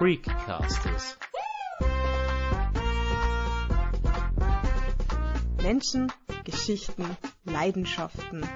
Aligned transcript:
Freakcasters. 0.00 1.18
Menschen, 5.62 6.10
Geschichten, 6.42 7.04
Leidenschaften. 7.44 8.46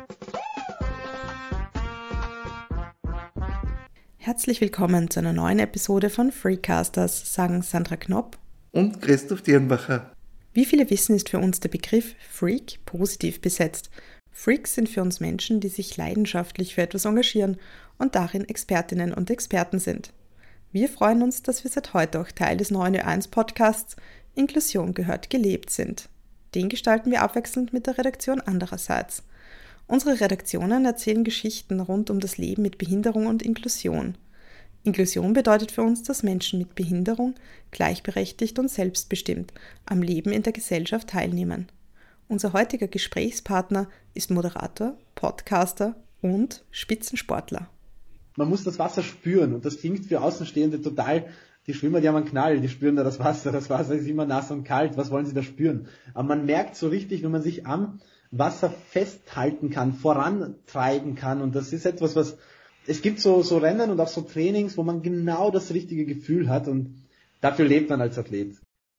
Herzlich 4.17 4.62
willkommen 4.62 5.11
zu 5.11 5.21
einer 5.21 5.35
neuen 5.35 5.59
Episode 5.59 6.09
von 6.09 6.32
Freakcasters, 6.32 7.35
sagen 7.35 7.61
Sandra 7.61 7.96
Knopp 7.96 8.39
und 8.72 9.03
Christoph 9.03 9.43
Dirnbacher. 9.43 10.14
Wie 10.54 10.64
viele 10.64 10.89
wissen, 10.89 11.14
ist 11.14 11.29
für 11.29 11.40
uns 11.40 11.61
der 11.61 11.68
Begriff 11.68 12.14
Freak 12.26 12.79
positiv 12.86 13.43
besetzt. 13.43 13.90
Freaks 14.31 14.75
sind 14.75 14.89
für 14.89 15.03
uns 15.03 15.21
Menschen, 15.21 15.61
die 15.61 15.68
sich 15.68 15.99
leidenschaftlich 15.99 16.75
für 16.75 16.81
etwas 16.81 17.04
engagieren 17.04 17.58
und 17.99 18.14
darin 18.14 18.49
Expertinnen 18.49 19.13
und 19.13 19.29
Experten 19.29 19.79
sind. 19.79 20.14
Wir 20.75 20.89
freuen 20.89 21.23
uns, 21.23 21.41
dass 21.41 21.63
wir 21.63 21.71
seit 21.71 21.95
heute 21.95 22.21
auch 22.21 22.33
Teil 22.33 22.57
des 22.57 22.73
neuen 22.73 22.96
Ö1 22.96 23.31
Podcasts 23.31 23.95
Inklusion 24.35 24.93
gehört 24.93 25.31
gelebt 25.31 25.71
sind. 25.71 26.09
Den 26.57 26.69
gestalten 26.69 27.13
wir 27.13 27.23
abwechselnd 27.23 27.73
mit 27.73 27.87
der 27.87 27.97
Redaktion 27.97 28.41
andererseits. 28.41 29.23
Unsere 29.87 30.21
Redaktionen 30.21 30.85
erzählen 30.85 31.23
Geschichten 31.23 31.79
rund 31.79 32.11
um 32.11 32.19
das 32.19 32.39
Leben 32.39 32.62
mit 32.62 32.77
Behinderung 32.77 33.27
und 33.27 33.45
Inklusion. 33.45 34.19
Inklusion 34.83 35.33
bedeutet 35.33 35.70
für 35.70 35.83
uns, 35.83 36.03
dass 36.03 36.25
Menschen 36.25 36.59
mit 36.59 36.75
Behinderung 36.75 37.36
gleichberechtigt 37.70 38.59
und 38.59 38.69
selbstbestimmt 38.69 39.53
am 39.86 40.03
Leben 40.03 40.33
in 40.33 40.42
der 40.42 40.53
Gesellschaft 40.53 41.11
teilnehmen. 41.11 41.69
Unser 42.27 42.53
heutiger 42.53 42.89
Gesprächspartner 42.89 43.89
ist 44.12 44.33
Moderator, 44.33 44.98
Podcaster 45.14 45.95
und 46.20 46.64
Spitzensportler. 46.72 47.70
Man 48.36 48.48
muss 48.48 48.64
das 48.64 48.78
Wasser 48.78 49.02
spüren 49.02 49.54
und 49.54 49.64
das 49.64 49.78
klingt 49.78 50.06
für 50.06 50.20
Außenstehende 50.20 50.82
total, 50.82 51.27
die 51.66 51.74
Schwimmer, 51.74 52.00
die 52.00 52.08
haben 52.08 52.16
einen 52.16 52.27
Knall, 52.27 52.60
die 52.60 52.68
spüren 52.68 52.96
da 52.96 53.04
das 53.04 53.18
Wasser, 53.18 53.52
das 53.52 53.70
Wasser 53.70 53.94
ist 53.94 54.06
immer 54.06 54.26
nass 54.26 54.50
und 54.50 54.64
kalt, 54.64 54.96
was 54.96 55.10
wollen 55.10 55.26
sie 55.26 55.34
da 55.34 55.42
spüren? 55.42 55.86
Aber 56.12 56.28
man 56.28 56.44
merkt 56.44 56.76
so 56.76 56.88
richtig, 56.88 57.22
wenn 57.22 57.30
man 57.30 57.42
sich 57.42 57.66
am 57.66 58.00
Wasser 58.30 58.70
festhalten 58.88 59.70
kann, 59.70 59.94
vorantreiben 59.94 61.14
kann 61.14 61.41
und 61.41 61.54
das 61.54 61.72
ist 61.72 61.86
etwas, 61.86 62.16
was, 62.16 62.36
es 62.86 63.00
gibt 63.00 63.20
so, 63.20 63.42
so 63.42 63.58
Rennen 63.58 63.91
und 63.91 64.00
auch 64.00 64.08
so 64.08 64.20
Trainings, 64.20 64.76
wo 64.76 64.82
man 64.82 65.02
genau 65.02 65.50
das 65.50 65.72
richtige 65.72 66.04
Gefühl 66.04 66.48
hat 66.48 66.69
und 66.69 66.94
dafür 67.41 67.64
lebt 67.64 67.88
man 67.88 68.00
als 68.00 68.19
Athlet. 68.19 68.56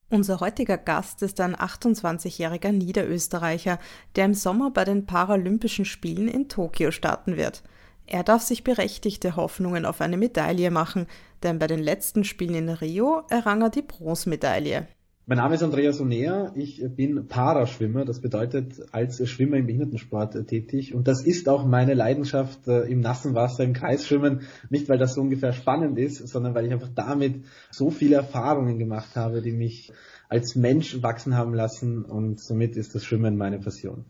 Unser 0.09 0.39
heutiger 0.39 0.77
Gast 0.77 1.23
ist 1.23 1.39
ein 1.41 1.55
28-jähriger 1.55 2.71
Niederösterreicher, 2.71 3.79
der 4.15 4.25
im 4.25 4.33
Sommer 4.33 4.71
bei 4.71 4.85
den 4.85 5.05
Paralympischen 5.05 5.83
Spielen 5.83 6.27
in 6.27 6.47
Tokio 6.47 6.91
starten 6.91 7.37
wird. 7.37 7.63
Er 8.07 8.23
darf 8.23 8.43
sich 8.43 8.63
berechtigte 8.63 9.35
Hoffnungen 9.35 9.85
auf 9.85 9.99
eine 9.99 10.17
Medaille 10.17 10.69
machen, 10.69 11.07
denn 11.41 11.57
bei 11.57 11.67
den 11.67 11.79
letzten 11.79 12.23
Spielen 12.23 12.55
in 12.55 12.69
Rio 12.69 13.23
errang 13.29 13.61
er 13.61 13.69
die 13.69 13.81
Bronzemedaille. 13.81 14.87
Mein 15.27 15.39
Name 15.39 15.55
ist 15.55 15.63
Andreas 15.63 15.99
Onea, 15.99 16.53
ich 16.55 16.83
bin 16.95 17.27
Paraschwimmer, 17.27 18.05
das 18.05 18.21
bedeutet 18.21 18.75
als 18.91 19.27
Schwimmer 19.27 19.57
im 19.57 19.65
Behindertensport 19.65 20.45
tätig. 20.45 20.93
Und 20.93 21.07
das 21.07 21.23
ist 21.23 21.49
auch 21.49 21.65
meine 21.65 21.95
Leidenschaft 21.95 22.67
äh, 22.67 22.81
im 22.81 22.99
nassen 22.99 23.33
Wasser, 23.33 23.63
im 23.63 23.73
Kreisschwimmen, 23.73 24.41
nicht 24.69 24.87
weil 24.87 24.99
das 24.99 25.15
so 25.15 25.21
ungefähr 25.21 25.51
spannend 25.51 25.97
ist, 25.97 26.27
sondern 26.27 26.53
weil 26.53 26.67
ich 26.67 26.73
einfach 26.73 26.91
damit 26.93 27.43
so 27.71 27.89
viele 27.89 28.17
Erfahrungen 28.17 28.77
gemacht 28.77 29.15
habe, 29.15 29.41
die 29.41 29.51
mich 29.51 29.91
als 30.29 30.55
Mensch 30.55 31.01
wachsen 31.01 31.35
haben 31.35 31.55
lassen. 31.55 32.05
Und 32.05 32.39
somit 32.39 32.77
ist 32.77 32.93
das 32.93 33.03
Schwimmen 33.03 33.35
meine 33.35 33.57
Passion. 33.57 34.05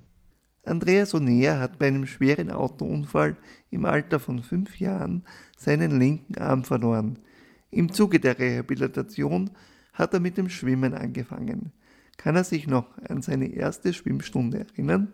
Andreas 0.66 1.14
Onea 1.14 1.60
hat 1.60 1.78
bei 1.78 1.88
einem 1.88 2.08
schweren 2.08 2.52
Autounfall 2.52 3.38
im 3.70 3.86
Alter 3.86 4.20
von 4.20 4.42
fünf 4.42 4.80
Jahren 4.80 5.24
seinen 5.58 6.00
linken 6.00 6.38
Arm 6.40 6.64
verloren. 6.64 7.20
Im 7.70 7.92
Zuge 7.92 8.20
der 8.20 8.40
Rehabilitation 8.40 9.52
hat 9.94 10.14
er 10.14 10.20
mit 10.20 10.38
dem 10.38 10.50
Schwimmen 10.50 10.94
angefangen. 10.94 11.72
Kann 12.18 12.36
er 12.36 12.44
sich 12.44 12.68
noch 12.68 12.86
an 13.08 13.22
seine 13.22 13.54
erste 13.54 13.94
Schwimmstunde 13.94 14.66
erinnern? 14.72 15.14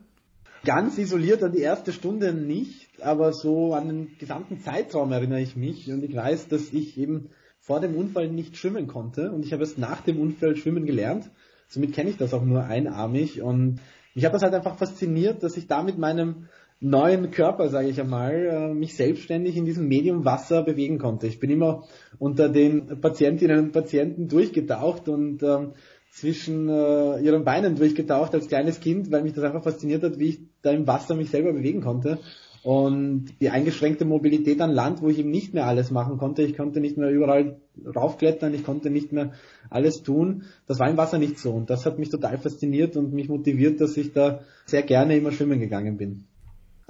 Ganz 0.63 0.97
isoliert 0.97 1.43
an 1.43 1.51
die 1.51 1.61
erste 1.61 1.91
Stunde 1.91 2.33
nicht, 2.33 3.01
aber 3.01 3.33
so 3.33 3.73
an 3.73 3.87
den 3.87 4.17
gesamten 4.19 4.61
Zeitraum 4.61 5.11
erinnere 5.11 5.41
ich 5.41 5.55
mich 5.55 5.91
und 5.91 6.03
ich 6.03 6.15
weiß, 6.15 6.49
dass 6.49 6.71
ich 6.71 6.97
eben 6.97 7.29
vor 7.59 7.79
dem 7.79 7.95
Unfall 7.95 8.29
nicht 8.29 8.57
schwimmen 8.57 8.87
konnte 8.87 9.31
und 9.31 9.43
ich 9.43 9.53
habe 9.53 9.63
erst 9.63 9.79
nach 9.79 10.01
dem 10.01 10.19
Unfall 10.19 10.55
schwimmen 10.55 10.85
gelernt. 10.85 11.29
Somit 11.67 11.93
kenne 11.93 12.11
ich 12.11 12.17
das 12.17 12.33
auch 12.33 12.43
nur 12.43 12.63
einarmig 12.63 13.41
und 13.41 13.79
mich 14.13 14.25
hat 14.25 14.33
das 14.33 14.43
halt 14.43 14.53
einfach 14.53 14.77
fasziniert, 14.77 15.43
dass 15.43 15.57
ich 15.57 15.67
da 15.67 15.83
mit 15.83 15.97
meinem 15.97 16.47
neuen 16.79 17.29
Körper, 17.29 17.69
sage 17.69 17.89
ich 17.89 18.01
einmal, 18.01 18.33
äh, 18.33 18.73
mich 18.73 18.95
selbstständig 18.95 19.55
in 19.55 19.65
diesem 19.65 19.87
Medium 19.87 20.25
Wasser 20.25 20.63
bewegen 20.63 20.97
konnte. 20.97 21.27
Ich 21.27 21.39
bin 21.39 21.51
immer 21.51 21.83
unter 22.17 22.49
den 22.49 22.99
Patientinnen 22.99 23.59
und 23.59 23.71
Patienten 23.71 24.27
durchgetaucht 24.27 25.07
und 25.07 25.43
ähm, 25.43 25.73
zwischen 26.11 26.67
äh, 26.67 27.19
ihren 27.19 27.45
Beinen 27.45 27.75
durchgetaucht 27.75 28.33
als 28.33 28.47
kleines 28.47 28.79
Kind, 28.79 29.11
weil 29.11 29.21
mich 29.23 29.33
das 29.33 29.43
einfach 29.43 29.63
fasziniert 29.63 30.03
hat, 30.03 30.19
wie 30.19 30.29
ich 30.29 30.39
da 30.61 30.71
im 30.71 30.87
Wasser 30.87 31.15
mich 31.15 31.29
selber 31.29 31.53
bewegen 31.53 31.81
konnte. 31.81 32.19
Und 32.63 33.33
die 33.41 33.49
eingeschränkte 33.49 34.05
Mobilität 34.05 34.61
an 34.61 34.71
Land, 34.71 35.01
wo 35.01 35.09
ich 35.09 35.17
eben 35.17 35.31
nicht 35.31 35.53
mehr 35.53 35.65
alles 35.65 35.89
machen 35.89 36.17
konnte, 36.17 36.43
ich 36.43 36.55
konnte 36.55 36.79
nicht 36.79 36.95
mehr 36.95 37.09
überall 37.09 37.59
raufklettern, 37.95 38.53
ich 38.53 38.63
konnte 38.63 38.91
nicht 38.91 39.11
mehr 39.11 39.33
alles 39.69 40.03
tun, 40.03 40.43
das 40.67 40.77
war 40.77 40.89
im 40.89 40.97
Wasser 40.97 41.17
nicht 41.17 41.39
so. 41.39 41.51
Und 41.51 41.69
das 41.69 41.85
hat 41.85 41.97
mich 41.97 42.09
total 42.09 42.37
fasziniert 42.37 42.95
und 42.97 43.13
mich 43.13 43.29
motiviert, 43.29 43.81
dass 43.81 43.97
ich 43.97 44.13
da 44.13 44.41
sehr 44.65 44.83
gerne 44.83 45.17
immer 45.17 45.31
schwimmen 45.31 45.59
gegangen 45.59 45.97
bin 45.97 46.25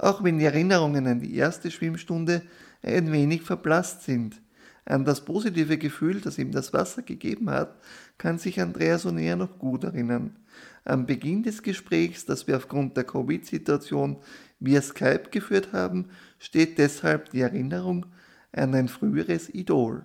auch 0.02 0.24
wenn 0.24 0.38
die 0.38 0.44
Erinnerungen 0.44 1.06
an 1.06 1.20
die 1.20 1.36
erste 1.36 1.70
Schwimmstunde 1.70 2.42
ein 2.82 3.12
wenig 3.12 3.42
verblasst 3.42 4.02
sind. 4.02 4.42
An 4.84 5.04
das 5.04 5.24
positive 5.24 5.78
Gefühl, 5.78 6.20
das 6.20 6.38
ihm 6.38 6.50
das 6.50 6.72
Wasser 6.72 7.02
gegeben 7.02 7.48
hat, 7.50 7.76
kann 8.18 8.38
sich 8.38 8.60
Andreas 8.60 9.06
Onea 9.06 9.36
noch 9.36 9.60
gut 9.60 9.84
erinnern. 9.84 10.36
Am 10.84 11.06
Beginn 11.06 11.44
des 11.44 11.62
Gesprächs, 11.62 12.26
das 12.26 12.48
wir 12.48 12.56
aufgrund 12.56 12.96
der 12.96 13.04
Covid-Situation 13.04 14.16
via 14.64 14.80
Skype 14.80 15.30
geführt 15.30 15.72
haben, 15.72 16.10
steht 16.38 16.78
deshalb 16.78 17.30
die 17.30 17.40
Erinnerung 17.40 18.06
an 18.52 18.74
ein 18.74 18.88
früheres 18.88 19.52
Idol. 19.52 20.04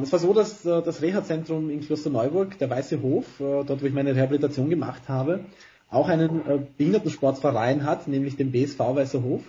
Es 0.00 0.12
war 0.12 0.18
so, 0.18 0.32
dass 0.32 0.64
äh, 0.64 0.82
das 0.82 1.02
Reha-Zentrum 1.02 1.70
in 1.70 1.80
Klosterneuburg, 1.80 2.58
der 2.58 2.68
Weiße 2.68 3.00
Hof, 3.00 3.38
äh, 3.38 3.64
dort 3.64 3.82
wo 3.82 3.86
ich 3.86 3.92
meine 3.92 4.14
Rehabilitation 4.14 4.68
gemacht 4.68 5.08
habe, 5.08 5.44
auch 5.88 6.08
einen 6.08 6.46
äh, 6.46 6.58
Behindertensportverein 6.76 7.84
hat, 7.84 8.08
nämlich 8.08 8.36
den 8.36 8.50
BSV 8.50 8.78
Weißer 8.78 9.22
Hof. 9.22 9.42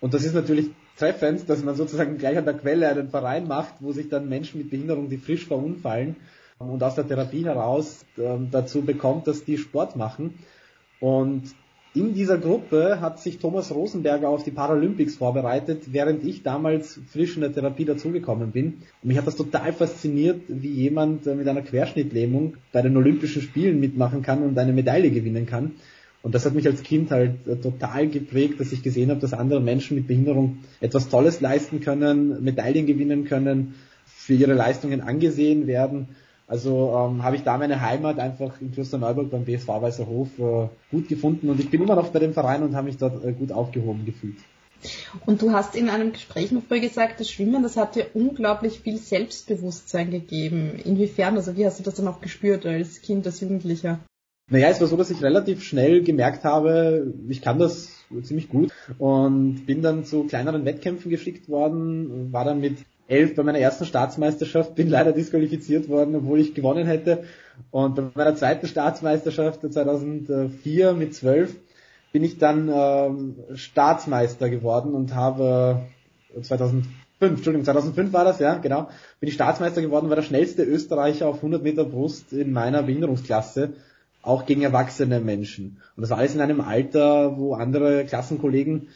Und 0.00 0.12
das 0.12 0.24
ist 0.24 0.34
natürlich 0.34 0.70
treffend, 0.96 1.48
dass 1.48 1.62
man 1.62 1.76
sozusagen 1.76 2.18
gleich 2.18 2.36
an 2.36 2.44
der 2.44 2.54
Quelle 2.54 2.88
einen 2.88 3.10
Verein 3.10 3.46
macht, 3.46 3.74
wo 3.80 3.92
sich 3.92 4.08
dann 4.08 4.28
Menschen 4.28 4.58
mit 4.58 4.70
Behinderung, 4.70 5.08
die 5.08 5.18
frisch 5.18 5.46
verunfallen 5.46 6.16
und 6.58 6.82
aus 6.82 6.96
der 6.96 7.06
Therapie 7.06 7.44
heraus 7.44 8.04
äh, 8.16 8.22
dazu 8.50 8.82
bekommt, 8.82 9.26
dass 9.26 9.44
die 9.44 9.58
Sport 9.58 9.94
machen. 9.94 10.38
Und 11.00 11.42
in 11.96 12.12
dieser 12.12 12.36
Gruppe 12.36 13.00
hat 13.00 13.20
sich 13.20 13.38
Thomas 13.38 13.74
Rosenberger 13.74 14.28
auf 14.28 14.44
die 14.44 14.50
Paralympics 14.50 15.16
vorbereitet, 15.16 15.92
während 15.92 16.24
ich 16.24 16.42
damals 16.42 17.00
frisch 17.10 17.36
in 17.36 17.40
der 17.40 17.54
Therapie 17.54 17.86
dazugekommen 17.86 18.52
bin. 18.52 18.82
Und 19.02 19.08
mich 19.08 19.16
hat 19.16 19.26
das 19.26 19.36
total 19.36 19.72
fasziniert, 19.72 20.42
wie 20.48 20.68
jemand 20.68 21.26
äh, 21.26 21.34
mit 21.34 21.48
einer 21.48 21.62
Querschnittlähmung 21.62 22.58
bei 22.70 22.82
den 22.82 22.96
Olympischen 22.98 23.40
Spielen 23.40 23.80
mitmachen 23.80 24.20
kann 24.20 24.42
und 24.42 24.58
eine 24.58 24.74
Medaille 24.74 25.10
gewinnen 25.10 25.46
kann. 25.46 25.72
Und 26.22 26.34
das 26.34 26.44
hat 26.44 26.54
mich 26.54 26.66
als 26.66 26.82
Kind 26.82 27.10
halt 27.10 27.46
äh, 27.46 27.56
total 27.56 28.08
geprägt, 28.08 28.60
dass 28.60 28.72
ich 28.72 28.82
gesehen 28.82 29.08
habe, 29.08 29.20
dass 29.20 29.32
andere 29.32 29.62
Menschen 29.62 29.96
mit 29.96 30.06
Behinderung 30.06 30.58
etwas 30.80 31.08
Tolles 31.08 31.40
leisten 31.40 31.80
können, 31.80 32.44
Medaillen 32.44 32.84
gewinnen 32.84 33.24
können, 33.24 33.74
für 34.04 34.34
ihre 34.34 34.52
Leistungen 34.52 35.00
angesehen 35.00 35.66
werden. 35.66 36.08
Also 36.46 36.94
ähm, 36.96 37.24
habe 37.24 37.36
ich 37.36 37.42
da 37.42 37.58
meine 37.58 37.80
Heimat 37.80 38.18
einfach 38.18 38.60
in 38.60 38.72
Klosterneuburg 38.72 39.30
beim 39.30 39.44
BSV 39.44 39.68
Weißer 39.68 40.06
Hof 40.06 40.28
äh, 40.38 40.68
gut 40.90 41.08
gefunden 41.08 41.50
und 41.50 41.58
ich 41.58 41.70
bin 41.70 41.82
immer 41.82 41.96
noch 41.96 42.08
bei 42.08 42.20
dem 42.20 42.34
Verein 42.34 42.62
und 42.62 42.76
habe 42.76 42.86
mich 42.86 42.98
dort 42.98 43.24
äh, 43.24 43.32
gut 43.32 43.50
aufgehoben 43.50 44.04
gefühlt. 44.04 44.36
Und 45.24 45.42
du 45.42 45.52
hast 45.52 45.74
in 45.74 45.88
einem 45.88 46.12
Gespräch 46.12 46.52
noch 46.52 46.62
vorher 46.62 46.86
gesagt, 46.86 47.18
das 47.18 47.30
Schwimmen, 47.30 47.62
das 47.62 47.76
hat 47.76 47.96
dir 47.96 48.06
unglaublich 48.14 48.80
viel 48.80 48.98
Selbstbewusstsein 48.98 50.10
gegeben. 50.10 50.78
Inwiefern, 50.84 51.36
also 51.36 51.56
wie 51.56 51.66
hast 51.66 51.80
du 51.80 51.82
das 51.82 51.94
dann 51.94 52.06
auch 52.06 52.20
gespürt 52.20 52.66
als 52.66 53.00
Kind, 53.00 53.26
als 53.26 53.40
Jugendlicher? 53.40 53.98
Naja, 54.48 54.68
es 54.68 54.80
war 54.80 54.86
so, 54.86 54.96
dass 54.96 55.10
ich 55.10 55.22
relativ 55.22 55.64
schnell 55.64 56.04
gemerkt 56.04 56.44
habe, 56.44 57.12
ich 57.28 57.42
kann 57.42 57.58
das 57.58 57.90
ziemlich 58.22 58.48
gut 58.48 58.72
und 58.98 59.66
bin 59.66 59.82
dann 59.82 60.04
zu 60.04 60.24
kleineren 60.24 60.64
Wettkämpfen 60.64 61.10
geschickt 61.10 61.48
worden, 61.48 62.32
war 62.32 62.44
dann 62.44 62.60
mit 62.60 62.78
elf 63.08 63.34
bei 63.34 63.42
meiner 63.42 63.58
ersten 63.58 63.84
Staatsmeisterschaft, 63.84 64.74
bin 64.74 64.88
leider 64.88 65.12
disqualifiziert 65.12 65.88
worden, 65.88 66.14
obwohl 66.16 66.40
ich 66.40 66.54
gewonnen 66.54 66.86
hätte. 66.86 67.24
Und 67.70 67.94
bei 67.94 68.02
meiner 68.14 68.36
zweiten 68.36 68.66
Staatsmeisterschaft 68.66 69.60
2004 69.60 70.92
mit 70.94 71.14
zwölf 71.14 71.54
bin 72.12 72.24
ich 72.24 72.38
dann 72.38 72.70
ähm, 72.72 73.36
Staatsmeister 73.54 74.48
geworden 74.48 74.94
und 74.94 75.14
habe 75.14 75.82
2005, 76.40 76.86
äh, 77.20 77.26
Entschuldigung, 77.26 77.64
2005 77.64 78.12
war 78.12 78.24
das, 78.24 78.38
ja, 78.38 78.54
genau, 78.58 78.88
bin 79.20 79.28
ich 79.28 79.34
Staatsmeister 79.34 79.82
geworden, 79.82 80.08
war 80.08 80.16
der 80.16 80.22
schnellste 80.22 80.64
Österreicher 80.64 81.28
auf 81.28 81.36
100 81.36 81.62
Meter 81.62 81.84
Brust 81.84 82.32
in 82.32 82.52
meiner 82.52 82.82
Behinderungsklasse, 82.82 83.74
auch 84.22 84.44
gegen 84.46 84.62
erwachsene 84.62 85.20
Menschen. 85.20 85.80
Und 85.96 86.02
das 86.02 86.10
war 86.10 86.18
alles 86.18 86.34
in 86.34 86.40
einem 86.40 86.60
Alter, 86.60 87.38
wo 87.38 87.54
andere 87.54 88.04
Klassenkollegen 88.04 88.88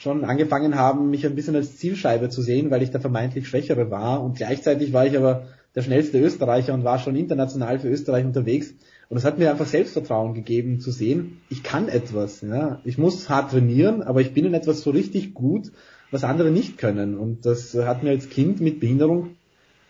schon 0.00 0.24
angefangen 0.24 0.76
haben, 0.76 1.10
mich 1.10 1.26
ein 1.26 1.34
bisschen 1.34 1.54
als 1.54 1.76
Zielscheibe 1.76 2.30
zu 2.30 2.40
sehen, 2.40 2.70
weil 2.70 2.82
ich 2.82 2.90
der 2.90 3.02
vermeintlich 3.02 3.46
Schwächere 3.46 3.90
war. 3.90 4.22
Und 4.22 4.38
gleichzeitig 4.38 4.94
war 4.94 5.04
ich 5.04 5.14
aber 5.14 5.48
der 5.74 5.82
schnellste 5.82 6.18
Österreicher 6.18 6.72
und 6.72 6.84
war 6.84 6.98
schon 6.98 7.16
international 7.16 7.78
für 7.78 7.88
Österreich 7.88 8.24
unterwegs. 8.24 8.70
Und 9.10 9.16
das 9.16 9.26
hat 9.26 9.38
mir 9.38 9.50
einfach 9.50 9.66
Selbstvertrauen 9.66 10.32
gegeben 10.32 10.80
zu 10.80 10.90
sehen, 10.90 11.42
ich 11.50 11.62
kann 11.62 11.88
etwas. 11.88 12.40
Ja. 12.40 12.80
Ich 12.84 12.96
muss 12.96 13.28
hart 13.28 13.50
trainieren, 13.50 14.02
aber 14.02 14.22
ich 14.22 14.32
bin 14.32 14.46
in 14.46 14.54
etwas 14.54 14.80
so 14.80 14.90
richtig 14.90 15.34
gut, 15.34 15.70
was 16.10 16.24
andere 16.24 16.50
nicht 16.50 16.78
können. 16.78 17.18
Und 17.18 17.44
das 17.44 17.74
hat 17.74 18.02
mir 18.02 18.10
als 18.10 18.30
Kind 18.30 18.62
mit 18.62 18.80
Behinderung 18.80 19.36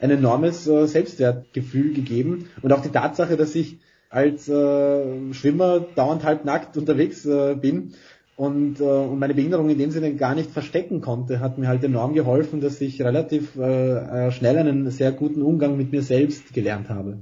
ein 0.00 0.10
enormes 0.10 0.66
äh, 0.66 0.86
Selbstwertgefühl 0.86 1.94
gegeben. 1.94 2.46
Und 2.62 2.72
auch 2.72 2.82
die 2.82 2.88
Tatsache, 2.88 3.36
dass 3.36 3.54
ich 3.54 3.78
als 4.08 4.48
äh, 4.48 5.32
Schwimmer 5.32 5.86
dauernd 5.94 6.24
halb 6.24 6.44
nackt 6.44 6.76
unterwegs 6.76 7.24
äh, 7.26 7.54
bin 7.54 7.92
und, 8.40 8.80
äh, 8.80 8.84
und 8.84 9.18
meine 9.18 9.34
Behinderung 9.34 9.68
in 9.68 9.76
dem 9.76 9.90
Sinne 9.90 10.14
gar 10.14 10.34
nicht 10.34 10.50
verstecken 10.50 11.02
konnte, 11.02 11.40
hat 11.40 11.58
mir 11.58 11.68
halt 11.68 11.84
enorm 11.84 12.14
geholfen, 12.14 12.62
dass 12.62 12.80
ich 12.80 13.02
relativ 13.02 13.54
äh, 13.56 14.28
äh, 14.28 14.32
schnell 14.32 14.56
einen 14.56 14.90
sehr 14.90 15.12
guten 15.12 15.42
Umgang 15.42 15.76
mit 15.76 15.92
mir 15.92 16.00
selbst 16.00 16.54
gelernt 16.54 16.88
habe. 16.88 17.18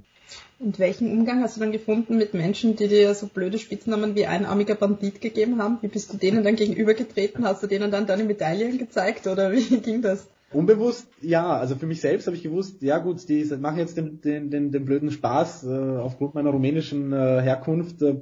Und 0.61 0.79
welchen 0.79 1.11
Umgang 1.11 1.43
hast 1.43 1.57
du 1.57 1.61
dann 1.61 1.73
gefunden 1.73 2.19
mit 2.19 2.35
Menschen, 2.35 2.77
die 2.77 2.87
dir 2.87 3.13
so 3.15 3.27
blöde 3.27 3.59
Spitznamen 3.59 4.15
wie 4.15 4.27
einarmiger 4.27 4.77
Bandit 4.77 5.21
gegeben 5.21 5.61
haben? 5.61 5.79
Wie 5.81 5.89
bist 5.89 6.13
du 6.13 6.19
denen 6.19 6.45
dann 6.45 6.55
gegenübergetreten? 6.55 7.45
Hast 7.45 7.65
du 7.65 7.67
denen 7.67 7.91
dann 7.91 8.07
deine 8.07 8.23
Medaillen 8.23 8.79
gezeigt 8.79 9.27
oder 9.27 9.51
wie 9.51 9.77
ging 9.81 10.03
das? 10.03 10.29
Unbewusst, 10.51 11.09
ja. 11.21 11.57
Also 11.59 11.75
für 11.75 11.87
mich 11.87 12.01
selbst 12.01 12.27
habe 12.27 12.37
ich 12.37 12.43
gewusst, 12.43 12.81
ja 12.81 12.99
gut, 12.99 13.29
die 13.29 13.45
machen 13.61 13.79
jetzt 13.79 13.99
den, 13.99 14.21
den, 14.23 14.51
den, 14.51 14.73
den 14.73 14.85
blöden 14.85 15.11
Spaß. 15.11 15.65
Äh, 15.65 15.97
aufgrund 15.99 16.35
meiner 16.35 16.51
rumänischen 16.51 17.13
äh, 17.13 17.43
Herkunft 17.43 18.01
äh, 18.01 18.17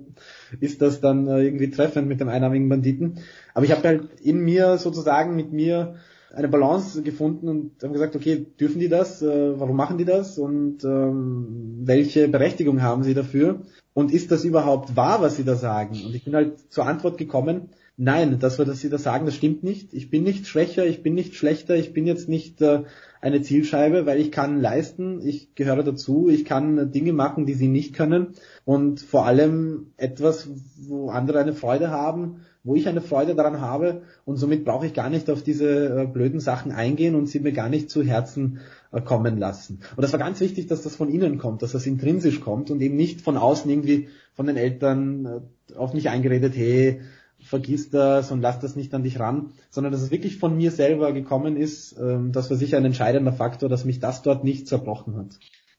ist 0.58 0.82
das 0.82 1.00
dann 1.00 1.28
äh, 1.28 1.42
irgendwie 1.42 1.70
treffend 1.70 2.08
mit 2.08 2.20
dem 2.20 2.28
einarmigen 2.28 2.68
Banditen. 2.68 3.20
Aber 3.54 3.64
ich 3.64 3.70
habe 3.70 3.86
halt 3.86 4.20
in 4.20 4.40
mir 4.40 4.78
sozusagen 4.78 5.36
mit 5.36 5.52
mir 5.52 5.96
eine 6.34 6.48
Balance 6.48 7.02
gefunden 7.02 7.48
und 7.48 7.82
haben 7.82 7.92
gesagt, 7.92 8.16
okay, 8.16 8.44
dürfen 8.58 8.80
die 8.80 8.88
das? 8.88 9.22
Äh, 9.22 9.58
warum 9.60 9.76
machen 9.76 9.96
die 9.96 10.04
das? 10.04 10.36
Und 10.36 10.84
ähm, 10.84 11.82
welche 11.84 12.26
Berechtigung 12.26 12.82
haben 12.82 13.04
sie 13.04 13.14
dafür? 13.14 13.62
Und 13.94 14.12
ist 14.12 14.32
das 14.32 14.44
überhaupt 14.44 14.96
wahr, 14.96 15.22
was 15.22 15.36
sie 15.36 15.44
da 15.44 15.54
sagen? 15.54 16.02
Und 16.04 16.14
ich 16.14 16.24
bin 16.24 16.34
halt 16.34 16.72
zur 16.72 16.86
Antwort 16.86 17.18
gekommen, 17.18 17.70
Nein, 17.98 18.38
das, 18.38 18.58
was 18.58 18.80
Sie 18.80 18.90
da 18.90 18.98
sagen, 18.98 19.24
das 19.24 19.34
stimmt 19.34 19.62
nicht. 19.62 19.94
Ich 19.94 20.10
bin 20.10 20.22
nicht 20.22 20.46
schwächer, 20.46 20.84
ich 20.84 21.02
bin 21.02 21.14
nicht 21.14 21.34
schlechter, 21.34 21.76
ich 21.76 21.94
bin 21.94 22.06
jetzt 22.06 22.28
nicht 22.28 22.60
äh, 22.60 22.82
eine 23.22 23.40
Zielscheibe, 23.40 24.04
weil 24.04 24.20
ich 24.20 24.30
kann 24.30 24.60
leisten, 24.60 25.26
ich 25.26 25.54
gehöre 25.54 25.82
dazu, 25.82 26.28
ich 26.28 26.44
kann 26.44 26.92
Dinge 26.92 27.14
machen, 27.14 27.46
die 27.46 27.54
Sie 27.54 27.68
nicht 27.68 27.94
können 27.94 28.34
und 28.66 29.00
vor 29.00 29.24
allem 29.24 29.92
etwas, 29.96 30.50
wo 30.78 31.08
andere 31.08 31.38
eine 31.38 31.54
Freude 31.54 31.90
haben, 31.90 32.42
wo 32.64 32.74
ich 32.74 32.86
eine 32.86 33.00
Freude 33.00 33.34
daran 33.34 33.62
habe 33.62 34.02
und 34.26 34.36
somit 34.36 34.66
brauche 34.66 34.84
ich 34.84 34.92
gar 34.92 35.08
nicht 35.08 35.30
auf 35.30 35.42
diese 35.42 36.02
äh, 36.02 36.06
blöden 36.06 36.40
Sachen 36.40 36.72
eingehen 36.72 37.14
und 37.14 37.26
sie 37.26 37.40
mir 37.40 37.52
gar 37.52 37.70
nicht 37.70 37.88
zu 37.88 38.02
Herzen 38.02 38.58
äh, 38.92 39.00
kommen 39.00 39.38
lassen. 39.38 39.80
Und 39.96 40.02
das 40.02 40.12
war 40.12 40.18
ganz 40.18 40.40
wichtig, 40.40 40.66
dass 40.66 40.82
das 40.82 40.96
von 40.96 41.08
innen 41.08 41.38
kommt, 41.38 41.62
dass 41.62 41.72
das 41.72 41.86
intrinsisch 41.86 42.40
kommt 42.40 42.70
und 42.70 42.82
eben 42.82 42.96
nicht 42.96 43.22
von 43.22 43.38
außen 43.38 43.70
irgendwie 43.70 44.08
von 44.34 44.46
den 44.46 44.56
Eltern 44.56 45.48
auf 45.76 45.94
mich 45.94 46.10
eingeredet, 46.10 46.54
hey, 46.56 47.00
vergiss 47.46 47.90
das 47.90 48.30
und 48.30 48.40
lass 48.40 48.60
das 48.60 48.76
nicht 48.76 48.92
an 48.92 49.02
dich 49.02 49.18
ran, 49.18 49.52
sondern 49.70 49.92
dass 49.92 50.02
es 50.02 50.10
wirklich 50.10 50.38
von 50.38 50.56
mir 50.56 50.70
selber 50.70 51.12
gekommen 51.12 51.56
ist. 51.56 51.92
Ähm, 51.98 52.32
das 52.32 52.50
war 52.50 52.56
sicher 52.56 52.76
ein 52.76 52.84
entscheidender 52.84 53.32
Faktor, 53.32 53.68
dass 53.68 53.84
mich 53.84 54.00
das 54.00 54.22
dort 54.22 54.44
nicht 54.44 54.68
zerbrochen 54.68 55.16
hat. 55.16 55.38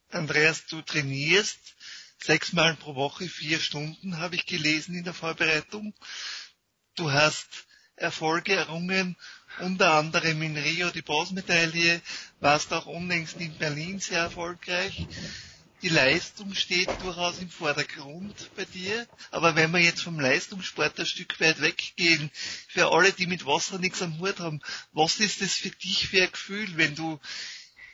Andreas, 0.10 0.66
du 0.68 0.81
trainierst 0.81 1.75
sechsmal 2.19 2.75
pro 2.75 2.96
Woche, 2.96 3.25
vier 3.25 3.60
Stunden, 3.60 4.18
habe 4.18 4.36
ich 4.36 4.46
gelesen 4.46 4.96
in 4.96 5.04
der 5.04 5.14
Vorbereitung. 5.14 5.94
Du 6.96 7.12
hast 7.12 7.48
Erfolge 7.96 8.54
errungen, 8.54 9.18
unter 9.60 9.94
anderem 9.94 10.42
in 10.42 10.56
Rio 10.56 10.90
die 10.92 11.02
Bronzemedaille, 11.02 12.02
warst 12.40 12.72
auch 12.74 12.86
unlängst 12.86 13.40
in 13.42 13.58
Berlin 13.58 14.00
sehr 14.00 14.19
erfolgreich 14.19 15.08
die 15.82 15.90
Leistung 15.90 16.56
steht 16.56 17.02
durchaus 17.02 17.40
im 17.40 17.50
Vordergrund 17.50 18.50
bei 18.56 18.66
dir. 18.66 19.08
Aber 19.32 19.56
wenn 19.56 19.72
wir 19.72 19.80
jetzt 19.80 20.02
vom 20.02 20.20
Leistungssport 20.20 21.00
ein 21.00 21.06
Stück 21.06 21.40
weit 21.40 21.62
weggehen, 21.62 22.32
für 22.68 22.92
alle, 22.92 23.14
die 23.14 23.28
mit 23.28 23.46
Wasser 23.46 23.78
nichts 23.78 24.02
am 24.02 24.20
Hut 24.20 24.40
haben, 24.40 24.62
was 24.92 25.20
ist 25.20 25.42
das 25.42 25.54
für 25.54 25.70
dich 25.70 26.08
für 26.08 26.24
ein 26.24 26.32
Gefühl, 26.32 26.78
wenn 26.78 26.96
du 26.96 27.20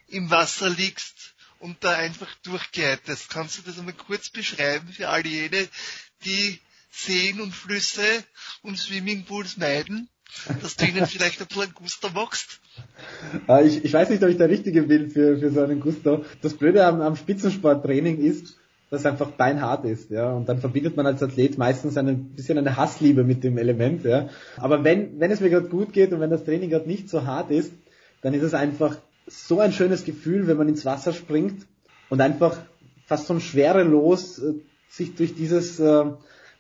im 0.08 0.30
Wasser 0.30 0.70
liegst 0.70 1.36
und 1.60 1.84
da 1.84 1.96
einfach 1.96 2.34
durchgleitest? 2.44 3.30
Kannst 3.30 3.58
du 3.58 3.62
das 3.64 3.78
einmal 3.78 3.94
kurz 3.94 4.30
beschreiben 4.30 4.92
für 4.94 5.10
all 5.10 5.26
jene, 5.26 5.68
die 6.24 6.60
Seen 6.90 7.42
und 7.42 7.54
Flüsse 7.54 8.24
und 8.62 8.78
Swimmingpools 8.78 9.58
meiden? 9.58 10.10
dass 10.62 10.76
du 10.76 10.86
ihnen 10.86 11.08
vielleicht 11.08 11.42
ein 11.42 11.48
bisschen 11.48 11.74
Gusto 11.74 12.10
machst? 12.10 12.60
Äh, 13.48 13.68
ich, 13.68 13.86
ich 13.86 13.94
weiß 13.94 14.10
nicht, 14.10 14.24
ob 14.24 14.30
ich 14.30 14.38
der 14.38 14.50
Richtige 14.50 14.84
bin 14.84 15.10
für, 15.10 15.38
für 15.38 15.52
so 15.52 15.62
einen 15.62 15.80
Gusto. 15.80 16.24
Das 16.42 16.54
Blöde 16.54 16.86
am, 16.86 17.02
am 17.02 17.16
Spitzensporttraining 17.16 18.20
ist, 18.20 18.58
dass 18.90 19.02
es 19.02 19.06
einfach 19.06 19.32
beinhart 19.32 19.86
ist, 19.86 20.12
ja. 20.12 20.32
Und 20.32 20.48
dann 20.48 20.60
verbindet 20.60 20.96
man 20.96 21.08
als 21.08 21.24
Athlet 21.24 21.58
meistens 21.58 21.98
ein 21.98 22.30
bisschen 22.36 22.58
eine 22.58 22.78
Hassliebe 22.78 23.24
mit 23.24 23.44
dem 23.44 23.58
Element, 23.58 24.06
ja. 24.06 24.30
Aber 24.58 24.84
wenn, 24.84 25.20
wenn 25.20 25.32
es 25.32 25.40
mir 25.40 25.50
gerade 25.50 25.68
gut 25.68 25.94
geht 25.94 26.14
und 26.14 26.20
wenn 26.20 26.30
das 26.30 26.44
Training 26.44 26.70
gerade 26.70 26.88
nicht 26.88 27.10
so 27.10 27.26
hart 27.26 27.50
ist, 27.50 27.74
dann 28.22 28.34
ist 28.34 28.44
es 28.44 28.54
einfach 28.54 28.98
so 29.26 29.60
ein 29.60 29.72
schönes 29.72 30.06
Gefühl, 30.06 30.48
wenn 30.48 30.58
man 30.58 30.70
ins 30.70 30.86
Wasser 30.86 31.14
springt 31.14 31.66
und 32.10 32.22
einfach 32.22 32.58
fast 33.06 33.28
so 33.28 33.40
schwerelos 33.40 34.40
äh, 34.40 34.54
sich 34.90 35.16
durch 35.16 35.34
dieses 35.34 35.80
äh, 35.80 36.06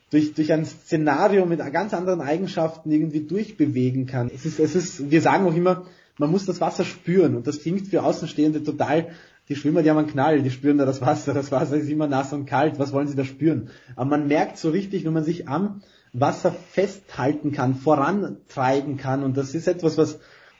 durch, 0.09 0.33
durch 0.35 0.53
ein 0.53 0.65
Szenario 0.65 1.45
mit 1.45 1.59
ganz 1.71 1.93
anderen 1.93 2.21
Eigenschaften 2.21 2.91
irgendwie 2.91 3.21
durchbewegen 3.21 4.05
kann. 4.05 4.29
Es 4.33 4.45
ist, 4.45 4.59
es 4.59 4.75
ist, 4.75 5.09
wir 5.09 5.21
sagen 5.21 5.47
auch 5.47 5.55
immer, 5.55 5.85
man 6.17 6.31
muss 6.31 6.45
das 6.45 6.61
Wasser 6.61 6.85
spüren 6.85 7.35
und 7.35 7.47
das 7.47 7.59
klingt 7.59 7.87
für 7.87 8.03
Außenstehende 8.03 8.63
total, 8.63 9.09
die 9.49 9.55
Schwimmer, 9.55 9.83
die 9.83 9.89
haben 9.89 9.97
einen 9.97 10.07
Knall, 10.07 10.41
die 10.41 10.51
spüren 10.51 10.77
da 10.77 10.85
das 10.85 11.01
Wasser, 11.01 11.33
das 11.33 11.51
Wasser 11.51 11.75
ist 11.75 11.89
immer 11.89 12.07
nass 12.07 12.31
und 12.31 12.45
kalt, 12.45 12.79
was 12.79 12.93
wollen 12.93 13.07
sie 13.07 13.15
da 13.15 13.25
spüren? 13.25 13.69
Aber 13.95 14.09
man 14.09 14.27
merkt 14.27 14.57
so 14.57 14.69
richtig, 14.69 15.05
wenn 15.05 15.13
man 15.13 15.25
sich 15.25 15.47
am 15.47 15.81
Wasser 16.13 16.51
festhalten 16.51 17.51
kann, 17.51 17.75
vorantreiben 17.75 18.97
kann 18.97 19.23
und 19.23 19.35
das 19.35 19.53
ist 19.55 19.67
etwas, 19.67 19.97
was, 19.97 20.19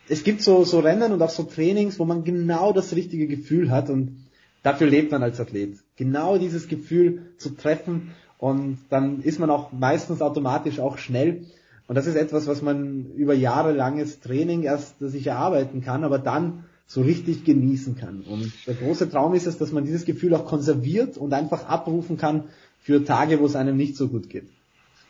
es 0.09 0.23
gibt 0.23 0.41
so, 0.41 0.65
so 0.65 0.79
Rennen 0.79 1.13
und 1.13 1.21
auch 1.21 1.29
so 1.29 1.44
Trainings, 1.44 2.00
wo 2.00 2.05
man 2.05 2.23
genau 2.23 2.73
das 2.73 2.94
richtige 2.95 3.27
Gefühl 3.27 3.71
hat 3.71 3.89
und 3.89 4.25
dafür 4.63 4.88
lebt 4.88 5.11
man 5.11 5.23
als 5.23 5.39
Athlet. 5.39 5.77
Genau 5.95 6.38
dieses 6.38 6.67
Gefühl 6.67 7.33
zu 7.38 7.51
treffen 7.51 8.11
und 8.38 8.79
dann 8.89 9.21
ist 9.21 9.39
man 9.39 9.50
auch 9.50 9.71
meistens 9.71 10.21
automatisch 10.21 10.79
auch 10.79 10.97
schnell. 10.97 11.45
Und 11.88 11.95
das 11.95 12.07
ist 12.07 12.15
etwas, 12.15 12.47
was 12.47 12.62
man 12.62 13.12
über 13.15 13.33
jahrelanges 13.33 14.19
Training 14.21 14.63
erst 14.63 15.00
sich 15.00 15.27
erarbeiten 15.27 15.83
kann, 15.83 16.03
aber 16.03 16.19
dann 16.19 16.65
so 16.88 17.01
richtig 17.01 17.43
genießen 17.43 17.98
kann. 17.98 18.22
Und 18.22 18.53
der 18.67 18.75
große 18.75 19.10
Traum 19.10 19.34
ist 19.34 19.48
es, 19.48 19.57
dass 19.57 19.72
man 19.72 19.86
dieses 19.86 20.05
Gefühl 20.05 20.34
auch 20.36 20.46
konserviert 20.46 21.17
und 21.17 21.34
einfach 21.34 21.65
abrufen 21.65 22.17
kann 22.17 22.50
für 22.81 23.03
Tage, 23.03 23.39
wo 23.39 23.46
es 23.46 23.55
einem 23.55 23.77
nicht 23.77 23.96
so 23.96 24.07
gut 24.07 24.29
geht. 24.29 24.48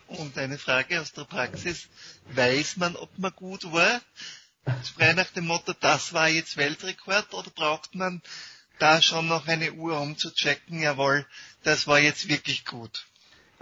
Und 0.07 0.37
eine 0.37 0.57
Frage 0.57 1.01
aus 1.01 1.11
der 1.13 1.23
Praxis. 1.23 1.87
Weiß 2.33 2.77
man, 2.77 2.95
ob 2.95 3.09
man 3.17 3.31
gut 3.35 3.71
war? 3.71 4.01
Frei 4.95 5.13
nach 5.13 5.29
dem 5.31 5.45
Motto, 5.47 5.73
das 5.79 6.13
war 6.13 6.29
jetzt 6.29 6.55
Weltrekord 6.55 7.33
oder 7.33 7.49
braucht 7.53 7.95
man 7.95 8.21
da 8.79 9.01
schon 9.01 9.27
noch 9.27 9.47
eine 9.47 9.73
Uhr, 9.73 9.99
um 9.99 10.17
zu 10.17 10.33
checken, 10.33 10.81
jawohl, 10.81 11.25
das 11.63 11.87
war 11.87 11.99
jetzt 11.99 12.29
wirklich 12.29 12.65
gut? 12.65 13.05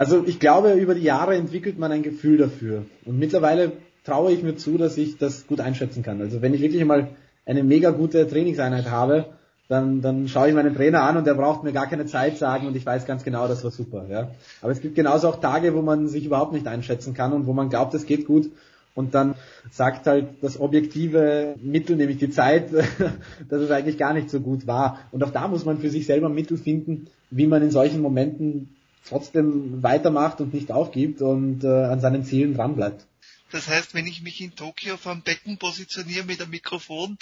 Also 0.02 0.24
ich 0.26 0.40
glaube, 0.40 0.72
über 0.72 0.96
die 0.96 1.04
Jahre 1.04 1.36
entwickelt 1.36 1.78
man 1.78 1.92
ein 1.92 2.02
Gefühl 2.02 2.36
dafür. 2.36 2.86
Und 3.04 3.20
mittlerweile 3.20 3.70
traue 4.02 4.32
ich 4.32 4.42
mir 4.42 4.56
zu, 4.56 4.76
dass 4.76 4.98
ich 4.98 5.16
das 5.16 5.46
gut 5.46 5.60
einschätzen 5.60 6.02
kann. 6.02 6.20
Also 6.20 6.42
wenn 6.42 6.54
ich 6.54 6.60
wirklich 6.60 6.84
mal 6.84 7.10
eine 7.46 7.62
mega 7.62 7.90
gute 7.90 8.26
Trainingseinheit 8.26 8.90
habe, 8.90 9.26
dann, 9.68 10.02
dann 10.02 10.26
schaue 10.26 10.48
ich 10.48 10.56
meinen 10.56 10.74
Trainer 10.74 11.04
an 11.04 11.18
und 11.18 11.24
der 11.28 11.34
braucht 11.34 11.62
mir 11.62 11.70
gar 11.70 11.88
keine 11.88 12.04
Zeit 12.06 12.36
sagen 12.36 12.66
und 12.66 12.76
ich 12.76 12.84
weiß 12.84 13.06
ganz 13.06 13.22
genau, 13.22 13.46
das 13.46 13.62
war 13.62 13.70
super. 13.70 14.06
Ja. 14.10 14.32
Aber 14.60 14.72
es 14.72 14.80
gibt 14.80 14.96
genauso 14.96 15.28
auch 15.28 15.40
Tage, 15.40 15.72
wo 15.72 15.82
man 15.82 16.08
sich 16.08 16.26
überhaupt 16.26 16.52
nicht 16.52 16.66
einschätzen 16.66 17.14
kann 17.14 17.32
und 17.32 17.46
wo 17.46 17.52
man 17.52 17.68
glaubt, 17.68 17.94
es 17.94 18.04
geht 18.04 18.26
gut 18.26 18.50
und 18.96 19.14
dann 19.14 19.36
sagt 19.70 20.08
halt 20.08 20.30
das 20.40 20.58
objektive 20.58 21.54
Mittel, 21.62 21.94
nämlich 21.94 22.18
die 22.18 22.30
Zeit, 22.30 22.72
dass 23.48 23.62
es 23.62 23.70
eigentlich 23.70 23.98
gar 23.98 24.14
nicht 24.14 24.30
so 24.30 24.40
gut 24.40 24.66
war. 24.66 24.98
Und 25.12 25.22
auch 25.22 25.30
da 25.30 25.46
muss 25.46 25.64
man 25.64 25.78
für 25.78 25.90
sich 25.90 26.06
selber 26.06 26.28
Mittel 26.28 26.58
finden, 26.58 27.06
wie 27.30 27.46
man 27.46 27.62
in 27.62 27.70
solchen 27.70 28.02
Momenten 28.02 28.70
trotzdem 29.08 29.82
weitermacht 29.82 30.40
und 30.40 30.54
nicht 30.54 30.72
aufgibt 30.72 31.22
und 31.22 31.64
äh, 31.64 31.68
an 31.68 32.00
seinen 32.00 32.24
Zielen 32.24 32.54
dranbleibt. 32.54 33.06
Das 33.52 33.68
heißt, 33.68 33.94
wenn 33.94 34.06
ich 34.06 34.22
mich 34.22 34.40
in 34.40 34.54
Tokio 34.54 34.96
vom 34.96 35.20
Becken 35.20 35.58
positioniere 35.58 36.24
mit 36.24 36.40
einem 36.40 36.50
Mikrofon, 36.50 37.18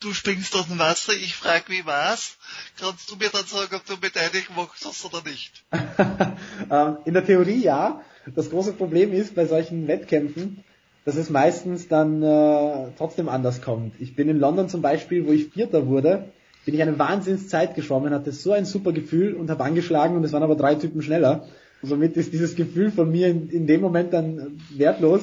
du 0.00 0.14
springst 0.14 0.56
aus 0.56 0.68
dem 0.68 0.78
Wasser, 0.78 1.12
ich 1.12 1.34
frage, 1.34 1.64
wie 1.68 1.84
war's, 1.84 2.38
kannst 2.78 3.10
du 3.10 3.16
mir 3.16 3.28
dann 3.28 3.44
sagen, 3.44 3.74
ob 3.74 3.84
du 3.84 3.98
gemacht 3.98 4.80
hast 4.84 5.04
oder 5.04 5.22
nicht? 5.22 5.64
Ähm, 6.70 6.96
in 7.04 7.14
der 7.14 7.26
Theorie 7.26 7.60
ja. 7.60 8.00
Das 8.34 8.48
große 8.48 8.72
Problem 8.72 9.12
ist 9.12 9.34
bei 9.34 9.44
solchen 9.44 9.86
Wettkämpfen, 9.86 10.64
dass 11.04 11.16
es 11.16 11.28
meistens 11.28 11.88
dann 11.88 12.22
äh, 12.22 12.92
trotzdem 12.96 13.28
anders 13.28 13.60
kommt. 13.60 14.00
Ich 14.00 14.16
bin 14.16 14.28
in 14.28 14.38
London 14.38 14.68
zum 14.68 14.80
Beispiel, 14.80 15.26
wo 15.26 15.32
ich 15.32 15.50
Vierter 15.50 15.86
wurde, 15.86 16.32
bin 16.64 16.74
ich 16.74 16.82
eine 16.82 16.98
Wahnsinnszeit 16.98 17.74
geschwommen, 17.74 18.12
hatte 18.12 18.32
so 18.32 18.52
ein 18.52 18.64
super 18.64 18.92
Gefühl 18.92 19.34
und 19.34 19.50
habe 19.50 19.64
angeschlagen 19.64 20.16
und 20.16 20.24
es 20.24 20.32
waren 20.32 20.42
aber 20.42 20.56
drei 20.56 20.74
Typen 20.74 21.02
schneller. 21.02 21.46
Und 21.82 21.88
somit 21.88 22.16
ist 22.16 22.32
dieses 22.32 22.54
Gefühl 22.56 22.90
von 22.90 23.10
mir 23.10 23.28
in, 23.28 23.50
in 23.50 23.66
dem 23.66 23.80
Moment 23.80 24.12
dann 24.12 24.58
wertlos, 24.76 25.22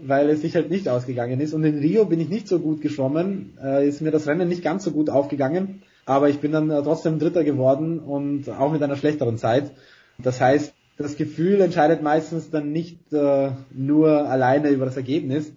weil 0.00 0.30
es 0.30 0.40
sich 0.40 0.54
halt 0.54 0.70
nicht 0.70 0.88
ausgegangen 0.88 1.40
ist. 1.40 1.52
Und 1.52 1.64
in 1.64 1.78
Rio 1.78 2.06
bin 2.06 2.20
ich 2.20 2.28
nicht 2.28 2.48
so 2.48 2.58
gut 2.58 2.80
geschwommen, 2.80 3.58
äh, 3.62 3.86
ist 3.86 4.00
mir 4.00 4.10
das 4.10 4.26
Rennen 4.26 4.48
nicht 4.48 4.62
ganz 4.62 4.84
so 4.84 4.92
gut 4.92 5.10
aufgegangen. 5.10 5.82
aber 6.06 6.28
ich 6.28 6.40
bin 6.40 6.52
dann 6.52 6.70
äh, 6.70 6.82
trotzdem 6.82 7.18
Dritter 7.18 7.44
geworden 7.44 8.00
und 8.00 8.48
auch 8.48 8.72
mit 8.72 8.82
einer 8.82 8.96
schlechteren 8.96 9.38
Zeit. 9.38 9.70
Das 10.18 10.40
heißt, 10.40 10.74
das 10.96 11.16
Gefühl 11.16 11.60
entscheidet 11.60 12.02
meistens 12.02 12.50
dann 12.50 12.72
nicht 12.72 13.12
äh, 13.12 13.52
nur 13.72 14.28
alleine 14.28 14.70
über 14.70 14.84
das 14.84 14.96
Ergebnis, 14.96 15.52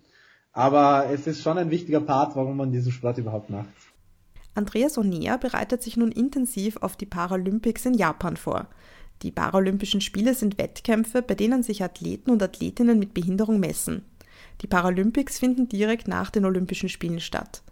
aber 0.52 1.08
es 1.12 1.26
ist 1.28 1.42
schon 1.42 1.58
ein 1.58 1.72
wichtiger 1.72 2.02
Part, 2.02 2.36
warum 2.36 2.58
man 2.58 2.72
diesen 2.72 2.92
Sport 2.92 3.18
überhaupt 3.18 3.50
macht. 3.50 3.70
Andreas 4.56 4.98
Onea 4.98 5.38
bereitet 5.38 5.82
sich 5.82 5.98
nun 5.98 6.12
intensiv 6.12 6.78
auf 6.78 6.96
die 6.96 7.06
Paralympics 7.06 7.86
in 7.86 7.94
Japan 7.96 8.38
vor. 8.38 8.68
Die 9.22 9.32
Paralympischen 9.32 10.02
Spiele 10.02 10.34
sind 10.34 10.58
Wettkämpfe, 10.58 11.22
bei 11.22 11.36
denen 11.36 11.64
sich 11.64 11.84
Athleten 11.84 12.30
und 12.30 12.44
Athletinnen 12.44 13.00
mit 13.00 13.14
Behinderung 13.14 13.60
messen. 13.60 14.04
Die 14.62 14.68
Paralympics 14.68 15.40
finden 15.40 15.70
direkt 15.70 16.08
nach 16.08 16.30
den 16.30 16.46
Olympischen 16.46 16.90
Spielen 16.90 17.20
statt. 17.20 17.64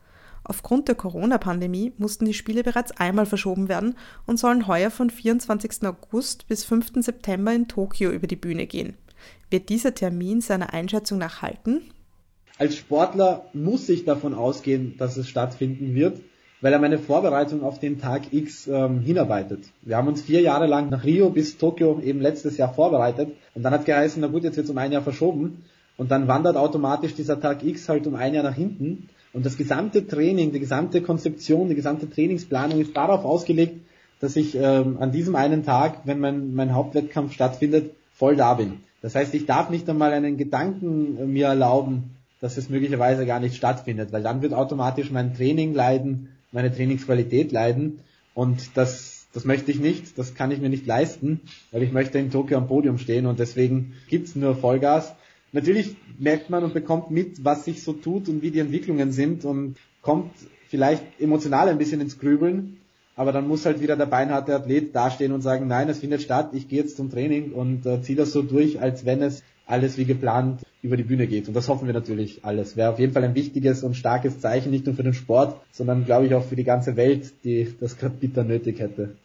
Aufgrund 0.43 0.88
der 0.88 0.95
Corona-Pandemie 0.95 1.93
mussten 1.97 2.25
die 2.25 2.33
Spiele 2.33 2.63
bereits 2.63 2.91
einmal 2.91 3.27
verschoben 3.27 3.69
werden 3.69 3.95
und 4.25 4.39
sollen 4.39 4.65
heuer 4.65 4.89
von 4.89 5.09
24. 5.09 5.83
August 5.83 6.47
bis 6.47 6.63
5. 6.63 6.93
September 6.95 7.53
in 7.53 7.67
Tokio 7.67 8.09
über 8.11 8.27
die 8.27 8.35
Bühne 8.35 8.65
gehen. 8.65 8.95
Wird 9.51 9.69
dieser 9.69 9.93
Termin 9.93 10.41
seiner 10.41 10.73
Einschätzung 10.73 11.19
nach 11.19 11.43
halten? 11.43 11.81
Als 12.57 12.75
Sportler 12.75 13.45
muss 13.53 13.88
ich 13.89 14.05
davon 14.05 14.33
ausgehen, 14.33 14.95
dass 14.97 15.17
es 15.17 15.27
stattfinden 15.27 15.93
wird, 15.93 16.21
weil 16.62 16.74
er 16.74 16.80
meine 16.80 17.00
Vorbereitung 17.00 17.63
auf 17.63 17.80
den 17.80 18.00
Tag 18.00 18.32
X 18.32 18.68
ähm, 18.68 19.00
hinarbeitet. 19.00 19.65
Wir 19.82 19.98
haben 19.98 20.08
uns 20.08 20.22
vier 20.22 20.41
Jahre 20.41 20.68
lang 20.68 20.89
nach 20.89 21.03
Rio 21.03 21.30
bis 21.30 21.58
Tokio 21.58 22.00
eben 22.03 22.22
letztes 22.22 22.58
Jahr 22.58 22.74
vorbereitet 22.74 23.30
und 23.56 23.63
dann 23.63 23.74
hat 23.74 23.86
geheißen, 23.86 24.22
na 24.22 24.27
gut, 24.27 24.44
jetzt 24.44 24.58
wird 24.58 24.65
es 24.65 24.72
um 24.72 24.77
ein 24.77 24.91
Jahr 24.91 25.01
verschoben 25.01 25.63
und 25.98 26.12
dann 26.12 26.27
wandert 26.27 26.56
automatisch 26.56 27.15
dieser 27.15 27.39
Tag 27.39 27.63
X 27.63 27.89
halt 27.89 28.06
um 28.08 28.15
ein 28.15 28.34
Jahr 28.34 28.44
nach 28.44 28.56
hinten 28.56 29.10
und 29.34 29.46
das 29.46 29.58
gesamte 29.58 30.08
Training, 30.08 30.51
die 30.51 30.60
gesamte 30.60 31.01
Konzeption, 31.01 31.70
die 31.70 31.75
gesamte 31.75 32.10
Trainingsplanung 32.10 32.80
ist 32.80 32.96
darauf 32.96 33.25
ausgelegt, 33.25 33.80
dass 34.20 34.36
ich 34.36 34.56
ähm, 34.56 34.98
an 35.00 35.12
diesem 35.12 35.36
einen 35.36 35.65
Tag, 35.65 36.01
wenn 36.06 36.20
mein, 36.20 36.53
mein 36.53 36.75
Hauptwettkampf 36.75 37.34
stattfindet, 37.34 37.91
voll 38.13 38.36
da 38.36 38.53
bin. 38.53 38.82
Das 39.01 39.15
heißt, 39.15 39.34
ich 39.34 39.48
darf 39.48 39.72
nicht 39.72 39.89
einmal 39.89 40.13
einen 40.13 40.38
Gedanken 40.38 41.18
äh, 41.18 41.25
mir 41.25 41.48
erlauben, 41.48 42.12
dass 42.39 42.58
es 42.58 42.70
möglicherweise 42.70 43.25
gar 43.25 43.39
nicht 43.39 43.56
stattfindet, 43.56 44.12
weil 44.12 44.22
dann 44.22 44.41
wird 44.41 44.53
automatisch 44.53 45.12
mein 45.12 45.34
Training 45.36 45.74
leiden, 45.74 46.30
meine 46.51 46.74
Trainingsqualität 46.74 47.51
leiden. 47.51 48.00
Und 48.34 48.77
das, 48.77 49.27
das 49.34 49.46
möchte 49.46 49.72
ich 49.72 49.79
nicht, 49.79 50.17
das 50.17 50.36
kann 50.36 50.51
ich 50.51 50.60
mir 50.60 50.70
nicht 50.70 50.86
leisten, 50.86 51.41
weil 51.72 51.84
ich 51.84 51.91
möchte 51.91 52.20
in 52.20 52.31
Tokio 52.31 52.58
am 52.58 52.67
Podium 52.67 52.98
stehen 52.98 53.25
und 53.25 53.39
deswegen 53.39 53.93
gibt's 54.10 54.36
nur 54.36 54.55
Vollgas. 54.55 55.13
Natürlich 55.51 55.98
merkt 56.17 56.50
man 56.50 56.63
und 56.63 56.74
bekommt 56.74 57.12
mit, 57.12 57.43
was 57.43 57.65
sich 57.65 57.84
so 57.84 57.93
tut 57.93 58.29
und 58.29 58.41
wie 58.41 58.51
die 58.51 58.60
Entwicklungen 58.60 59.12
sind 59.12 59.43
und 59.43 59.75
kommt 60.01 60.31
vielleicht 60.70 61.03
emotional 61.20 61.67
ein 61.67 61.77
bisschen 61.77 62.00
ins 62.00 62.17
Grübeln, 62.17 62.77
aber 63.17 63.34
dann 63.34 63.48
muss 63.48 63.65
halt 63.65 63.81
wieder 63.81 63.98
der 63.98 64.05
beinharte 64.05 64.55
Athlet 64.55 64.96
dastehen 64.96 65.34
und 65.34 65.41
sagen, 65.41 65.67
nein, 65.67 65.89
es 65.89 66.00
findet 66.00 66.22
statt, 66.22 66.51
ich 66.53 66.70
gehe 66.70 66.79
jetzt 66.79 66.96
zum 66.96 67.12
Training 67.12 67.51
und 67.51 67.86
äh, 67.86 68.01
ziehe 68.01 68.17
das 68.17 68.31
so 68.31 68.41
durch, 68.41 68.81
als 68.81 69.05
wenn 69.05 69.22
es 69.22 69.43
alles 69.72 69.98
wie 69.98 70.06
geplant 70.06 70.62
über 70.82 70.98
die 70.98 71.04
Bühne 71.04 71.28
geht. 71.28 71.48
Und 71.48 71.54
das 71.54 71.68
hoffen 71.68 71.88
wir 71.88 71.94
natürlich 71.94 72.44
alles. 72.44 72.75
Wäre 72.75 72.92
auf 72.92 73.00
jeden 73.00 73.13
Fall 73.13 73.24
ein 73.24 73.36
wichtiges 73.36 73.84
und 73.84 73.96
starkes 73.96 74.40
Zeichen, 74.40 74.72
nicht 74.72 74.86
nur 74.86 74.96
für 74.96 75.04
den 75.04 75.13
Sport, 75.13 75.60
sondern 75.72 76.06
glaube 76.06 76.25
ich 76.25 76.34
auch 76.34 76.44
für 76.44 76.56
die 76.56 76.63
ganze 76.63 76.96
Welt, 76.96 77.32
die 77.44 77.74
das 77.80 77.98
gerade 77.98 78.16
bitter 78.16 78.44
nötig 78.44 78.80
hätte. 78.80 79.16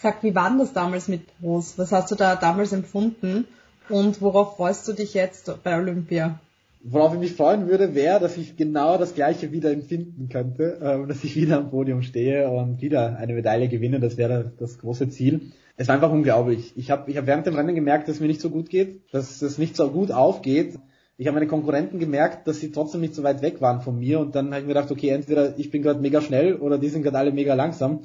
Sag, 0.00 0.22
wie 0.22 0.34
war 0.34 0.50
denn 0.50 0.58
das 0.58 0.72
damals 0.72 1.08
mit 1.08 1.22
Pros? 1.40 1.78
Was 1.78 1.92
hast 1.92 2.10
du 2.10 2.14
da 2.14 2.36
damals 2.36 2.72
empfunden? 2.72 3.46
Und 3.88 4.20
worauf 4.20 4.56
freust 4.56 4.86
du 4.88 4.92
dich 4.92 5.14
jetzt 5.14 5.52
bei 5.62 5.76
Olympia? 5.76 6.40
Worauf 6.82 7.14
ich 7.14 7.20
mich 7.20 7.32
freuen 7.32 7.68
würde, 7.68 7.94
wäre, 7.94 8.20
dass 8.20 8.36
ich 8.36 8.56
genau 8.56 8.98
das 8.98 9.14
Gleiche 9.14 9.50
wieder 9.50 9.72
empfinden 9.72 10.28
könnte, 10.28 10.78
äh, 10.80 11.06
dass 11.08 11.24
ich 11.24 11.34
wieder 11.34 11.58
am 11.58 11.70
Podium 11.70 12.02
stehe 12.02 12.48
und 12.48 12.80
wieder 12.80 13.16
eine 13.16 13.34
Medaille 13.34 13.68
gewinne. 13.68 13.98
Das 13.98 14.16
wäre 14.16 14.52
das 14.58 14.78
große 14.78 15.08
Ziel. 15.08 15.52
Es 15.76 15.88
war 15.88 15.94
einfach 15.96 16.10
unglaublich. 16.10 16.72
Ich 16.76 16.90
habe 16.90 17.10
ich 17.10 17.16
hab 17.18 17.26
während 17.26 17.46
dem 17.46 17.54
Rennen 17.54 17.74
gemerkt, 17.74 18.08
dass 18.08 18.16
es 18.16 18.20
mir 18.20 18.28
nicht 18.28 18.40
so 18.40 18.48
gut 18.48 18.70
geht, 18.70 19.02
dass 19.12 19.42
es 19.42 19.58
nicht 19.58 19.76
so 19.76 19.90
gut 19.90 20.10
aufgeht. 20.10 20.78
Ich 21.18 21.26
habe 21.26 21.34
meine 21.34 21.46
Konkurrenten 21.46 21.98
gemerkt, 21.98 22.46
dass 22.48 22.60
sie 22.60 22.72
trotzdem 22.72 23.02
nicht 23.02 23.14
so 23.14 23.22
weit 23.22 23.42
weg 23.42 23.60
waren 23.60 23.80
von 23.80 23.98
mir 23.98 24.20
und 24.20 24.34
dann 24.34 24.46
habe 24.46 24.60
ich 24.60 24.66
mir 24.66 24.74
gedacht, 24.74 24.90
okay, 24.90 25.10
entweder 25.10 25.58
ich 25.58 25.70
bin 25.70 25.82
gerade 25.82 26.00
mega 26.00 26.20
schnell 26.20 26.56
oder 26.56 26.78
die 26.78 26.88
sind 26.88 27.02
gerade 27.02 27.18
alle 27.18 27.32
mega 27.32 27.54
langsam. 27.54 28.00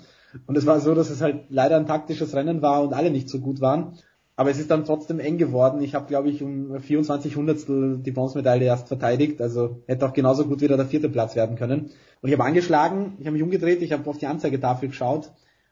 Und 0.48 0.58
es 0.58 0.66
war 0.66 0.80
so, 0.80 0.94
dass 0.96 1.10
es 1.10 1.22
halt 1.22 1.46
leider 1.50 1.78
ein 1.78 1.88
taktisches 1.88 2.34
Rennen 2.34 2.62
war 2.62 2.84
und 2.84 2.94
alle 2.94 3.12
nicht 3.12 3.30
so 3.30 3.40
gut 3.40 3.62
waren. 3.62 3.98
Aber 4.38 4.50
es 4.50 4.60
ist 4.60 4.72
dann 4.72 4.86
trotzdem 4.86 5.20
eng 5.20 5.38
geworden. 5.38 5.82
Ich 5.82 5.94
habe, 5.94 6.08
glaube 6.08 6.30
ich, 6.30 6.42
um 6.42 6.80
24 6.80 7.36
Hundertstel 7.36 8.00
die 8.00 8.12
Bronzemedaille 8.12 8.66
erst 8.66 8.88
verteidigt. 8.88 9.42
Also 9.42 9.82
hätte 9.88 10.06
auch 10.06 10.14
genauso 10.14 10.46
gut 10.46 10.62
wieder 10.62 10.78
der 10.78 10.86
vierte 10.86 11.10
Platz 11.10 11.36
werden 11.36 11.58
können. 11.58 11.92
Und 12.22 12.30
ich 12.30 12.34
habe 12.34 12.46
angeschlagen, 12.46 13.18
ich 13.20 13.26
habe 13.26 13.34
mich 13.34 13.44
umgedreht, 13.44 13.82
ich 13.82 13.92
habe 13.92 14.10
auf 14.10 14.18
die 14.18 14.28
Anzeigetafel 14.28 14.90
geschaut 14.90 15.32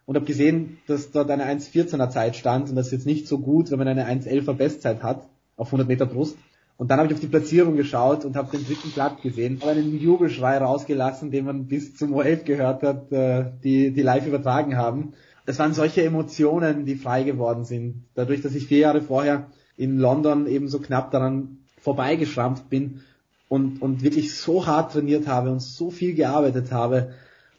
und 0.10 0.16
habe 0.16 0.26
gesehen, 0.26 0.80
dass 0.88 1.12
dort 1.12 1.30
eine 1.30 1.46
1.14er 1.46 2.10
Zeit 2.10 2.36
stand. 2.36 2.70
Und 2.70 2.76
das 2.76 2.88
ist 2.88 2.94
jetzt 2.94 3.06
nicht 3.06 3.28
so 3.28 3.38
gut, 3.38 3.70
wenn 3.70 3.78
man 3.78 3.88
eine 3.88 4.08
1.11er 4.08 4.54
Bestzeit 4.54 5.04
hat 5.04 5.28
auf 5.56 5.68
100 5.68 5.88
Meter 5.88 6.08
Brust. 6.08 6.36
Und 6.78 6.90
dann 6.90 6.98
habe 6.98 7.08
ich 7.08 7.14
auf 7.14 7.20
die 7.20 7.28
Platzierung 7.28 7.78
geschaut 7.78 8.26
und 8.26 8.36
habe 8.36 8.58
den 8.58 8.66
dritten 8.66 8.90
Platz 8.92 9.22
gesehen, 9.22 9.60
habe 9.62 9.72
einen 9.72 10.00
Jubelschrei 10.00 10.58
rausgelassen, 10.58 11.30
den 11.30 11.46
man 11.46 11.68
bis 11.68 11.96
zum 11.96 12.16
O11 12.16 12.44
gehört 12.44 12.82
hat, 12.82 13.12
äh, 13.12 13.52
die, 13.64 13.92
die 13.92 14.02
live 14.02 14.26
übertragen 14.26 14.78
haben 14.78 15.14
das 15.50 15.58
waren 15.58 15.74
solche 15.74 16.04
Emotionen, 16.04 16.86
die 16.86 16.94
frei 16.94 17.24
geworden 17.24 17.66
sind. 17.66 18.06
Dadurch, 18.14 18.42
dass 18.42 18.54
ich 18.54 18.68
vier 18.68 18.78
Jahre 18.78 19.02
vorher 19.02 19.48
in 19.78 19.98
London 19.98 20.46
eben 20.46 20.68
so 20.68 20.78
knapp 20.78 21.10
daran 21.10 21.58
vorbeigeschrammt 21.82 22.70
bin 22.70 23.02
und, 23.48 23.82
und 23.82 24.04
wirklich 24.04 24.38
so 24.38 24.68
hart 24.68 24.94
trainiert 24.94 25.26
habe 25.26 25.50
und 25.50 25.60
so 25.60 25.90
viel 25.90 26.14
gearbeitet 26.14 26.72
habe. 26.72 27.14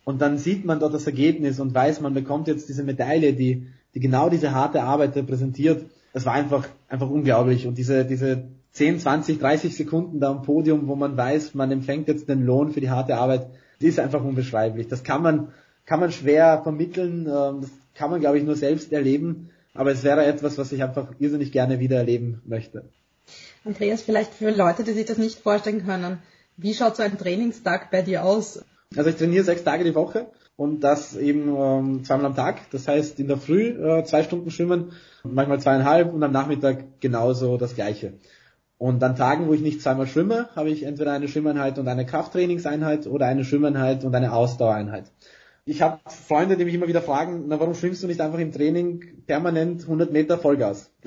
Und 0.04 0.20
dann 0.20 0.38
sieht 0.38 0.64
man 0.64 0.80
dort 0.80 0.94
das 0.94 1.06
Ergebnis 1.06 1.60
und 1.60 1.74
weiß, 1.74 2.00
man 2.00 2.14
bekommt 2.14 2.48
jetzt 2.48 2.68
diese 2.68 2.82
Medaille, 2.82 3.32
die, 3.32 3.66
die 3.94 4.00
genau 4.00 4.28
diese 4.28 4.52
harte 4.52 4.82
Arbeit 4.82 5.14
repräsentiert. 5.16 5.84
Das 6.12 6.26
war 6.26 6.32
einfach, 6.32 6.66
einfach 6.88 7.08
unglaublich. 7.08 7.66
Und 7.66 7.78
diese, 7.78 8.04
diese 8.04 8.48
10, 8.72 9.00
20, 9.00 9.38
30 9.38 9.76
Sekunden 9.76 10.20
da 10.20 10.30
am 10.30 10.42
Podium, 10.42 10.88
wo 10.88 10.96
man 10.96 11.16
weiß, 11.16 11.54
man 11.54 11.70
empfängt 11.70 12.08
jetzt 12.08 12.28
den 12.28 12.44
Lohn 12.44 12.72
für 12.72 12.80
die 12.80 12.90
harte 12.90 13.16
Arbeit, 13.16 13.46
die 13.80 13.88
ist 13.88 13.98
einfach 13.98 14.22
unbeschreiblich. 14.22 14.88
Das 14.88 15.02
kann 15.02 15.22
man, 15.22 15.48
kann 15.86 16.00
man 16.00 16.12
schwer 16.12 16.60
vermitteln. 16.62 17.26
Ähm, 17.26 17.62
das 17.62 17.70
kann 17.94 18.10
man, 18.10 18.20
glaube 18.20 18.38
ich, 18.38 18.44
nur 18.44 18.56
selbst 18.56 18.92
erleben. 18.92 19.50
Aber 19.74 19.92
es 19.92 20.02
wäre 20.02 20.24
etwas, 20.24 20.58
was 20.58 20.72
ich 20.72 20.82
einfach 20.82 21.08
irrsinnig 21.18 21.52
gerne 21.52 21.78
wieder 21.78 21.96
erleben 21.98 22.42
möchte. 22.44 22.88
Andreas, 23.64 24.02
vielleicht 24.02 24.34
für 24.34 24.50
Leute, 24.50 24.84
die 24.84 24.92
sich 24.92 25.06
das 25.06 25.18
nicht 25.18 25.38
vorstellen 25.38 25.84
können, 25.84 26.18
wie 26.56 26.74
schaut 26.74 26.96
so 26.96 27.02
ein 27.02 27.18
Trainingstag 27.18 27.90
bei 27.90 28.02
dir 28.02 28.24
aus? 28.24 28.64
Also 28.96 29.10
ich 29.10 29.16
trainiere 29.16 29.44
sechs 29.44 29.62
Tage 29.62 29.84
die 29.84 29.94
Woche 29.94 30.26
und 30.56 30.80
das 30.80 31.16
eben 31.16 31.54
ähm, 31.56 32.04
zweimal 32.04 32.26
am 32.26 32.36
Tag. 32.36 32.70
Das 32.70 32.88
heißt 32.88 33.20
in 33.20 33.28
der 33.28 33.36
Früh 33.36 33.68
äh, 33.68 34.04
zwei 34.04 34.22
Stunden 34.22 34.50
schwimmen, 34.50 34.92
manchmal 35.22 35.60
zweieinhalb 35.60 36.12
und 36.12 36.22
am 36.22 36.32
Nachmittag 36.32 37.00
genauso 37.00 37.56
das 37.56 37.74
gleiche. 37.74 38.14
Und 38.78 39.02
an 39.04 39.14
Tagen, 39.14 39.46
wo 39.46 39.52
ich 39.52 39.60
nicht 39.60 39.82
zweimal 39.82 40.06
schwimme, 40.06 40.48
habe 40.56 40.70
ich 40.70 40.82
entweder 40.82 41.12
eine 41.12 41.28
Schwimmeinheit 41.28 41.78
und 41.78 41.86
eine 41.86 42.06
Krafttrainingseinheit 42.06 43.06
oder 43.06 43.26
eine 43.26 43.44
Schwimmeinheit 43.44 44.04
und 44.04 44.14
eine 44.14 44.32
Ausdauereinheit 44.32 45.12
ich 45.70 45.82
habe 45.82 46.00
Freunde, 46.06 46.56
die 46.56 46.64
mich 46.64 46.74
immer 46.74 46.88
wieder 46.88 47.02
fragen, 47.02 47.44
na 47.46 47.60
warum 47.60 47.74
schwimmst 47.74 48.02
du 48.02 48.06
nicht 48.06 48.20
einfach 48.20 48.38
im 48.38 48.52
Training 48.52 49.22
permanent 49.26 49.82
100 49.82 50.12
Meter 50.12 50.36
Vollgas? 50.38 50.90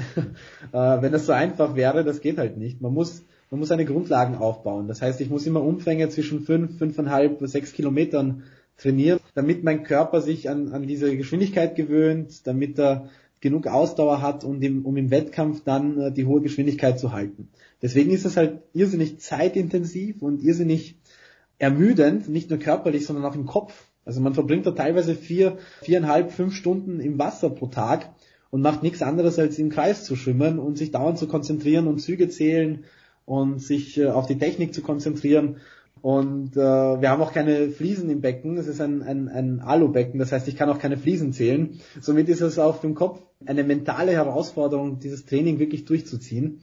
äh, 0.71 1.01
wenn 1.01 1.11
das 1.11 1.25
so 1.25 1.33
einfach 1.33 1.75
wäre, 1.75 2.03
das 2.03 2.21
geht 2.21 2.37
halt 2.37 2.57
nicht. 2.57 2.79
Man 2.79 2.93
muss, 2.93 3.25
man 3.53 3.59
muss 3.59 3.69
eine 3.69 3.85
Grundlagen 3.85 4.33
aufbauen. 4.33 4.87
Das 4.87 5.03
heißt, 5.03 5.21
ich 5.21 5.29
muss 5.29 5.45
immer 5.45 5.61
Umfänge 5.61 6.09
zwischen 6.09 6.39
5, 6.41 6.81
5,5, 6.81 7.45
6 7.45 7.73
Kilometern 7.73 8.41
trainieren, 8.77 9.19
damit 9.35 9.63
mein 9.63 9.83
Körper 9.83 10.21
sich 10.21 10.49
an, 10.49 10.73
an 10.73 10.87
diese 10.87 11.15
Geschwindigkeit 11.15 11.75
gewöhnt, 11.75 12.47
damit 12.47 12.79
er 12.79 13.09
genug 13.41 13.67
Ausdauer 13.67 14.23
hat, 14.23 14.43
um 14.43 14.59
im, 14.59 14.83
um 14.87 14.97
im 14.97 15.11
Wettkampf 15.11 15.61
dann 15.63 15.99
äh, 15.99 16.11
die 16.11 16.25
hohe 16.25 16.41
Geschwindigkeit 16.41 16.97
zu 16.99 17.11
halten. 17.11 17.49
Deswegen 17.79 18.09
ist 18.09 18.25
es 18.25 18.37
halt 18.37 18.63
irrsinnig 18.73 19.19
zeitintensiv 19.19 20.23
und 20.23 20.41
irrsinnig 20.41 20.97
ermüdend, 21.59 22.29
nicht 22.29 22.49
nur 22.49 22.57
körperlich, 22.57 23.05
sondern 23.05 23.23
auch 23.23 23.35
im 23.35 23.45
Kopf, 23.45 23.85
also 24.03 24.19
man 24.19 24.33
verbringt 24.33 24.65
da 24.65 24.71
teilweise 24.71 25.13
vier, 25.13 25.59
viereinhalb, 25.83 26.31
fünf 26.31 26.55
Stunden 26.55 26.99
im 26.99 27.19
Wasser 27.19 27.51
pro 27.51 27.67
Tag 27.67 28.15
und 28.49 28.61
macht 28.61 28.81
nichts 28.81 29.03
anderes 29.03 29.37
als 29.37 29.59
im 29.59 29.69
Kreis 29.69 30.05
zu 30.05 30.15
schwimmen 30.15 30.57
und 30.57 30.79
sich 30.79 30.89
dauernd 30.89 31.19
zu 31.19 31.27
konzentrieren 31.27 31.85
und 31.85 31.99
Züge 31.99 32.29
zählen 32.29 32.85
und 33.25 33.61
sich 33.61 33.97
äh, 33.97 34.07
auf 34.07 34.27
die 34.27 34.37
Technik 34.37 34.73
zu 34.73 34.81
konzentrieren. 34.81 35.57
Und 36.01 36.57
äh, 36.57 36.59
wir 36.59 37.09
haben 37.09 37.21
auch 37.21 37.31
keine 37.31 37.69
Fliesen 37.69 38.09
im 38.09 38.19
Becken. 38.19 38.57
Es 38.57 38.67
ist 38.67 38.81
ein, 38.81 39.03
ein, 39.03 39.29
ein 39.29 39.61
Alubecken, 39.61 40.19
das 40.19 40.33
heißt, 40.33 40.47
ich 40.49 40.57
kann 40.57 40.69
auch 40.69 40.79
keine 40.79 40.97
Fliesen 40.97 41.31
zählen. 41.31 41.79
Somit 42.01 42.27
ist 42.27 42.41
es 42.41 42.59
auch 42.59 42.81
für 42.81 42.87
den 42.87 42.95
Kopf 42.95 43.21
eine 43.45 43.63
mentale 43.63 44.11
Herausforderung, 44.11 44.99
dieses 44.99 45.25
Training 45.25 45.59
wirklich 45.59 45.85
durchzuziehen. 45.85 46.59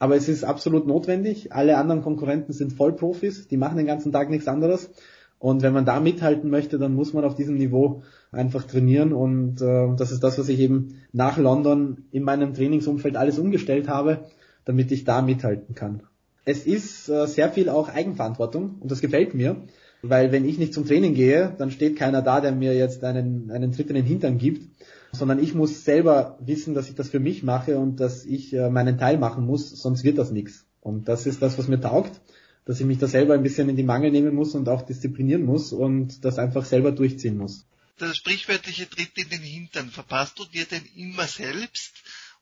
Aber 0.00 0.16
es 0.16 0.28
ist 0.28 0.44
absolut 0.44 0.86
notwendig. 0.86 1.52
Alle 1.52 1.76
anderen 1.76 2.02
Konkurrenten 2.02 2.52
sind 2.52 2.72
Vollprofis, 2.72 3.48
die 3.48 3.58
machen 3.58 3.76
den 3.76 3.86
ganzen 3.86 4.12
Tag 4.12 4.30
nichts 4.30 4.48
anderes. 4.48 4.90
Und 5.38 5.62
wenn 5.62 5.72
man 5.72 5.84
da 5.84 6.00
mithalten 6.00 6.50
möchte, 6.50 6.78
dann 6.78 6.94
muss 6.94 7.12
man 7.12 7.24
auf 7.24 7.34
diesem 7.34 7.56
Niveau 7.56 8.02
einfach 8.32 8.64
trainieren. 8.64 9.12
Und 9.12 9.62
äh, 9.62 9.94
das 9.96 10.10
ist 10.10 10.24
das, 10.24 10.38
was 10.38 10.48
ich 10.48 10.58
eben 10.58 11.00
nach 11.12 11.38
London 11.38 12.04
in 12.10 12.24
meinem 12.24 12.54
Trainingsumfeld 12.54 13.16
alles 13.16 13.38
umgestellt 13.38 13.88
habe, 13.88 14.24
damit 14.64 14.92
ich 14.92 15.04
da 15.04 15.22
mithalten 15.22 15.74
kann. 15.74 16.02
Es 16.44 16.66
ist 16.66 17.08
äh, 17.08 17.26
sehr 17.26 17.50
viel 17.50 17.68
auch 17.68 17.88
Eigenverantwortung 17.88 18.76
und 18.80 18.90
das 18.90 19.00
gefällt 19.00 19.34
mir. 19.34 19.64
Weil 20.02 20.32
wenn 20.32 20.48
ich 20.48 20.58
nicht 20.58 20.72
zum 20.72 20.86
Training 20.86 21.14
gehe, 21.14 21.54
dann 21.58 21.70
steht 21.70 21.96
keiner 21.96 22.22
da, 22.22 22.40
der 22.40 22.52
mir 22.52 22.74
jetzt 22.74 23.04
einen, 23.04 23.50
einen 23.50 23.72
Tritt 23.72 23.88
in 23.88 23.96
den 23.96 24.06
Hintern 24.06 24.38
gibt, 24.38 24.66
sondern 25.12 25.38
ich 25.38 25.54
muss 25.54 25.84
selber 25.84 26.38
wissen, 26.40 26.74
dass 26.74 26.88
ich 26.88 26.94
das 26.94 27.10
für 27.10 27.20
mich 27.20 27.42
mache 27.42 27.78
und 27.78 28.00
dass 28.00 28.24
ich 28.24 28.54
äh, 28.54 28.70
meinen 28.70 28.98
Teil 28.98 29.18
machen 29.18 29.44
muss, 29.44 29.70
sonst 29.70 30.04
wird 30.04 30.18
das 30.18 30.30
nichts. 30.30 30.66
Und 30.80 31.08
das 31.08 31.26
ist 31.26 31.42
das, 31.42 31.58
was 31.58 31.68
mir 31.68 31.80
taugt, 31.80 32.20
dass 32.64 32.80
ich 32.80 32.86
mich 32.86 32.98
da 32.98 33.08
selber 33.08 33.34
ein 33.34 33.42
bisschen 33.42 33.68
in 33.68 33.76
die 33.76 33.82
Mangel 33.82 34.10
nehmen 34.10 34.34
muss 34.34 34.54
und 34.54 34.68
auch 34.68 34.82
disziplinieren 34.82 35.44
muss 35.44 35.72
und 35.72 36.24
das 36.24 36.38
einfach 36.38 36.64
selber 36.64 36.92
durchziehen 36.92 37.36
muss. 37.36 37.66
Der 38.00 38.14
sprichwörtliche 38.14 38.88
Tritt 38.88 39.10
in 39.16 39.28
den 39.28 39.42
Hintern, 39.42 39.90
verpasst 39.90 40.38
du 40.38 40.46
dir 40.46 40.64
denn 40.64 40.84
immer 40.96 41.26
selbst? 41.26 41.92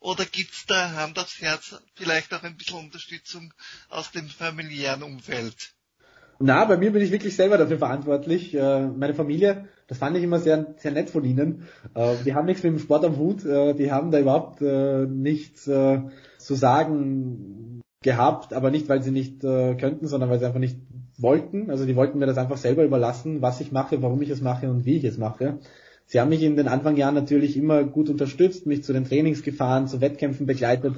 Oder 0.00 0.24
gibt's 0.24 0.64
da 0.66 0.92
Hand 0.92 1.18
aufs 1.18 1.40
Herz 1.40 1.80
vielleicht 1.94 2.32
auch 2.32 2.42
ein 2.44 2.56
bisschen 2.56 2.78
Unterstützung 2.78 3.52
aus 3.88 4.12
dem 4.12 4.28
familiären 4.28 5.02
Umfeld? 5.02 5.74
Na, 6.40 6.64
bei 6.66 6.76
mir 6.76 6.92
bin 6.92 7.02
ich 7.02 7.10
wirklich 7.10 7.34
selber 7.34 7.58
dafür 7.58 7.78
verantwortlich. 7.78 8.54
Äh, 8.54 8.86
meine 8.86 9.14
Familie, 9.14 9.66
das 9.88 9.98
fand 9.98 10.16
ich 10.16 10.22
immer 10.22 10.38
sehr, 10.38 10.74
sehr 10.76 10.92
nett 10.92 11.10
von 11.10 11.24
ihnen. 11.24 11.66
Äh, 11.94 12.14
die 12.24 12.34
haben 12.34 12.46
nichts 12.46 12.62
mit 12.62 12.72
dem 12.72 12.78
Sport 12.78 13.04
am 13.04 13.16
Hut, 13.16 13.44
äh, 13.44 13.74
die 13.74 13.90
haben 13.90 14.12
da 14.12 14.20
überhaupt 14.20 14.60
nichts 14.60 15.64
zu 15.64 16.54
sagen 16.54 17.80
gehabt, 18.02 18.52
aber 18.52 18.70
nicht, 18.70 18.88
weil 18.88 19.02
sie 19.02 19.10
nicht 19.10 19.40
könnten, 19.40 20.06
sondern 20.06 20.30
weil 20.30 20.38
sie 20.38 20.46
einfach 20.46 20.60
nicht 20.60 20.78
wollten. 21.16 21.70
Also 21.70 21.84
die 21.84 21.96
wollten 21.96 22.18
mir 22.18 22.26
das 22.26 22.38
einfach 22.38 22.56
selber 22.56 22.84
überlassen, 22.84 23.42
was 23.42 23.60
ich 23.60 23.72
mache, 23.72 24.00
warum 24.02 24.22
ich 24.22 24.30
es 24.30 24.40
mache 24.40 24.70
und 24.70 24.84
wie 24.84 24.96
ich 24.96 25.04
es 25.04 25.18
mache. 25.18 25.58
Sie 26.08 26.20
haben 26.20 26.30
mich 26.30 26.42
in 26.42 26.56
den 26.56 26.66
Anfangsjahren 26.66 27.14
natürlich 27.14 27.56
immer 27.56 27.84
gut 27.84 28.10
unterstützt, 28.10 28.66
mich 28.66 28.82
zu 28.82 28.92
den 28.92 29.04
Trainings 29.04 29.42
gefahren, 29.44 29.86
zu 29.86 30.00
Wettkämpfen 30.00 30.46
begleitet 30.46 30.96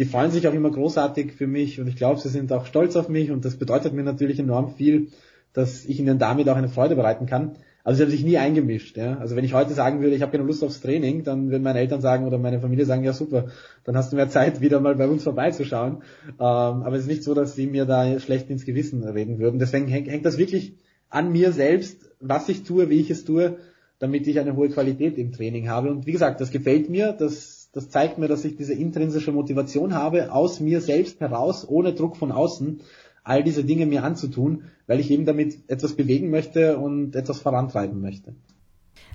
die 0.00 0.06
freuen 0.06 0.30
sich 0.30 0.48
auch 0.48 0.54
immer 0.54 0.70
großartig 0.70 1.34
für 1.34 1.46
mich 1.46 1.78
und 1.78 1.86
ich 1.86 1.94
glaube, 1.94 2.18
sie 2.18 2.30
sind 2.30 2.50
auch 2.54 2.64
stolz 2.64 2.96
auf 2.96 3.10
mich 3.10 3.30
und 3.30 3.44
das 3.44 3.56
bedeutet 3.56 3.92
mir 3.92 4.02
natürlich 4.02 4.38
enorm 4.38 4.74
viel, 4.74 5.08
dass 5.52 5.84
ich 5.84 6.00
ihnen 6.00 6.18
damit 6.18 6.48
auch 6.48 6.56
eine 6.56 6.70
Freude 6.70 6.96
bereiten 6.96 7.26
kann. 7.26 7.56
Also 7.84 7.98
sie 7.98 8.04
haben 8.04 8.10
sich 8.10 8.24
nie 8.24 8.38
eingemischt. 8.38 8.96
Ja? 8.96 9.18
Also 9.18 9.36
wenn 9.36 9.44
ich 9.44 9.52
heute 9.52 9.74
sagen 9.74 10.00
würde, 10.00 10.16
ich 10.16 10.22
habe 10.22 10.32
keine 10.32 10.44
Lust 10.44 10.64
aufs 10.64 10.80
Training, 10.80 11.22
dann 11.22 11.50
würden 11.50 11.62
meine 11.62 11.80
Eltern 11.80 12.00
sagen 12.00 12.26
oder 12.26 12.38
meine 12.38 12.60
Familie 12.60 12.86
sagen, 12.86 13.04
ja 13.04 13.12
super, 13.12 13.48
dann 13.84 13.94
hast 13.94 14.10
du 14.10 14.16
mehr 14.16 14.30
Zeit, 14.30 14.62
wieder 14.62 14.80
mal 14.80 14.94
bei 14.94 15.06
uns 15.06 15.22
vorbeizuschauen. 15.22 15.98
Ähm, 16.28 16.38
aber 16.38 16.92
es 16.94 17.02
ist 17.02 17.08
nicht 17.08 17.22
so, 17.22 17.34
dass 17.34 17.54
sie 17.54 17.66
mir 17.66 17.84
da 17.84 18.18
schlecht 18.20 18.48
ins 18.48 18.64
Gewissen 18.64 19.04
reden 19.04 19.38
würden. 19.38 19.58
Deswegen 19.58 19.86
hängt, 19.86 20.08
hängt 20.08 20.24
das 20.24 20.38
wirklich 20.38 20.76
an 21.10 21.30
mir 21.30 21.52
selbst, 21.52 22.10
was 22.20 22.48
ich 22.48 22.62
tue, 22.62 22.88
wie 22.88 23.00
ich 23.00 23.10
es 23.10 23.26
tue, 23.26 23.58
damit 24.00 24.26
ich 24.26 24.40
eine 24.40 24.56
hohe 24.56 24.70
Qualität 24.70 25.16
im 25.16 25.30
Training 25.30 25.68
habe. 25.68 25.90
Und 25.90 26.06
wie 26.06 26.12
gesagt, 26.12 26.40
das 26.40 26.50
gefällt 26.50 26.90
mir, 26.90 27.12
das 27.12 27.60
das 27.72 27.88
zeigt 27.88 28.18
mir, 28.18 28.28
dass 28.28 28.44
ich 28.44 28.56
diese 28.56 28.74
intrinsische 28.74 29.32
Motivation 29.32 29.94
habe, 29.94 30.32
aus 30.32 30.60
mir 30.60 30.80
selbst 30.80 31.20
heraus, 31.20 31.66
ohne 31.68 31.94
Druck 31.94 32.16
von 32.16 32.32
außen, 32.32 32.80
all 33.22 33.44
diese 33.44 33.64
Dinge 33.64 33.86
mir 33.86 34.02
anzutun, 34.02 34.64
weil 34.86 34.98
ich 34.98 35.10
eben 35.10 35.24
damit 35.24 35.70
etwas 35.70 35.94
bewegen 35.94 36.30
möchte 36.30 36.78
und 36.78 37.14
etwas 37.14 37.40
vorantreiben 37.40 38.00
möchte. 38.00 38.34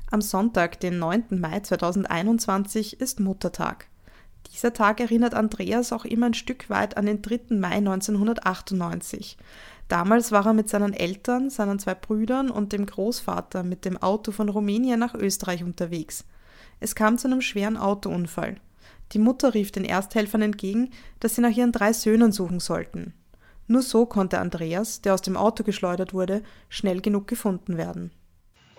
Am 0.10 0.22
Sonntag, 0.22 0.80
den 0.80 1.00
9. 1.00 1.26
Mai 1.32 1.60
2021, 1.60 3.02
ist 3.02 3.20
Muttertag. 3.20 3.88
Dieser 4.54 4.72
Tag 4.72 5.02
erinnert 5.02 5.34
Andreas 5.34 5.92
auch 5.92 6.06
immer 6.06 6.28
ein 6.28 6.34
Stück 6.36 6.70
weit 6.70 6.96
an 6.96 7.08
den 7.08 7.22
3. 7.22 7.56
Mai 7.58 7.78
1998. 7.78 9.38
Damals 9.88 10.32
war 10.32 10.48
er 10.48 10.54
mit 10.54 10.68
seinen 10.68 10.94
Eltern, 10.94 11.50
seinen 11.50 11.78
zwei 11.78 11.94
Brüdern 11.94 12.50
und 12.50 12.74
dem 12.74 12.86
Großvater 12.86 13.64
mit 13.64 13.86
dem 13.86 13.98
Auto 13.98 14.32
von 14.32 14.50
Rumänien 14.50 15.00
nach 15.00 15.14
Österreich 15.14 15.64
unterwegs. 15.64 16.26
Es 16.80 16.96
kam 16.96 17.18
zu 17.18 17.28
einem 17.28 17.42
schweren 17.42 17.78
Autounfall. 17.78 18.58
Die 19.12 19.20
Mutter 19.20 19.54
rief 19.54 19.72
den 19.72 19.86
Ersthelfern 19.86 20.42
entgegen, 20.42 20.90
dass 21.20 21.36
sie 21.36 21.42
nach 21.42 21.56
ihren 21.56 21.72
drei 21.72 21.94
Söhnen 21.94 22.32
suchen 22.32 22.60
sollten. 22.60 23.14
Nur 23.68 23.82
so 23.82 24.06
konnte 24.06 24.40
Andreas, 24.40 25.02
der 25.02 25.14
aus 25.14 25.22
dem 25.22 25.38
Auto 25.38 25.64
geschleudert 25.64 26.14
wurde, 26.14 26.42
schnell 26.70 27.02
genug 27.02 27.28
gefunden 27.28 27.78
werden. 27.78 28.12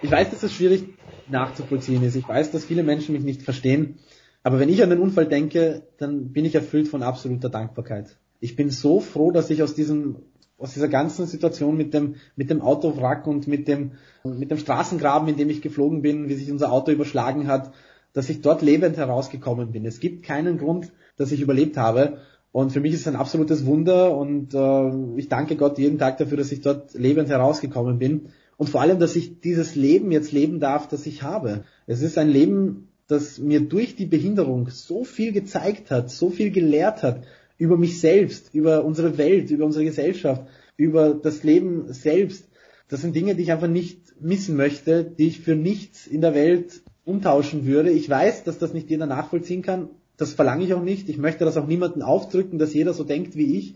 Ich 0.02 0.10
weiß, 0.10 0.30
dass 0.30 0.42
es 0.42 0.52
schwierig 0.52 0.84
nachzuvollziehen 1.28 2.02
ist. 2.02 2.16
Ich 2.16 2.28
weiß, 2.28 2.50
dass 2.50 2.64
viele 2.64 2.82
Menschen 2.82 3.14
mich 3.14 3.25
nicht 3.25 3.42
verstehen. 3.42 3.99
Aber 4.42 4.58
wenn 4.60 4.69
ich 4.69 4.82
an 4.82 4.90
den 4.90 5.00
Unfall 5.00 5.26
denke, 5.26 5.82
dann 5.99 6.32
bin 6.32 6.45
ich 6.45 6.54
erfüllt 6.54 6.88
von 6.88 7.02
absoluter 7.02 7.49
Dankbarkeit. 7.49 8.16
Ich 8.38 8.54
bin 8.54 8.71
so 8.71 9.00
froh, 9.00 9.30
dass 9.30 9.50
ich 9.50 9.62
aus 9.62 9.75
diesem 9.75 10.16
aus 10.58 10.73
dieser 10.73 10.88
ganzen 10.88 11.26
Situation 11.26 11.76
mit 11.76 11.92
dem, 11.92 12.16
mit 12.34 12.50
dem 12.50 12.62
Autowrack 12.62 13.26
und 13.26 13.47
mit 13.47 13.69
dem, 13.69 13.92
mit 14.25 14.50
dem 14.50 14.58
Straßengraben, 14.58 15.28
in 15.28 15.36
dem 15.36 15.50
ich 15.50 15.60
geflogen 15.60 16.02
bin, 16.02 16.28
wie 16.28 16.34
sich 16.34 16.50
unser 16.50 16.73
Auto 16.73 16.90
überschlagen 16.90 17.47
hat, 17.47 17.73
dass 18.12 18.30
ich 18.30 18.40
dort 18.40 18.62
lebend 18.62 18.97
herausgekommen 18.97 19.73
bin. 19.73 19.84
Es 19.84 20.00
gibt 20.00 20.25
keinen 20.25 20.56
Grund, 20.56 20.90
dass 21.16 21.32
ich 21.32 21.42
überlebt 21.42 21.76
habe. 21.76 22.19
Und 22.52 22.73
für 22.73 22.80
mich 22.80 22.95
ist 22.95 23.00
es 23.00 23.08
ein 23.08 23.16
absolutes 23.16 23.66
Wunder 23.66 24.16
und 24.16 24.54
äh, 24.54 25.19
ich 25.19 25.28
danke 25.28 25.56
Gott 25.56 25.78
jeden 25.78 25.99
Tag 25.99 26.16
dafür, 26.16 26.38
dass 26.38 26.52
ich 26.52 26.62
dort 26.62 26.95
lebend 26.95 27.28
herausgekommen 27.28 27.99
bin. 27.99 28.30
Und 28.56 28.71
vor 28.71 28.80
allem, 28.80 28.99
dass 28.99 29.16
ich 29.16 29.40
dieses 29.40 29.75
Leben 29.75 30.10
jetzt 30.10 30.32
leben 30.32 30.58
darf, 30.58 30.88
das 30.88 31.04
ich 31.04 31.23
habe. 31.23 31.64
Es 31.86 32.00
ist 32.00 32.16
ein 32.16 32.30
Leben, 32.30 32.88
das 33.08 33.38
mir 33.38 33.60
durch 33.60 33.95
die 33.97 34.06
Behinderung 34.06 34.71
so 34.71 35.04
viel 35.04 35.32
gezeigt 35.32 35.90
hat, 35.90 36.10
so 36.10 36.30
viel 36.30 36.50
gelehrt 36.50 37.02
hat, 37.02 37.25
über 37.58 37.76
mich 37.76 38.00
selbst, 38.00 38.54
über 38.54 38.84
unsere 38.84 39.19
Welt, 39.19 39.50
über 39.50 39.64
unsere 39.64 39.84
Gesellschaft, 39.84 40.42
über 40.76 41.14
das 41.14 41.42
Leben 41.42 41.92
selbst. 41.92 42.49
Das 42.88 43.00
sind 43.00 43.16
Dinge, 43.16 43.34
die 43.34 43.42
ich 43.42 43.52
einfach 43.52 43.69
nicht 43.69 44.00
missen 44.21 44.56
möchte, 44.56 45.04
die 45.04 45.28
ich 45.28 45.40
für 45.40 45.56
nichts 45.56 46.06
in 46.06 46.21
der 46.21 46.34
Welt 46.34 46.82
umtauschen 47.04 47.66
würde. 47.66 47.90
Ich 47.90 48.08
weiß, 48.08 48.45
dass 48.45 48.58
das 48.58 48.75
nicht 48.75 48.90
jeder 48.90 49.06
nachvollziehen 49.06 49.62
kann. 49.62 49.88
Das 50.16 50.32
verlange 50.32 50.64
ich 50.64 50.75
auch 50.75 50.82
nicht. 50.82 51.08
Ich 51.08 51.19
möchte 51.19 51.45
das 51.45 51.56
auch 51.56 51.66
niemandem 51.66 52.02
aufdrücken, 52.02 52.58
dass 52.58 52.75
jeder 52.75 52.95
so 52.95 53.04
denkt 53.04 53.36
wie 53.36 53.58
ich. 53.58 53.75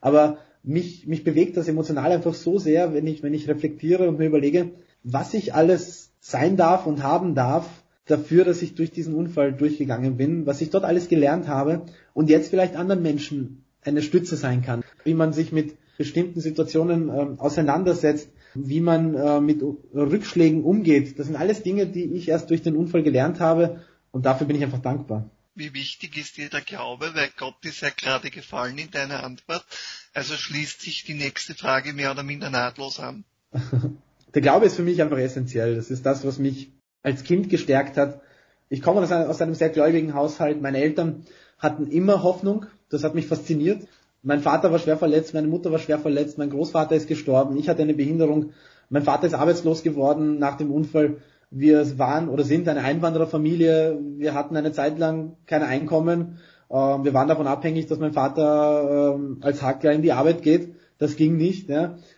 Aber 0.00 0.38
mich, 0.62 1.06
mich 1.06 1.24
bewegt 1.24 1.56
das 1.56 1.68
emotional 1.68 2.12
einfach 2.12 2.34
so 2.34 2.58
sehr, 2.58 2.92
wenn 2.92 3.06
ich, 3.06 3.22
wenn 3.22 3.34
ich 3.34 3.48
reflektiere 3.48 4.08
und 4.08 4.18
mir 4.18 4.26
überlege, 4.26 4.72
was 5.04 5.32
ich 5.34 5.54
alles 5.54 6.12
sein 6.20 6.56
darf 6.56 6.86
und 6.86 7.02
haben 7.02 7.34
darf, 7.34 7.68
dafür, 8.06 8.44
dass 8.44 8.62
ich 8.62 8.74
durch 8.74 8.90
diesen 8.90 9.14
Unfall 9.14 9.52
durchgegangen 9.52 10.16
bin, 10.16 10.46
was 10.46 10.60
ich 10.60 10.70
dort 10.70 10.84
alles 10.84 11.08
gelernt 11.08 11.48
habe 11.48 11.82
und 12.14 12.30
jetzt 12.30 12.50
vielleicht 12.50 12.76
anderen 12.76 13.02
Menschen 13.02 13.64
eine 13.82 14.02
Stütze 14.02 14.36
sein 14.36 14.62
kann, 14.62 14.82
wie 15.04 15.14
man 15.14 15.32
sich 15.32 15.52
mit 15.52 15.76
bestimmten 15.98 16.40
Situationen 16.40 17.08
äh, 17.08 17.38
auseinandersetzt, 17.38 18.28
wie 18.54 18.80
man 18.80 19.14
äh, 19.14 19.40
mit 19.40 19.62
Rückschlägen 19.94 20.64
umgeht. 20.64 21.18
Das 21.18 21.26
sind 21.26 21.36
alles 21.36 21.62
Dinge, 21.62 21.86
die 21.86 22.04
ich 22.04 22.28
erst 22.28 22.50
durch 22.50 22.62
den 22.62 22.76
Unfall 22.76 23.02
gelernt 23.02 23.40
habe 23.40 23.84
und 24.12 24.26
dafür 24.26 24.46
bin 24.46 24.56
ich 24.56 24.62
einfach 24.62 24.82
dankbar. 24.82 25.30
Wie 25.54 25.72
wichtig 25.72 26.18
ist 26.18 26.36
dir 26.36 26.50
der 26.50 26.60
Glaube, 26.60 27.12
weil 27.14 27.30
Gott 27.38 27.64
ist 27.64 27.80
ja 27.80 27.88
gerade 27.88 28.30
gefallen 28.30 28.76
in 28.76 28.90
deiner 28.90 29.24
Antwort. 29.24 29.64
Also 30.12 30.34
schließt 30.34 30.82
sich 30.82 31.04
die 31.04 31.14
nächste 31.14 31.54
Frage 31.54 31.94
mehr 31.94 32.10
oder 32.10 32.22
minder 32.22 32.50
nahtlos 32.50 33.00
an. 33.00 33.24
der 34.34 34.42
Glaube 34.42 34.66
ist 34.66 34.76
für 34.76 34.82
mich 34.82 35.00
einfach 35.00 35.16
essentiell. 35.16 35.76
Das 35.76 35.90
ist 35.90 36.04
das, 36.04 36.26
was 36.26 36.38
mich 36.38 36.72
als 37.06 37.22
Kind 37.22 37.48
gestärkt 37.48 37.96
hat. 37.96 38.20
Ich 38.68 38.82
komme 38.82 39.00
aus 39.00 39.12
einem, 39.12 39.30
aus 39.30 39.40
einem 39.40 39.54
sehr 39.54 39.68
gläubigen 39.68 40.14
Haushalt. 40.14 40.60
Meine 40.60 40.78
Eltern 40.78 41.24
hatten 41.56 41.86
immer 41.86 42.24
Hoffnung. 42.24 42.66
Das 42.90 43.04
hat 43.04 43.14
mich 43.14 43.28
fasziniert. 43.28 43.86
Mein 44.24 44.40
Vater 44.40 44.72
war 44.72 44.80
schwer 44.80 44.96
verletzt, 44.96 45.34
meine 45.34 45.46
Mutter 45.46 45.70
war 45.70 45.78
schwer 45.78 46.00
verletzt, 46.00 46.36
mein 46.36 46.50
Großvater 46.50 46.96
ist 46.96 47.06
gestorben, 47.06 47.56
ich 47.58 47.68
hatte 47.68 47.82
eine 47.82 47.94
Behinderung, 47.94 48.50
mein 48.90 49.04
Vater 49.04 49.28
ist 49.28 49.34
arbeitslos 49.34 49.84
geworden 49.84 50.40
nach 50.40 50.56
dem 50.56 50.72
Unfall. 50.72 51.18
Wir 51.52 51.96
waren 51.96 52.28
oder 52.28 52.42
sind 52.42 52.68
eine 52.68 52.80
Einwandererfamilie, 52.80 53.96
wir 54.16 54.34
hatten 54.34 54.56
eine 54.56 54.72
Zeit 54.72 54.98
lang 54.98 55.36
kein 55.46 55.62
Einkommen. 55.62 56.38
Ähm, 56.68 57.04
wir 57.04 57.14
waren 57.14 57.28
davon 57.28 57.46
abhängig, 57.46 57.86
dass 57.86 58.00
mein 58.00 58.14
Vater 58.14 59.14
ähm, 59.14 59.38
als 59.42 59.62
Hackler 59.62 59.92
in 59.92 60.02
die 60.02 60.12
Arbeit 60.12 60.42
geht. 60.42 60.74
Das 60.98 61.14
ging 61.14 61.36
nicht. 61.36 61.70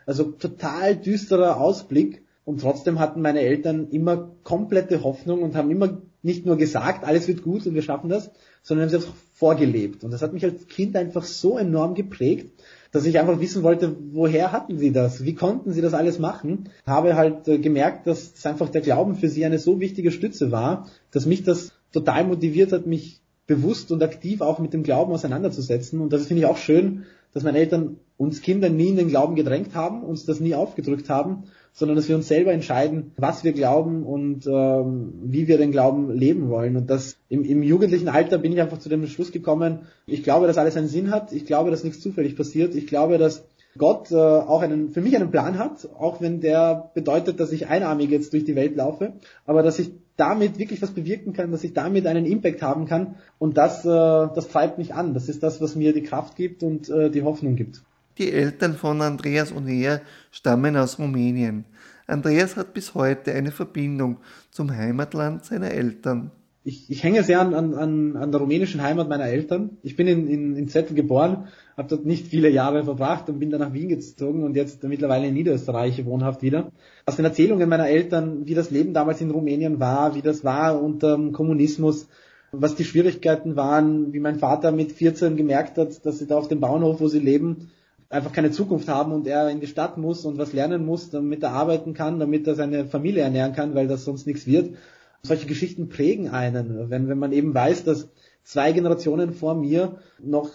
Also 0.07 0.25
total 0.25 0.97
düsterer 0.97 1.61
Ausblick. 1.61 2.23
Und 2.49 2.63
trotzdem 2.63 2.99
hatten 2.99 3.21
meine 3.21 3.43
Eltern 3.43 3.91
immer 3.91 4.31
komplette 4.43 5.05
Hoffnung 5.05 5.43
und 5.43 5.55
haben 5.55 5.71
immer 5.71 6.01
nicht 6.23 6.47
nur 6.47 6.57
gesagt, 6.57 7.05
alles 7.05 7.29
wird 7.29 7.43
gut 7.43 7.67
und 7.67 7.75
wir 7.75 7.83
schaffen 7.83 8.09
das, 8.09 8.31
sondern 8.63 8.89
haben 8.89 8.99
sie 8.99 9.07
auch 9.07 9.15
vorgelebt. 9.35 10.03
Und 10.03 10.13
das 10.13 10.23
hat 10.23 10.33
mich 10.33 10.45
als 10.45 10.67
Kind 10.67 10.97
einfach 10.97 11.25
so 11.25 11.59
enorm 11.59 11.95
geprägt, 11.95 12.59
dass 12.91 13.05
ich 13.05 13.19
einfach 13.19 13.39
wissen 13.39 13.65
wollte, 13.65 13.95
woher 14.13 14.51
hatten 14.51 14.79
sie 14.79 14.93
das? 14.93 15.27
Wie 15.27 15.35
konnten 15.35 15.73
sie 15.73 15.83
das 15.83 15.93
alles 15.93 16.19
machen? 16.19 16.71
Habe 16.87 17.17
halt 17.17 17.47
äh, 17.49 17.59
gemerkt, 17.59 18.07
dass 18.07 18.47
einfach 18.47 18.71
der 18.71 18.81
Glauben 18.81 19.17
für 19.17 19.29
sie 19.29 19.45
eine 19.45 19.59
so 19.59 19.79
wichtige 19.79 20.11
Stütze 20.11 20.51
war, 20.51 20.89
dass 21.11 21.27
mich 21.27 21.43
das 21.43 21.73
total 21.93 22.25
motiviert 22.25 22.73
hat, 22.73 22.87
mich 22.87 23.21
bewusst 23.47 23.93
und 23.93 24.03
aktiv 24.03 24.41
auch 24.41 24.59
mit 24.59 24.73
dem 24.73 24.85
Glauben 24.85 25.13
auseinanderzusetzen. 25.13 26.01
Und 26.01 26.15
das 26.15 26.25
finde 26.25 26.45
ich 26.45 26.47
auch 26.47 26.57
schön, 26.57 27.05
dass 27.35 27.43
meine 27.43 27.59
Eltern 27.59 27.99
uns 28.17 28.41
Kinder 28.41 28.71
nie 28.71 28.89
in 28.89 28.97
den 28.97 29.09
Glauben 29.09 29.35
gedrängt 29.35 29.75
haben, 29.75 30.03
uns 30.03 30.25
das 30.25 30.41
nie 30.41 30.55
aufgedrückt 30.55 31.11
haben, 31.11 31.45
sondern 31.79 31.97
dass 31.97 32.09
wir 32.09 32.17
uns 32.17 32.27
selber 32.27 32.53
entscheiden, 32.53 33.13
was 33.17 33.45
wir 33.45 33.53
glauben 33.53 34.03
und 34.03 34.49
ähm, 34.49 35.13
wie 35.23 35.47
wir 35.47 35.59
den 35.59 35.71
Glauben 35.71 36.11
leben 36.11 36.49
wollen. 36.49 36.77
Und 36.77 36.91
das 36.91 37.17
im, 37.29 37.45
im 37.45 37.63
jugendlichen 37.63 38.09
Alter 38.09 38.39
bin 38.39 38.53
ich 38.53 38.61
einfach 38.61 38.79
zu 38.79 38.89
dem 38.89 39.07
Schluss 39.07 39.31
gekommen, 39.31 39.83
ich 40.05 40.25
glaube, 40.25 40.49
dass 40.49 40.59
alles 40.59 40.77
einen 40.77 40.89
Sinn 40.89 41.13
hat, 41.13 41.33
ich 41.33 41.47
glaube, 41.47 41.71
dass 41.71 41.85
nichts 41.85 42.01
zufällig 42.01 42.35
passiert, 42.35 42.75
ich 42.75 42.89
glaube, 42.89 43.17
dass 43.17 43.45
Gott 43.77 44.11
äh, 44.11 44.17
auch 44.17 44.61
einen, 44.61 44.91
für 44.91 45.01
mich 45.01 45.15
einen 45.15 45.31
Plan 45.31 45.57
hat, 45.57 45.89
auch 45.97 46.21
wenn 46.21 46.41
der 46.41 46.91
bedeutet, 46.95 47.39
dass 47.39 47.53
ich 47.53 47.69
einarmig 47.69 48.11
jetzt 48.11 48.33
durch 48.33 48.45
die 48.45 48.57
Welt 48.57 48.75
laufe, 48.75 49.13
aber 49.47 49.63
dass 49.63 49.79
ich 49.79 49.93
damit 50.17 50.59
wirklich 50.59 50.83
was 50.83 50.91
bewirken 50.91 51.33
kann, 51.33 51.53
dass 51.53 51.63
ich 51.63 51.75
damit 51.75 52.09
einen 52.09 52.27
Impact 52.27 52.61
haben 52.61 52.87
kann 52.87 53.15
und 53.39 53.57
das, 53.57 53.85
äh, 53.85 53.89
das 53.89 54.49
treibt 54.49 54.79
mich 54.79 54.95
an. 54.95 55.15
Das 55.15 55.29
ist 55.29 55.45
das, 55.45 55.61
was 55.61 55.77
mir 55.77 55.93
die 55.93 56.03
Kraft 56.03 56.35
gibt 56.35 56.65
und 56.65 56.89
äh, 56.89 57.09
die 57.09 57.23
Hoffnung 57.23 57.55
gibt. 57.55 57.85
Die 58.19 58.33
Eltern 58.33 58.75
von 58.75 59.01
Andreas 59.01 59.55
Onea 59.55 60.01
stammen 60.33 60.77
aus 60.77 60.99
Rumänien. 60.99 61.65
Andreas 62.09 62.57
hat 62.57 62.75
bis 62.75 62.95
heute 62.95 63.33
eine 63.33 63.53
Verbindung 63.53 64.17
zum 64.51 64.77
Heimatland 64.77 65.45
seiner 65.45 65.71
Eltern. 65.71 66.33
Ich, 66.65 66.91
ich 66.91 67.05
hänge 67.05 67.23
sehr 67.23 67.41
an, 67.41 67.55
an, 67.55 68.17
an 68.17 68.33
der 68.33 68.41
rumänischen 68.41 68.83
Heimat 68.83 69.09
meiner 69.09 69.27
Eltern. 69.27 69.79
Ich 69.83 69.95
bin 69.95 70.09
in, 70.09 70.27
in, 70.27 70.57
in 70.57 70.69
Zettel 70.69 70.97
geboren, 70.97 71.47
habe 71.77 71.89
dort 71.89 72.07
nicht 72.07 72.27
viele 72.27 72.51
Jahre 72.51 72.83
verbracht 72.83 73.29
und 73.29 73.39
bin 73.39 73.51
dann 73.51 73.61
nach 73.61 73.73
Wien 73.73 73.89
gezogen 73.89 74.43
und 74.43 74.57
jetzt 74.57 74.83
mittlerweile 74.83 75.29
in 75.29 75.35
Niederösterreich 75.35 76.05
wohnhaft 76.05 76.43
wieder. 76.43 76.73
Aus 77.07 77.17
den 77.17 77.25
Erzählungen 77.25 77.69
meiner 77.69 77.89
Eltern, 77.89 78.47
wie 78.47 78.55
das 78.55 78.71
Leben 78.71 78.95
damals 78.95 79.21
in 79.21 79.31
Rumänien 79.31 79.79
war, 79.79 80.17
wie 80.17 80.23
das 80.23 80.43
war 80.43 80.83
unter 80.83 81.17
dem 81.17 81.31
Kommunismus, 81.31 82.09
was 82.51 82.75
die 82.75 82.85
Schwierigkeiten 82.85 83.55
waren, 83.55 84.13
wie 84.13 84.21
mein 84.21 84.41
Vater 84.41 84.73
mit 84.73 84.91
14 84.91 85.37
gemerkt 85.37 85.79
hat, 85.79 86.05
dass 86.05 86.19
sie 86.19 86.27
da 86.27 86.37
auf 86.37 86.49
dem 86.49 86.61
Bauernhof, 86.61 87.01
wo 87.01 87.07
sie 87.07 87.21
leben, 87.21 87.71
einfach 88.11 88.33
keine 88.33 88.51
Zukunft 88.51 88.89
haben 88.89 89.13
und 89.13 89.27
er 89.27 89.49
in 89.51 89.61
die 89.61 89.67
Stadt 89.67 89.99
muss 89.99 90.25
und 90.25 90.39
was 90.39 90.53
lernen 90.53 90.85
muss, 90.87 91.11
damit 91.11 91.43
er 91.43 91.53
arbeiten 91.53 91.95
kann, 91.95 92.19
damit 92.19 92.47
er 92.47 92.55
seine 92.55 92.87
Familie 92.87 93.23
ernähren 93.23 93.53
kann, 93.53 93.75
weil 93.75 93.89
das 93.89 94.05
sonst 94.05 94.27
nichts 94.27 94.47
wird. 94.47 94.77
Solche 95.23 95.47
Geschichten 95.47 95.89
prägen 95.89 96.29
einen, 96.31 96.91
wenn, 96.91 97.09
wenn 97.09 97.19
man 97.19 97.33
eben 97.33 97.53
weiß, 97.53 97.85
dass 97.85 98.09
zwei 98.45 98.73
Generationen 98.73 99.33
vor 99.33 99.55
mir 99.55 99.99
noch 100.19 100.51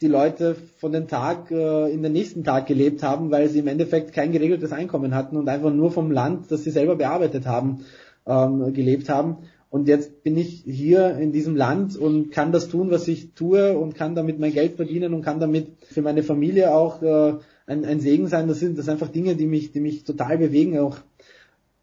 die 0.00 0.08
Leute 0.08 0.54
von 0.78 0.92
den 0.92 1.08
Tag 1.08 1.50
äh, 1.50 1.90
in 1.92 2.02
den 2.02 2.12
nächsten 2.12 2.44
Tag 2.44 2.66
gelebt 2.66 3.02
haben, 3.02 3.30
weil 3.30 3.48
sie 3.48 3.60
im 3.60 3.66
Endeffekt 3.66 4.12
kein 4.12 4.32
geregeltes 4.32 4.72
Einkommen 4.72 5.14
hatten 5.14 5.36
und 5.36 5.48
einfach 5.48 5.72
nur 5.72 5.90
vom 5.90 6.10
Land, 6.10 6.50
das 6.50 6.62
sie 6.62 6.70
selber 6.70 6.96
bearbeitet 6.96 7.46
haben, 7.46 7.84
ähm, 8.26 8.72
gelebt 8.72 9.08
haben. 9.08 9.38
Und 9.70 9.86
jetzt 9.86 10.22
bin 10.22 10.38
ich 10.38 10.62
hier 10.64 11.18
in 11.18 11.30
diesem 11.30 11.54
Land 11.54 11.96
und 11.96 12.30
kann 12.30 12.52
das 12.52 12.68
tun, 12.68 12.90
was 12.90 13.06
ich 13.06 13.34
tue 13.34 13.76
und 13.76 13.94
kann 13.94 14.14
damit 14.14 14.38
mein 14.38 14.52
Geld 14.52 14.76
verdienen 14.76 15.12
und 15.12 15.22
kann 15.22 15.40
damit 15.40 15.66
für 15.84 16.00
meine 16.00 16.22
Familie 16.22 16.74
auch 16.74 17.02
äh, 17.02 17.34
ein, 17.66 17.84
ein 17.84 18.00
Segen 18.00 18.28
sein. 18.28 18.48
Das 18.48 18.60
sind 18.60 18.78
das 18.78 18.86
sind 18.86 18.94
einfach 18.94 19.08
Dinge, 19.08 19.36
die 19.36 19.46
mich, 19.46 19.72
die 19.72 19.80
mich 19.80 20.04
total 20.04 20.38
bewegen. 20.38 20.78
Auch, 20.78 20.96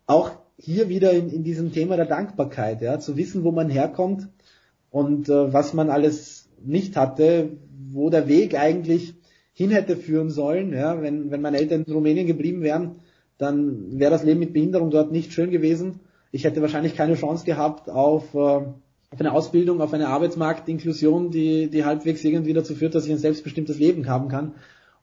auch 0.07 0.31
hier 0.57 0.89
wieder 0.89 1.11
in, 1.11 1.29
in 1.29 1.43
diesem 1.43 1.73
Thema 1.73 1.95
der 1.95 2.07
Dankbarkeit, 2.07 2.81
ja, 2.81 2.99
zu 2.99 3.17
wissen, 3.17 3.43
wo 3.43 3.51
man 3.51 3.69
herkommt 3.69 4.29
und 4.89 5.29
äh, 5.29 5.53
was 5.53 5.73
man 5.75 5.91
alles 5.91 6.49
nicht 6.63 6.95
hatte, 6.95 7.51
wo 7.91 8.09
der 8.09 8.27
Weg 8.27 8.57
eigentlich 8.57 9.13
hin 9.53 9.69
hätte 9.69 9.95
führen 9.95 10.31
sollen. 10.31 10.73
Ja, 10.73 11.03
wenn, 11.03 11.29
wenn 11.29 11.41
meine 11.41 11.57
Eltern 11.57 11.83
in 11.83 11.93
Rumänien 11.93 12.25
geblieben 12.25 12.63
wären, 12.63 12.95
dann 13.37 13.99
wäre 13.99 14.11
das 14.11 14.23
Leben 14.23 14.39
mit 14.39 14.53
Behinderung 14.53 14.89
dort 14.89 15.11
nicht 15.11 15.33
schön 15.33 15.51
gewesen 15.51 15.99
ich 16.31 16.43
hätte 16.43 16.61
wahrscheinlich 16.61 16.95
keine 16.95 17.15
Chance 17.15 17.45
gehabt 17.45 17.89
auf, 17.89 18.33
äh, 18.33 18.37
auf 18.37 19.19
eine 19.19 19.31
Ausbildung, 19.31 19.81
auf 19.81 19.93
eine 19.93 20.07
Arbeitsmarktinklusion, 20.07 21.31
die, 21.31 21.69
die 21.69 21.85
halbwegs 21.85 22.23
irgendwie 22.23 22.53
dazu 22.53 22.75
führt, 22.75 22.95
dass 22.95 23.05
ich 23.05 23.11
ein 23.11 23.17
selbstbestimmtes 23.17 23.79
Leben 23.79 24.07
haben 24.07 24.27
kann. 24.27 24.55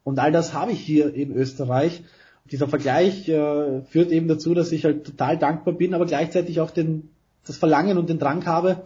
Und 0.04 0.18
all 0.18 0.32
das 0.32 0.52
habe 0.52 0.72
ich 0.72 0.80
hier 0.80 1.14
in 1.14 1.32
Österreich. 1.32 2.02
Dieser 2.50 2.68
Vergleich 2.68 3.28
äh, 3.28 3.82
führt 3.82 4.10
eben 4.10 4.28
dazu, 4.28 4.52
dass 4.52 4.72
ich 4.72 4.84
halt 4.84 5.04
total 5.04 5.38
dankbar 5.38 5.74
bin, 5.74 5.94
aber 5.94 6.06
gleichzeitig 6.06 6.60
auch 6.60 6.70
den, 6.70 7.10
das 7.46 7.56
Verlangen 7.56 7.98
und 7.98 8.08
den 8.08 8.18
Drang 8.18 8.44
habe, 8.46 8.82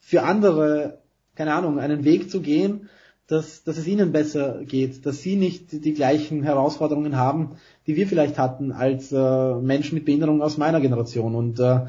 für 0.00 0.22
andere, 0.22 0.98
keine 1.34 1.54
Ahnung, 1.54 1.78
einen 1.78 2.04
Weg 2.04 2.30
zu 2.30 2.40
gehen, 2.40 2.88
dass, 3.32 3.64
dass 3.64 3.78
es 3.78 3.86
ihnen 3.86 4.12
besser 4.12 4.62
geht, 4.62 5.06
dass 5.06 5.22
sie 5.22 5.36
nicht 5.36 5.84
die 5.86 5.94
gleichen 5.94 6.42
Herausforderungen 6.42 7.16
haben, 7.16 7.56
die 7.86 7.96
wir 7.96 8.06
vielleicht 8.06 8.36
hatten 8.36 8.72
als 8.72 9.10
äh, 9.10 9.54
Menschen 9.54 9.94
mit 9.94 10.04
Behinderung 10.04 10.42
aus 10.42 10.58
meiner 10.58 10.82
Generation. 10.82 11.34
Und 11.34 11.58
äh, 11.58 11.86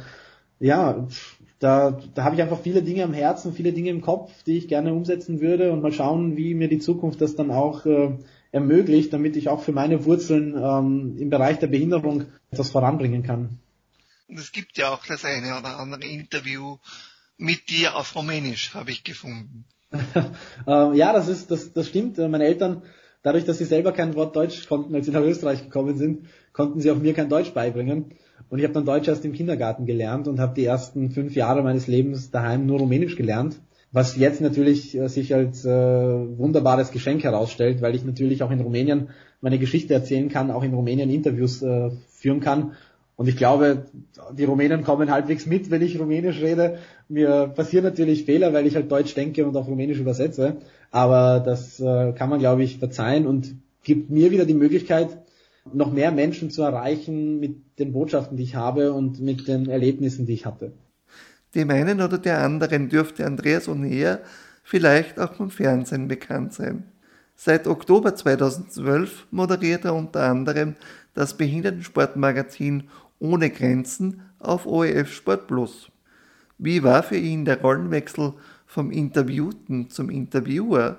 ja, 0.62 1.06
da, 1.60 2.00
da 2.16 2.24
habe 2.24 2.36
ich 2.36 2.42
einfach 2.42 2.62
viele 2.62 2.82
Dinge 2.82 3.04
am 3.04 3.14
Herzen, 3.14 3.52
viele 3.52 3.74
Dinge 3.74 3.90
im 3.90 4.00
Kopf, 4.00 4.32
die 4.44 4.58
ich 4.58 4.70
gerne 4.70 4.94
umsetzen 4.94 5.42
würde 5.42 5.74
und 5.74 5.82
mal 5.82 5.92
schauen, 5.92 6.38
wie 6.38 6.54
mir 6.54 6.70
die 6.70 6.80
Zukunft 6.80 7.20
das 7.20 7.36
dann 7.36 7.52
auch 7.52 7.86
äh, 7.86 8.18
ermöglicht, 8.54 9.12
damit 9.12 9.36
ich 9.36 9.50
auch 9.50 9.64
für 9.64 9.74
meine 9.74 10.06
Wurzeln 10.06 10.56
ähm, 10.56 11.18
im 11.20 11.30
Bereich 11.30 11.60
der 11.60 11.68
Behinderung 11.68 12.24
etwas 12.52 12.72
voranbringen 12.72 13.24
kann. 13.24 13.60
Es 14.30 14.54
gibt 14.54 14.78
ja 14.78 14.94
auch 14.94 15.06
das 15.06 15.26
eine 15.26 15.60
oder 15.60 15.78
andere 15.78 16.06
Interview 16.06 16.78
mit 17.36 17.70
dir 17.70 17.98
auf 17.98 18.16
Rumänisch, 18.16 18.74
habe 18.74 18.92
ich 18.92 19.04
gefunden. 19.04 19.66
äh, 20.68 20.98
ja, 20.98 21.14
das 21.14 21.28
ist, 21.28 21.52
das, 21.52 21.74
das 21.74 21.88
stimmt. 21.88 22.18
Äh, 22.18 22.28
meine 22.28 22.46
Eltern, 22.46 22.82
dadurch, 23.22 23.46
dass 23.46 23.58
sie 23.58 23.66
selber 23.66 23.92
kein 23.92 24.16
Wort 24.16 24.36
Deutsch 24.36 24.68
konnten, 24.68 24.96
als 24.96 25.06
sie 25.06 25.12
nach 25.12 25.22
Österreich 25.22 25.64
gekommen 25.64 25.98
sind, 25.98 26.26
konnten 26.52 26.80
sie 26.80 26.92
auch 26.92 26.98
mir 26.98 27.14
kein 27.14 27.30
Deutsch 27.30 27.54
beibringen. 27.54 28.06
Und 28.50 28.60
ich 28.60 28.66
habe 28.66 28.74
dann 28.74 28.86
Deutsch 28.86 29.08
erst 29.08 29.26
im 29.26 29.34
Kindergarten 29.34 29.86
gelernt 29.86 30.28
und 30.28 30.40
habe 30.40 30.56
die 30.56 30.66
ersten 30.66 31.12
fünf 31.12 31.36
Jahre 31.36 31.64
meines 31.64 31.88
Lebens 31.88 32.32
daheim 32.32 32.66
nur 32.66 32.80
Rumänisch 32.80 33.16
gelernt. 33.16 33.60
Was 33.92 34.16
jetzt 34.18 34.42
natürlich 34.42 34.98
äh, 34.98 35.08
sich 35.08 35.36
als 35.36 35.66
äh, 35.66 35.70
wunderbares 35.70 36.92
Geschenk 36.92 37.24
herausstellt, 37.24 37.82
weil 37.82 37.96
ich 37.96 38.04
natürlich 38.04 38.42
auch 38.42 38.52
in 38.52 38.60
Rumänien 38.60 39.10
meine 39.40 39.60
Geschichte 39.60 39.94
erzählen 39.94 40.30
kann, 40.30 40.50
auch 40.52 40.64
in 40.64 40.74
Rumänien 40.74 41.10
Interviews 41.10 41.62
äh, 41.62 41.92
führen 42.10 42.40
kann 42.40 42.72
und 43.16 43.28
ich 43.28 43.38
glaube, 43.38 43.86
die 44.32 44.44
Rumänen 44.44 44.84
kommen 44.84 45.12
halbwegs 45.12 45.46
mit, 45.46 45.70
wenn 45.70 45.82
ich 45.84 46.00
Rumänisch 46.00 46.42
rede. 46.42 46.80
Mir 47.08 47.52
passieren 47.56 47.86
natürlich 47.86 48.26
Fehler, 48.26 48.54
weil 48.54 48.66
ich 48.66 48.76
halt 48.76 48.92
Deutsch 48.92 49.14
denke 49.14 49.46
und 49.46 49.56
auf 49.56 49.68
Rumänisch 49.68 50.00
übersetze. 50.00 50.58
Aber 50.90 51.40
das 51.40 51.80
äh, 51.80 52.14
kann 52.14 52.30
man, 52.30 52.40
glaube 52.40 52.64
ich, 52.64 52.80
verzeihen 52.80 53.28
und 53.28 53.56
gibt 53.84 54.10
mir 54.10 54.32
wieder 54.32 54.46
die 54.46 54.56
Möglichkeit, 54.56 55.10
noch 55.72 55.92
mehr 55.92 56.12
Menschen 56.12 56.50
zu 56.50 56.64
erreichen 56.64 57.40
mit 57.40 57.80
den 57.80 57.94
Botschaften, 57.94 58.36
die 58.36 58.44
ich 58.44 58.56
habe 58.56 58.94
und 58.94 59.22
mit 59.22 59.48
den 59.48 59.70
Erlebnissen, 59.70 60.26
die 60.26 60.34
ich 60.34 60.46
hatte. 60.46 60.74
Dem 61.56 61.70
einen 61.70 62.02
oder 62.02 62.18
der 62.18 62.40
anderen 62.40 62.90
dürfte 62.90 63.26
Andreas 63.26 63.68
Onea 63.68 64.20
vielleicht 64.64 65.20
auch 65.20 65.34
vom 65.34 65.52
Fernsehen 65.52 66.08
bekannt 66.08 66.54
sein. 66.54 66.86
Seit 67.36 67.68
Oktober 67.68 68.16
2012 68.16 69.28
moderiert 69.32 69.86
er 69.86 69.96
unter 69.96 70.24
anderem 70.24 70.76
das 71.14 71.38
Behindertensportmagazin 71.38 72.90
ohne 73.20 73.50
Grenzen 73.50 74.22
auf 74.40 74.66
ORF 74.66 75.12
Sport 75.12 75.48
Plus. 75.48 75.90
Wie 76.58 76.84
war 76.84 77.04
für 77.04 77.18
ihn 77.18 77.46
der 77.46 77.62
Rollenwechsel 77.62 78.34
vom 78.66 78.92
Interviewten 78.92 79.90
zum 79.90 80.10
Interviewer? 80.10 80.98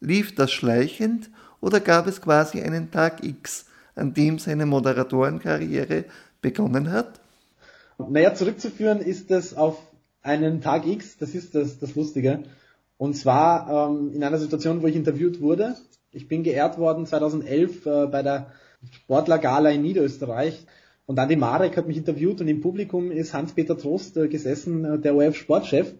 Lief 0.00 0.34
das 0.34 0.52
schleichend 0.52 1.30
oder 1.60 1.80
gab 1.80 2.06
es 2.06 2.20
quasi 2.20 2.60
einen 2.62 2.90
Tag 2.90 3.24
X, 3.24 3.66
an 3.94 4.14
dem 4.14 4.38
seine 4.38 4.66
Moderatorenkarriere 4.66 6.04
begonnen 6.40 6.90
hat? 6.90 7.20
Naja, 7.98 8.34
zurückzuführen 8.34 9.00
ist 9.00 9.30
es 9.30 9.54
auf 9.54 9.78
einen 10.22 10.60
Tag 10.60 10.86
X, 10.86 11.18
das 11.18 11.34
ist 11.34 11.54
das, 11.54 11.78
das 11.78 11.94
Lustige. 11.94 12.44
Und 12.96 13.14
zwar 13.14 13.90
ähm, 13.90 14.12
in 14.12 14.22
einer 14.22 14.38
Situation, 14.38 14.82
wo 14.82 14.86
ich 14.86 14.96
interviewt 14.96 15.40
wurde. 15.40 15.76
Ich 16.10 16.28
bin 16.28 16.42
geehrt 16.42 16.78
worden 16.78 17.06
2011 17.06 17.86
äh, 17.86 18.06
bei 18.06 18.22
der 18.22 18.52
Sportlergala 18.90 19.70
in 19.70 19.82
Niederösterreich. 19.82 20.66
Und 21.06 21.18
Andi 21.18 21.36
Marek 21.36 21.76
hat 21.76 21.88
mich 21.88 21.96
interviewt 21.96 22.40
und 22.40 22.48
im 22.48 22.60
Publikum 22.60 23.10
ist 23.10 23.32
Hans-Peter 23.32 23.78
Trost 23.78 24.16
äh, 24.16 24.28
gesessen, 24.28 24.84
äh, 24.84 24.98
der 24.98 25.14
ORF-Sportchef. 25.14 25.94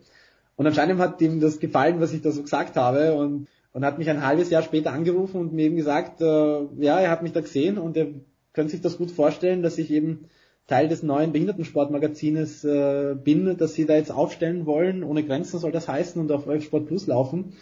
Und 0.56 0.66
anscheinend 0.66 0.98
hat 1.00 1.20
ihm 1.22 1.40
das 1.40 1.60
gefallen, 1.60 2.00
was 2.00 2.12
ich 2.12 2.20
da 2.20 2.30
so 2.30 2.42
gesagt 2.42 2.76
habe 2.76 3.14
und, 3.14 3.46
und 3.72 3.84
hat 3.84 3.98
mich 3.98 4.10
ein 4.10 4.26
halbes 4.26 4.50
Jahr 4.50 4.62
später 4.62 4.92
angerufen 4.92 5.40
und 5.40 5.52
mir 5.52 5.66
eben 5.66 5.76
gesagt, 5.76 6.20
äh, 6.20 6.24
ja, 6.24 7.00
er 7.00 7.10
hat 7.10 7.22
mich 7.22 7.32
da 7.32 7.40
gesehen 7.40 7.78
und 7.78 7.96
er 7.96 8.08
könnte 8.52 8.72
sich 8.72 8.80
das 8.80 8.98
gut 8.98 9.10
vorstellen, 9.10 9.62
dass 9.62 9.78
ich 9.78 9.90
eben 9.90 10.26
Teil 10.66 10.88
des 10.88 11.02
neuen 11.02 11.32
Behindertensportmagazines 11.32 12.64
äh, 12.64 13.14
bin, 13.14 13.56
dass 13.56 13.72
sie 13.72 13.86
da 13.86 13.94
jetzt 13.96 14.12
aufstellen 14.12 14.66
wollen. 14.66 15.02
Ohne 15.02 15.24
Grenzen 15.24 15.58
soll 15.58 15.72
das 15.72 15.88
heißen 15.88 16.20
und 16.20 16.30
auf 16.30 16.46
ORF 16.46 16.64
Sport 16.64 16.86
Plus 16.86 17.06
laufen. 17.06 17.54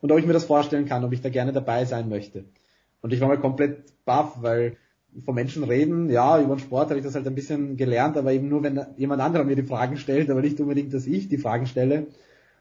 Und 0.00 0.12
ob 0.12 0.18
ich 0.18 0.26
mir 0.26 0.32
das 0.32 0.44
vorstellen 0.44 0.86
kann, 0.86 1.04
ob 1.04 1.12
ich 1.12 1.20
da 1.20 1.30
gerne 1.30 1.52
dabei 1.52 1.84
sein 1.84 2.08
möchte. 2.08 2.44
Und 3.02 3.12
ich 3.12 3.20
war 3.20 3.28
mal 3.28 3.38
komplett 3.38 4.04
baff, 4.04 4.38
weil 4.40 4.76
von 5.24 5.34
Menschen 5.34 5.64
reden, 5.64 6.08
ja, 6.08 6.40
über 6.40 6.54
den 6.54 6.60
Sport 6.60 6.88
habe 6.88 6.98
ich 6.98 7.04
das 7.04 7.14
halt 7.14 7.26
ein 7.26 7.34
bisschen 7.34 7.76
gelernt, 7.76 8.16
aber 8.16 8.32
eben 8.32 8.48
nur, 8.48 8.62
wenn 8.62 8.80
jemand 8.96 9.20
anderer 9.20 9.44
mir 9.44 9.56
die 9.56 9.62
Fragen 9.62 9.98
stellt, 9.98 10.30
aber 10.30 10.40
nicht 10.40 10.58
unbedingt, 10.60 10.94
dass 10.94 11.06
ich 11.06 11.28
die 11.28 11.36
Fragen 11.36 11.66
stelle. 11.66 12.06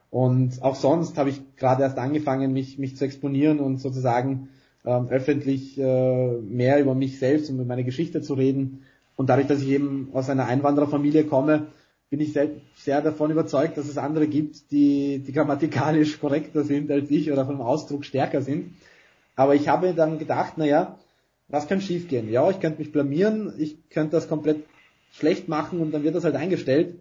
Und 0.10 0.62
auch 0.62 0.76
sonst 0.76 1.18
habe 1.18 1.30
ich 1.30 1.42
gerade 1.56 1.84
erst 1.84 1.98
angefangen, 1.98 2.52
mich, 2.52 2.78
mich 2.78 2.98
zu 2.98 3.06
exponieren 3.06 3.60
und 3.60 3.78
sozusagen 3.78 4.50
ähm, 4.86 5.08
öffentlich 5.08 5.80
äh, 5.80 6.38
mehr 6.42 6.82
über 6.82 6.96
mich 6.96 7.20
selbst 7.20 7.50
und 7.50 7.56
über 7.56 7.66
meine 7.66 7.86
Geschichte 7.86 8.22
zu 8.22 8.34
reden. 8.34 8.84
Und 9.16 9.30
dadurch, 9.30 9.48
dass 9.48 9.62
ich 9.62 9.70
eben 9.70 10.10
aus 10.12 10.30
einer 10.30 10.48
Einwandererfamilie 10.48 11.24
komme, 11.24 11.68
bin 12.10 12.20
ich 12.20 12.34
sehr, 12.34 12.50
sehr 12.76 13.02
davon 13.02 13.32
überzeugt, 13.32 13.78
dass 13.78 13.88
es 13.88 13.98
andere 13.98 14.28
gibt, 14.28 14.72
die, 14.72 15.20
die 15.20 15.32
grammatikalisch 15.32 16.20
korrekter 16.20 16.64
sind 16.66 16.92
als 16.92 17.10
ich 17.10 17.32
oder 17.32 17.46
vom 17.46 17.62
Ausdruck 17.62 18.04
stärker 18.04 18.42
sind. 18.42 18.74
Aber 19.36 19.56
ich 19.56 19.68
habe 19.68 19.94
dann 19.94 20.20
gedacht, 20.20 20.58
naja, 20.58 20.98
was 21.48 21.68
kann 21.68 21.82
schiefgehen? 21.82 22.30
Ja, 22.30 22.50
ich 22.50 22.60
könnte 22.60 22.80
mich 22.80 22.92
blamieren, 22.92 23.54
ich 23.58 23.90
könnte 23.90 24.12
das 24.12 24.28
komplett 24.28 24.64
schlecht 25.12 25.48
machen 25.48 25.80
und 25.80 25.92
dann 25.92 26.04
wird 26.04 26.16
das 26.16 26.24
halt 26.24 26.36
eingestellt. 26.36 26.96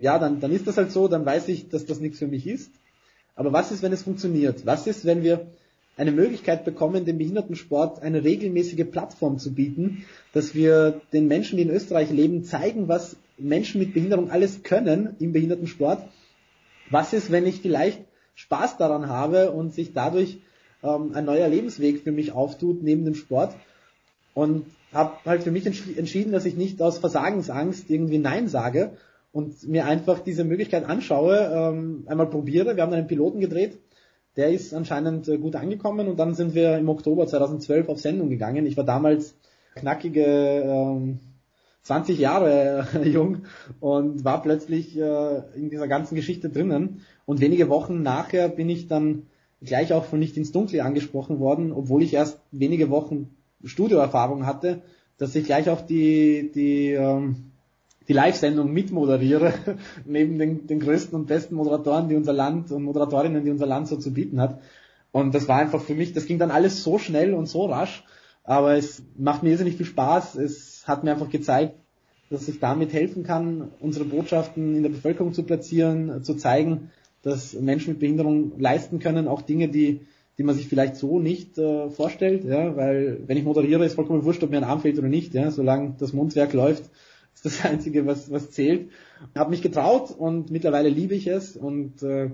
Ja, 0.00 0.18
dann, 0.18 0.40
dann 0.40 0.52
ist 0.52 0.66
das 0.66 0.76
halt 0.76 0.92
so, 0.92 1.08
dann 1.08 1.26
weiß 1.26 1.48
ich, 1.48 1.68
dass 1.68 1.86
das 1.86 2.00
nichts 2.00 2.18
für 2.18 2.28
mich 2.28 2.46
ist. 2.46 2.70
Aber 3.34 3.52
was 3.52 3.72
ist, 3.72 3.82
wenn 3.82 3.92
es 3.92 4.02
funktioniert? 4.02 4.66
Was 4.66 4.86
ist, 4.86 5.04
wenn 5.04 5.22
wir 5.22 5.46
eine 5.96 6.12
Möglichkeit 6.12 6.64
bekommen, 6.64 7.04
dem 7.04 7.18
Behindertensport 7.18 8.02
eine 8.02 8.24
regelmäßige 8.24 8.86
Plattform 8.90 9.38
zu 9.38 9.52
bieten, 9.52 10.04
dass 10.32 10.54
wir 10.54 11.00
den 11.12 11.26
Menschen, 11.26 11.56
die 11.56 11.62
in 11.64 11.70
Österreich 11.70 12.10
leben, 12.10 12.44
zeigen, 12.44 12.88
was 12.88 13.16
Menschen 13.38 13.80
mit 13.80 13.94
Behinderung 13.94 14.30
alles 14.30 14.62
können 14.62 15.16
im 15.18 15.32
Behindertensport. 15.32 16.02
Was 16.90 17.12
ist, 17.12 17.30
wenn 17.30 17.46
ich 17.46 17.60
vielleicht 17.60 18.00
Spaß 18.34 18.76
daran 18.76 19.08
habe 19.08 19.50
und 19.50 19.74
sich 19.74 19.92
dadurch 19.92 20.38
ähm, 20.82 21.12
ein 21.14 21.24
neuer 21.24 21.48
Lebensweg 21.48 22.02
für 22.02 22.12
mich 22.12 22.32
auftut 22.32 22.82
neben 22.82 23.04
dem 23.04 23.14
Sport. 23.14 23.54
Und 24.34 24.66
habe 24.92 25.16
halt 25.24 25.42
für 25.42 25.50
mich 25.50 25.66
entschieden, 25.66 26.32
dass 26.32 26.44
ich 26.44 26.56
nicht 26.56 26.80
aus 26.82 26.98
Versagensangst 26.98 27.90
irgendwie 27.90 28.18
Nein 28.18 28.48
sage 28.48 28.92
und 29.32 29.68
mir 29.68 29.86
einfach 29.86 30.20
diese 30.20 30.44
Möglichkeit 30.44 30.84
anschaue, 30.84 31.36
ähm, 31.52 32.04
einmal 32.06 32.26
probiere. 32.26 32.76
Wir 32.76 32.82
haben 32.82 32.92
einen 32.92 33.06
Piloten 33.06 33.40
gedreht, 33.40 33.78
der 34.36 34.50
ist 34.50 34.74
anscheinend 34.74 35.28
äh, 35.28 35.38
gut 35.38 35.56
angekommen 35.56 36.08
und 36.08 36.18
dann 36.18 36.34
sind 36.34 36.54
wir 36.54 36.76
im 36.78 36.88
Oktober 36.88 37.26
2012 37.26 37.88
auf 37.88 38.00
Sendung 38.00 38.30
gegangen. 38.30 38.66
Ich 38.66 38.76
war 38.76 38.84
damals 38.84 39.34
knackige 39.76 40.24
ähm, 40.24 41.20
20 41.82 42.18
Jahre 42.18 42.86
äh, 42.94 43.08
jung 43.08 43.42
und 43.78 44.24
war 44.24 44.42
plötzlich 44.42 44.98
äh, 44.98 45.42
in 45.54 45.70
dieser 45.70 45.88
ganzen 45.88 46.16
Geschichte 46.16 46.50
drinnen. 46.50 47.02
Und 47.26 47.40
wenige 47.40 47.68
Wochen 47.68 48.02
nachher 48.02 48.48
bin 48.48 48.68
ich 48.68 48.88
dann 48.88 49.26
gleich 49.62 49.92
auch 49.92 50.04
von 50.04 50.18
Nicht 50.18 50.36
ins 50.36 50.52
Dunkle 50.52 50.84
angesprochen 50.84 51.38
worden, 51.38 51.72
obwohl 51.72 52.02
ich 52.02 52.14
erst 52.14 52.40
wenige 52.50 52.90
Wochen 52.90 53.34
Studioerfahrung 53.64 54.46
hatte, 54.46 54.82
dass 55.18 55.34
ich 55.34 55.44
gleich 55.44 55.68
auch 55.68 55.82
die, 55.82 56.50
die, 56.54 56.92
ähm, 56.92 57.52
die 58.08 58.14
Live-Sendung 58.14 58.72
mitmoderiere, 58.72 59.52
neben 60.06 60.38
den, 60.38 60.66
den 60.66 60.80
größten 60.80 61.18
und 61.18 61.26
besten 61.26 61.54
Moderatoren, 61.56 62.08
die 62.08 62.16
unser 62.16 62.32
Land 62.32 62.72
und 62.72 62.84
Moderatorinnen, 62.84 63.44
die 63.44 63.50
unser 63.50 63.66
Land 63.66 63.88
so 63.88 63.96
zu 63.96 64.12
bieten 64.12 64.40
hat. 64.40 64.60
Und 65.12 65.34
das 65.34 65.48
war 65.48 65.58
einfach 65.58 65.82
für 65.82 65.94
mich, 65.94 66.12
das 66.12 66.26
ging 66.26 66.38
dann 66.38 66.50
alles 66.50 66.82
so 66.82 66.98
schnell 66.98 67.34
und 67.34 67.46
so 67.46 67.66
rasch, 67.66 68.04
aber 68.44 68.76
es 68.76 69.02
macht 69.16 69.42
mir 69.42 69.50
irrsinnig 69.50 69.76
viel 69.76 69.86
Spaß. 69.86 70.36
Es 70.36 70.84
hat 70.86 71.04
mir 71.04 71.12
einfach 71.12 71.28
gezeigt, 71.28 71.74
dass 72.30 72.48
ich 72.48 72.60
damit 72.60 72.92
helfen 72.92 73.24
kann, 73.24 73.72
unsere 73.80 74.04
Botschaften 74.04 74.76
in 74.76 74.82
der 74.82 74.90
Bevölkerung 74.90 75.34
zu 75.34 75.42
platzieren, 75.42 76.22
zu 76.22 76.34
zeigen, 76.34 76.90
dass 77.22 77.54
Menschen 77.54 77.90
mit 77.90 78.00
Behinderung 78.00 78.58
leisten 78.58 78.98
können, 78.98 79.28
auch 79.28 79.42
Dinge, 79.42 79.68
die, 79.68 80.00
die 80.38 80.42
man 80.42 80.54
sich 80.54 80.68
vielleicht 80.68 80.96
so 80.96 81.18
nicht 81.18 81.58
äh, 81.58 81.90
vorstellt, 81.90 82.44
ja, 82.44 82.76
weil 82.76 83.20
wenn 83.26 83.36
ich 83.36 83.44
moderiere, 83.44 83.84
ist 83.84 83.94
vollkommen 83.94 84.24
wurscht, 84.24 84.42
ob 84.42 84.50
mir 84.50 84.58
ein 84.58 84.64
Arm 84.64 84.80
fehlt 84.80 84.98
oder 84.98 85.08
nicht, 85.08 85.34
ja, 85.34 85.50
solange 85.50 85.94
das 85.98 86.12
Mundwerk 86.12 86.52
läuft, 86.52 86.84
ist 87.34 87.44
das 87.44 87.64
Einzige, 87.64 88.06
was, 88.06 88.30
was 88.30 88.50
zählt. 88.50 88.90
Ich 89.34 89.38
habe 89.38 89.50
mich 89.50 89.62
getraut 89.62 90.10
und 90.10 90.50
mittlerweile 90.50 90.88
liebe 90.88 91.14
ich 91.14 91.26
es 91.26 91.56
und 91.56 92.02
äh, 92.02 92.30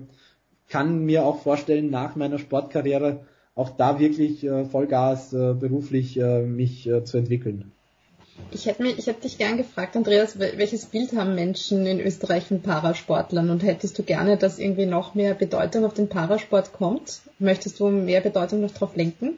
kann 0.69 1.05
mir 1.05 1.25
auch 1.25 1.41
vorstellen, 1.41 1.89
nach 1.89 2.15
meiner 2.15 2.39
Sportkarriere 2.39 3.25
auch 3.55 3.71
da 3.71 3.99
wirklich 3.99 4.43
äh, 4.43 4.65
Vollgas 4.65 5.33
äh, 5.33 5.53
beruflich 5.53 6.19
äh, 6.19 6.43
mich 6.43 6.87
äh, 6.87 7.03
zu 7.03 7.17
entwickeln. 7.17 7.71
Ich 8.51 8.65
hätte 8.65 8.83
mich, 8.83 8.97
ich 8.97 9.07
hätte 9.07 9.21
dich 9.21 9.37
gern 9.37 9.57
gefragt, 9.57 9.95
Andreas, 9.95 10.39
welches 10.39 10.85
Bild 10.85 11.13
haben 11.13 11.35
Menschen 11.35 11.85
in 11.85 11.99
Österreich 11.99 12.45
von 12.45 12.61
Parasportlern 12.61 13.49
und 13.49 13.63
hättest 13.63 13.97
du 13.99 14.03
gerne, 14.03 14.37
dass 14.37 14.59
irgendwie 14.59 14.85
noch 14.85 15.15
mehr 15.15 15.33
Bedeutung 15.33 15.85
auf 15.85 15.93
den 15.93 16.07
Parasport 16.07 16.73
kommt? 16.73 17.21
Möchtest 17.39 17.79
du 17.79 17.89
mehr 17.89 18.21
Bedeutung 18.21 18.61
noch 18.61 18.71
drauf 18.71 18.95
lenken? 18.95 19.37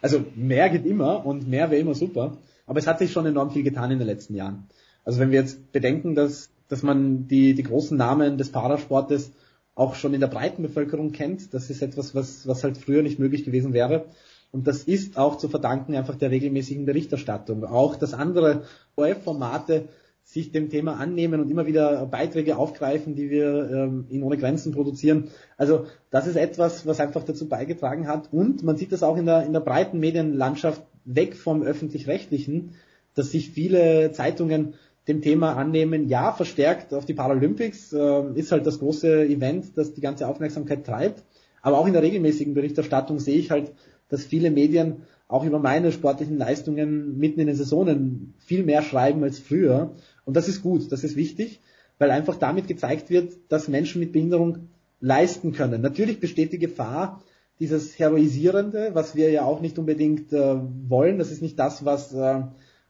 Also 0.00 0.24
mehr 0.34 0.70
geht 0.70 0.86
immer 0.86 1.24
und 1.24 1.48
mehr 1.48 1.70
wäre 1.70 1.80
immer 1.80 1.94
super, 1.94 2.36
aber 2.66 2.78
es 2.78 2.86
hat 2.86 2.98
sich 2.98 3.12
schon 3.12 3.26
enorm 3.26 3.50
viel 3.50 3.62
getan 3.62 3.90
in 3.90 3.98
den 3.98 4.06
letzten 4.06 4.34
Jahren. 4.34 4.68
Also 5.04 5.20
wenn 5.20 5.30
wir 5.30 5.40
jetzt 5.40 5.72
bedenken, 5.72 6.14
dass, 6.14 6.50
dass 6.68 6.82
man 6.82 7.28
die, 7.28 7.54
die 7.54 7.62
großen 7.62 7.96
Namen 7.96 8.38
des 8.38 8.52
Parasportes 8.52 9.32
auch 9.78 9.94
schon 9.94 10.12
in 10.12 10.20
der 10.20 10.26
breiten 10.26 10.62
Bevölkerung 10.62 11.12
kennt. 11.12 11.54
Das 11.54 11.70
ist 11.70 11.82
etwas, 11.82 12.14
was, 12.14 12.48
was 12.48 12.64
halt 12.64 12.76
früher 12.76 13.02
nicht 13.02 13.20
möglich 13.20 13.44
gewesen 13.44 13.72
wäre. 13.72 14.06
Und 14.50 14.66
das 14.66 14.82
ist 14.84 15.18
auch 15.18 15.36
zu 15.36 15.48
verdanken 15.48 15.94
einfach 15.94 16.16
der 16.16 16.30
regelmäßigen 16.30 16.86
Berichterstattung. 16.86 17.64
Auch, 17.64 17.96
dass 17.96 18.14
andere 18.14 18.62
ORF-Formate 18.96 19.88
sich 20.28 20.52
dem 20.52 20.68
Thema 20.68 20.98
annehmen 20.98 21.40
und 21.40 21.50
immer 21.50 21.66
wieder 21.66 22.04
Beiträge 22.06 22.58
aufgreifen, 22.58 23.14
die 23.14 23.30
wir 23.30 23.70
ähm, 23.70 24.06
in 24.10 24.22
Ohne 24.22 24.36
Grenzen 24.36 24.72
produzieren. 24.72 25.28
Also 25.56 25.86
das 26.10 26.26
ist 26.26 26.36
etwas, 26.36 26.86
was 26.86 27.00
einfach 27.00 27.24
dazu 27.24 27.48
beigetragen 27.48 28.06
hat. 28.06 28.30
Und 28.30 28.62
man 28.62 28.76
sieht 28.76 28.92
das 28.92 29.02
auch 29.02 29.16
in 29.16 29.24
der, 29.24 29.44
in 29.44 29.54
der 29.54 29.60
breiten 29.60 29.98
Medienlandschaft 30.00 30.82
weg 31.06 31.34
vom 31.34 31.62
öffentlich-rechtlichen, 31.62 32.74
dass 33.14 33.30
sich 33.30 33.50
viele 33.50 34.12
Zeitungen 34.12 34.74
dem 35.08 35.22
Thema 35.22 35.56
annehmen, 35.56 36.08
ja, 36.08 36.32
verstärkt 36.32 36.92
auf 36.92 37.06
die 37.06 37.14
Paralympics, 37.14 37.94
äh, 37.94 38.24
ist 38.34 38.52
halt 38.52 38.66
das 38.66 38.78
große 38.78 39.24
Event, 39.24 39.78
das 39.78 39.94
die 39.94 40.02
ganze 40.02 40.28
Aufmerksamkeit 40.28 40.84
treibt. 40.84 41.22
Aber 41.62 41.78
auch 41.78 41.86
in 41.86 41.94
der 41.94 42.02
regelmäßigen 42.02 42.52
Berichterstattung 42.52 43.18
sehe 43.18 43.38
ich 43.38 43.50
halt, 43.50 43.72
dass 44.08 44.24
viele 44.24 44.50
Medien 44.50 45.02
auch 45.28 45.44
über 45.44 45.58
meine 45.58 45.92
sportlichen 45.92 46.38
Leistungen 46.38 47.18
mitten 47.18 47.40
in 47.40 47.46
den 47.46 47.56
Saisonen 47.56 48.34
viel 48.38 48.64
mehr 48.64 48.82
schreiben 48.82 49.22
als 49.22 49.38
früher. 49.38 49.94
Und 50.24 50.36
das 50.36 50.48
ist 50.48 50.62
gut, 50.62 50.90
das 50.90 51.04
ist 51.04 51.16
wichtig, 51.16 51.60
weil 51.98 52.10
einfach 52.10 52.36
damit 52.36 52.66
gezeigt 52.66 53.10
wird, 53.10 53.34
dass 53.48 53.68
Menschen 53.68 54.00
mit 54.00 54.12
Behinderung 54.12 54.68
leisten 55.00 55.52
können. 55.52 55.82
Natürlich 55.82 56.20
besteht 56.20 56.52
die 56.52 56.58
Gefahr, 56.58 57.22
dieses 57.60 57.98
Heroisierende, 57.98 58.90
was 58.94 59.16
wir 59.16 59.30
ja 59.30 59.44
auch 59.44 59.60
nicht 59.60 59.78
unbedingt 59.78 60.32
äh, 60.32 60.56
wollen, 60.88 61.18
das 61.18 61.30
ist 61.30 61.42
nicht 61.42 61.58
das, 61.58 61.84
was 61.84 62.14
äh, 62.14 62.42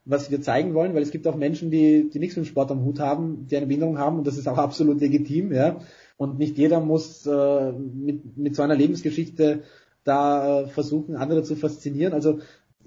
was 0.08 0.30
wir 0.30 0.40
zeigen 0.40 0.72
wollen, 0.72 0.94
weil 0.94 1.02
es 1.02 1.10
gibt 1.10 1.26
auch 1.26 1.36
Menschen, 1.36 1.70
die, 1.70 2.08
die 2.08 2.18
nichts 2.18 2.34
mit 2.36 2.46
dem 2.46 2.48
Sport 2.48 2.70
am 2.70 2.82
Hut 2.82 2.98
haben, 2.98 3.46
die 3.46 3.56
eine 3.58 3.66
Behinderung 3.66 3.98
haben 3.98 4.16
und 4.16 4.26
das 4.26 4.38
ist 4.38 4.48
auch 4.48 4.56
absolut 4.56 5.00
legitim, 5.00 5.52
ja. 5.52 5.80
Und 6.16 6.38
nicht 6.38 6.56
jeder 6.56 6.80
muss 6.80 7.26
äh, 7.26 7.72
mit, 7.72 8.36
mit 8.36 8.56
so 8.56 8.62
einer 8.62 8.74
Lebensgeschichte 8.74 9.60
da 10.08 10.62
äh, 10.62 10.66
versuchen, 10.68 11.16
andere 11.16 11.42
zu 11.42 11.56
faszinieren. 11.56 12.12
Also 12.12 12.40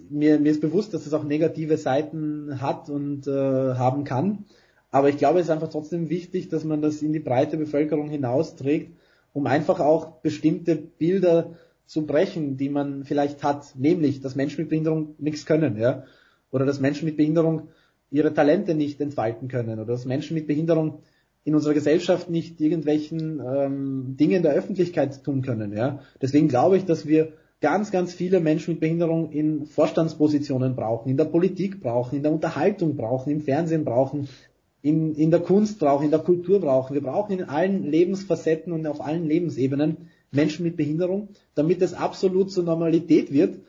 mir, 0.10 0.40
mir 0.40 0.52
ist 0.52 0.62
bewusst, 0.62 0.94
dass 0.94 1.06
es 1.06 1.14
auch 1.14 1.24
negative 1.24 1.78
Seiten 1.78 2.62
hat 2.62 2.90
und 2.90 3.28
äh, 3.28 3.32
haben 3.32 4.04
kann. 4.04 4.46
Aber 4.90 5.10
ich 5.10 5.18
glaube, 5.18 5.40
es 5.40 5.46
ist 5.46 5.52
einfach 5.52 5.70
trotzdem 5.70 6.10
wichtig, 6.10 6.50
dass 6.50 6.64
man 6.64 6.82
das 6.82 7.02
in 7.02 7.14
die 7.14 7.20
breite 7.20 7.58
Bevölkerung 7.58 8.10
hinausträgt, 8.10 8.92
um 9.32 9.46
einfach 9.48 9.80
auch 9.80 10.20
bestimmte 10.22 10.76
Bilder 10.76 11.52
zu 11.86 12.06
brechen, 12.06 12.58
die 12.58 12.70
man 12.70 13.06
vielleicht 13.06 13.44
hat, 13.44 13.76
nämlich, 13.76 14.20
dass 14.22 14.36
Menschen 14.36 14.62
mit 14.62 14.70
Behinderung 14.70 15.16
nichts 15.20 15.46
können, 15.46 15.78
ja 15.78 16.04
oder 16.52 16.66
dass 16.66 16.80
Menschen 16.80 17.06
mit 17.06 17.18
Behinderung 17.18 17.70
ihre 18.12 18.34
Talente 18.34 18.76
nicht 18.76 19.02
entfalten 19.02 19.48
können 19.48 19.80
oder 19.80 19.94
dass 19.94 20.06
Menschen 20.06 20.36
mit 20.36 20.48
Behinderung 20.48 21.00
in 21.44 21.56
unserer 21.56 21.74
Gesellschaft 21.74 22.30
nicht 22.30 22.62
irgendwelchen 22.62 23.40
ähm, 23.40 24.16
Dinge 24.18 24.38
in 24.38 24.44
der 24.44 24.54
Öffentlichkeit 24.54 25.24
tun 25.24 25.42
können. 25.42 25.74
Ja? 25.74 26.00
Deswegen 26.22 26.48
glaube 26.48 26.78
ich, 26.78 26.86
dass 26.86 27.08
wir 27.08 27.34
ganz, 27.62 27.92
ganz 27.92 28.14
viele 28.14 28.40
Menschen 28.40 28.72
mit 28.72 28.82
Behinderung 28.82 29.32
in 29.32 29.66
Vorstandspositionen 29.66 30.76
brauchen, 30.76 31.10
in 31.10 31.18
der 31.18 31.26
Politik 31.26 31.82
brauchen, 31.82 32.16
in 32.16 32.24
der 32.24 32.32
Unterhaltung 32.32 32.96
brauchen, 32.96 33.32
im 33.32 33.42
Fernsehen 33.42 33.86
brauchen, 33.86 34.28
in, 34.82 35.14
in 35.16 35.32
der 35.32 35.42
Kunst 35.42 35.80
brauchen, 35.80 36.06
in 36.06 36.12
der 36.12 36.20
Kultur 36.20 36.60
brauchen. 36.60 36.94
Wir 36.94 37.04
brauchen 37.04 37.38
in 37.38 37.44
allen 37.44 37.84
Lebensfacetten 37.84 38.74
und 38.74 38.88
auf 38.88 39.02
allen 39.02 39.26
Lebensebenen 39.26 40.10
Menschen 40.32 40.64
mit 40.64 40.76
Behinderung, 40.76 41.30
damit 41.56 41.82
es 41.82 41.94
absolut 41.94 42.52
zur 42.52 42.64
Normalität 42.64 43.32
wird, 43.32 43.60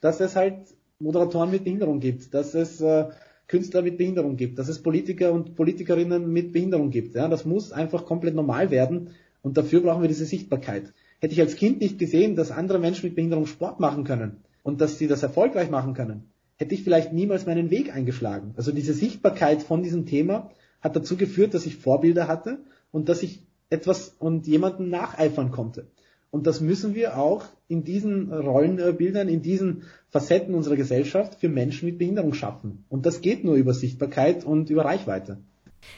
dass 0.00 0.20
es 0.20 0.36
halt 0.36 0.54
Moderatoren 0.98 1.50
mit 1.50 1.64
Behinderung 1.64 2.00
gibt, 2.00 2.32
dass 2.32 2.54
es 2.54 2.80
äh, 2.80 3.06
Künstler 3.52 3.82
mit 3.82 3.98
Behinderung 3.98 4.36
gibt, 4.36 4.58
dass 4.58 4.68
es 4.68 4.82
Politiker 4.82 5.30
und 5.30 5.56
Politikerinnen 5.56 6.32
mit 6.32 6.54
Behinderung 6.54 6.88
gibt. 6.88 7.14
Ja, 7.14 7.28
das 7.28 7.44
muss 7.44 7.70
einfach 7.70 8.06
komplett 8.06 8.34
normal 8.34 8.70
werden 8.70 9.10
und 9.42 9.58
dafür 9.58 9.82
brauchen 9.82 10.00
wir 10.00 10.08
diese 10.08 10.24
Sichtbarkeit. 10.24 10.94
Hätte 11.20 11.34
ich 11.34 11.40
als 11.42 11.56
Kind 11.56 11.82
nicht 11.82 11.98
gesehen, 11.98 12.34
dass 12.34 12.50
andere 12.50 12.78
Menschen 12.78 13.04
mit 13.08 13.14
Behinderung 13.14 13.44
Sport 13.44 13.78
machen 13.78 14.04
können 14.04 14.38
und 14.62 14.80
dass 14.80 14.96
sie 14.96 15.06
das 15.06 15.22
erfolgreich 15.22 15.68
machen 15.68 15.92
können, 15.92 16.30
hätte 16.56 16.74
ich 16.74 16.82
vielleicht 16.82 17.12
niemals 17.12 17.44
meinen 17.44 17.70
Weg 17.70 17.94
eingeschlagen. 17.94 18.54
Also 18.56 18.72
diese 18.72 18.94
Sichtbarkeit 18.94 19.62
von 19.62 19.82
diesem 19.82 20.06
Thema 20.06 20.50
hat 20.80 20.96
dazu 20.96 21.18
geführt, 21.18 21.52
dass 21.52 21.66
ich 21.66 21.76
Vorbilder 21.76 22.28
hatte 22.28 22.60
und 22.90 23.10
dass 23.10 23.22
ich 23.22 23.42
etwas 23.68 24.16
und 24.18 24.46
jemanden 24.46 24.88
nacheifern 24.88 25.50
konnte. 25.50 25.88
Und 26.32 26.46
das 26.46 26.62
müssen 26.62 26.94
wir 26.94 27.18
auch 27.18 27.44
in 27.68 27.84
diesen 27.84 28.32
Rollenbildern, 28.32 29.28
in 29.28 29.42
diesen 29.42 29.82
Facetten 30.08 30.54
unserer 30.54 30.76
Gesellschaft 30.76 31.38
für 31.38 31.50
Menschen 31.50 31.86
mit 31.86 31.98
Behinderung 31.98 32.32
schaffen. 32.32 32.86
Und 32.88 33.04
das 33.04 33.20
geht 33.20 33.44
nur 33.44 33.56
über 33.56 33.74
Sichtbarkeit 33.74 34.42
und 34.42 34.70
über 34.70 34.86
Reichweite. 34.86 35.42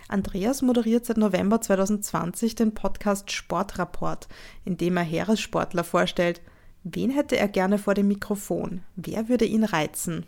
Andreas 0.08 0.60
moderiert 0.60 1.06
seit 1.06 1.18
November 1.18 1.60
2020 1.60 2.56
den 2.56 2.74
Podcast 2.74 3.30
Sportrapport, 3.30 4.26
in 4.64 4.76
dem 4.76 4.96
er 4.96 5.04
Heeressportler 5.04 5.84
vorstellt. 5.84 6.42
Wen 6.82 7.10
hätte 7.10 7.36
er 7.36 7.48
gerne 7.48 7.78
vor 7.78 7.94
dem 7.94 8.08
Mikrofon? 8.08 8.80
Wer 8.96 9.28
würde 9.28 9.44
ihn 9.44 9.62
reizen? 9.62 10.26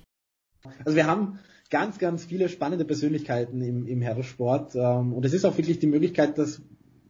Also 0.84 0.94
wir 0.94 1.08
haben 1.08 1.40
ganz, 1.68 1.98
ganz 1.98 2.24
viele 2.24 2.48
spannende 2.48 2.84
Persönlichkeiten 2.84 3.60
im, 3.60 3.88
im 3.88 4.02
Heeressport. 4.02 4.76
Ähm, 4.76 5.12
und 5.12 5.24
es 5.24 5.32
ist 5.32 5.44
auch 5.44 5.58
wirklich 5.58 5.80
die 5.80 5.88
Möglichkeit, 5.88 6.38
dass 6.38 6.62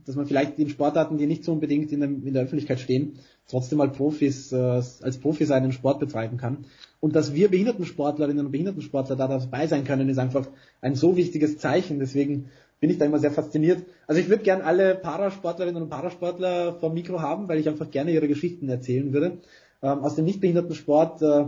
dass 0.06 0.16
man 0.16 0.26
vielleicht 0.26 0.58
in 0.58 0.68
Sportarten, 0.68 1.18
die 1.18 1.26
nicht 1.26 1.44
so 1.44 1.52
unbedingt 1.52 1.92
in 1.92 2.00
der, 2.00 2.08
in 2.08 2.32
der 2.32 2.44
Öffentlichkeit 2.44 2.80
stehen, 2.80 3.18
trotzdem 3.48 3.78
mal 3.78 3.90
Profis, 3.90 4.52
äh, 4.52 4.56
als 4.56 5.18
Profi 5.18 5.44
seinen 5.44 5.72
Sport 5.72 6.00
betreiben 6.00 6.36
kann. 6.36 6.64
Und 7.00 7.16
dass 7.16 7.34
wir 7.34 7.50
Behindertensportlerinnen 7.50 8.46
und 8.46 8.52
Behindertensportler 8.52 9.16
da 9.16 9.28
dabei 9.28 9.66
sein 9.66 9.84
können, 9.84 10.08
ist 10.08 10.18
einfach 10.18 10.46
ein 10.80 10.94
so 10.94 11.16
wichtiges 11.16 11.58
Zeichen. 11.58 11.98
Deswegen 11.98 12.46
bin 12.80 12.90
ich 12.90 12.98
da 12.98 13.04
immer 13.04 13.18
sehr 13.18 13.30
fasziniert. 13.30 13.84
Also 14.06 14.20
ich 14.20 14.28
würde 14.28 14.44
gern 14.44 14.62
alle 14.62 14.94
Parasportlerinnen 14.94 15.82
und 15.82 15.88
Parasportler 15.88 16.74
vom 16.74 16.94
Mikro 16.94 17.20
haben, 17.20 17.48
weil 17.48 17.58
ich 17.58 17.68
einfach 17.68 17.90
gerne 17.90 18.12
ihre 18.12 18.28
Geschichten 18.28 18.68
erzählen 18.68 19.12
würde. 19.12 19.38
Ähm, 19.82 19.98
aus 20.00 20.14
dem 20.14 20.24
Nichtbehindertensport, 20.24 21.22
äh, 21.22 21.46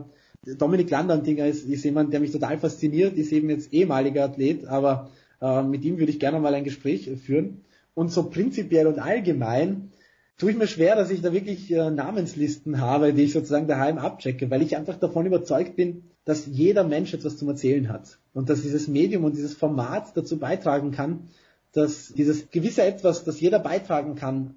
Dominik 0.57 0.91
Landantinger 0.91 1.47
ist, 1.47 1.69
ist 1.69 1.85
jemand, 1.85 2.13
der 2.13 2.21
mich 2.21 2.33
total 2.33 2.59
fasziniert, 2.59 3.17
ist 3.17 3.33
eben 3.33 3.51
jetzt 3.51 3.73
ehemaliger 3.73 4.25
Athlet, 4.25 4.67
aber 4.67 5.11
äh, 5.41 5.63
mit 5.63 5.85
ihm 5.85 5.99
würde 5.99 6.13
ich 6.13 6.21
gerne 6.21 6.41
mal 6.41 6.55
ein 6.55 6.65
Gespräch 6.65 7.11
führen. 7.25 7.65
Und 7.99 8.13
so 8.13 8.31
prinzipiell 8.31 8.87
und 8.87 9.01
allgemein 9.01 9.91
tue 10.37 10.53
ich 10.53 10.57
mir 10.57 10.69
schwer, 10.69 10.95
dass 10.95 11.11
ich 11.11 11.21
da 11.21 11.33
wirklich 11.33 11.69
äh, 11.73 11.91
Namenslisten 11.91 12.81
habe, 12.81 13.13
die 13.13 13.25
ich 13.25 13.33
sozusagen 13.33 13.67
daheim 13.67 13.99
abchecke, 13.99 14.49
weil 14.53 14.63
ich 14.63 14.77
einfach 14.77 15.01
davon 15.01 15.27
überzeugt 15.27 15.75
bin, 15.75 16.05
dass 16.25 16.47
jeder 16.47 16.85
Mensch 16.85 17.13
etwas 17.13 17.39
zum 17.39 17.49
Erzählen 17.49 17.89
hat 17.89 18.21
und 18.35 18.51
dass 18.51 18.63
dieses 18.63 18.87
Medium 18.87 19.25
und 19.25 19.35
dieses 19.35 19.55
Format 19.55 20.17
dazu 20.17 20.39
beitragen 20.39 20.93
kann, 20.93 21.29
dass 21.73 22.13
dieses 22.13 22.53
gewisse 22.53 22.85
Etwas, 22.85 23.25
das 23.25 23.41
jeder 23.41 23.59
beitragen 23.59 24.15
kann 24.15 24.55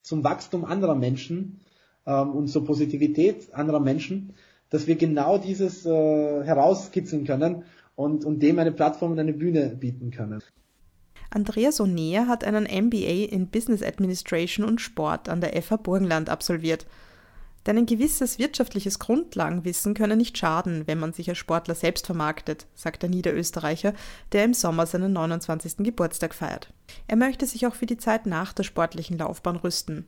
zum 0.00 0.24
Wachstum 0.24 0.64
anderer 0.64 0.94
Menschen 0.94 1.60
ähm, 2.06 2.30
und 2.30 2.48
zur 2.48 2.64
Positivität 2.64 3.52
anderer 3.52 3.80
Menschen, 3.80 4.32
dass 4.70 4.86
wir 4.86 4.96
genau 4.96 5.36
dieses 5.36 5.84
äh, 5.84 5.90
herauskitzeln 5.90 7.26
können 7.26 7.64
und, 7.96 8.24
und 8.24 8.42
dem 8.42 8.58
eine 8.58 8.72
Plattform 8.72 9.12
und 9.12 9.18
eine 9.18 9.34
Bühne 9.34 9.76
bieten 9.78 10.10
können. 10.10 10.40
Andreas 11.34 11.80
Oneer 11.80 12.28
hat 12.28 12.44
einen 12.44 12.64
MBA 12.64 13.32
in 13.32 13.48
Business 13.48 13.82
Administration 13.82 14.66
und 14.66 14.82
Sport 14.82 15.30
an 15.30 15.40
der 15.40 15.60
FH 15.60 15.76
Burgenland 15.76 16.28
absolviert. 16.28 16.86
Denn 17.64 17.78
ein 17.78 17.86
gewisses 17.86 18.38
wirtschaftliches 18.38 18.98
Grundlagenwissen 18.98 19.94
könne 19.94 20.16
nicht 20.16 20.36
schaden, 20.36 20.86
wenn 20.86 20.98
man 20.98 21.14
sich 21.14 21.30
als 21.30 21.38
Sportler 21.38 21.74
selbst 21.74 22.06
vermarktet, 22.06 22.66
sagt 22.74 23.02
der 23.02 23.08
Niederösterreicher, 23.08 23.94
der 24.32 24.44
im 24.44 24.52
Sommer 24.52 24.84
seinen 24.84 25.14
29. 25.14 25.78
Geburtstag 25.78 26.34
feiert. 26.34 26.72
Er 27.06 27.16
möchte 27.16 27.46
sich 27.46 27.66
auch 27.66 27.76
für 27.76 27.86
die 27.86 27.96
Zeit 27.96 28.26
nach 28.26 28.52
der 28.52 28.64
sportlichen 28.64 29.16
Laufbahn 29.16 29.56
rüsten. 29.56 30.04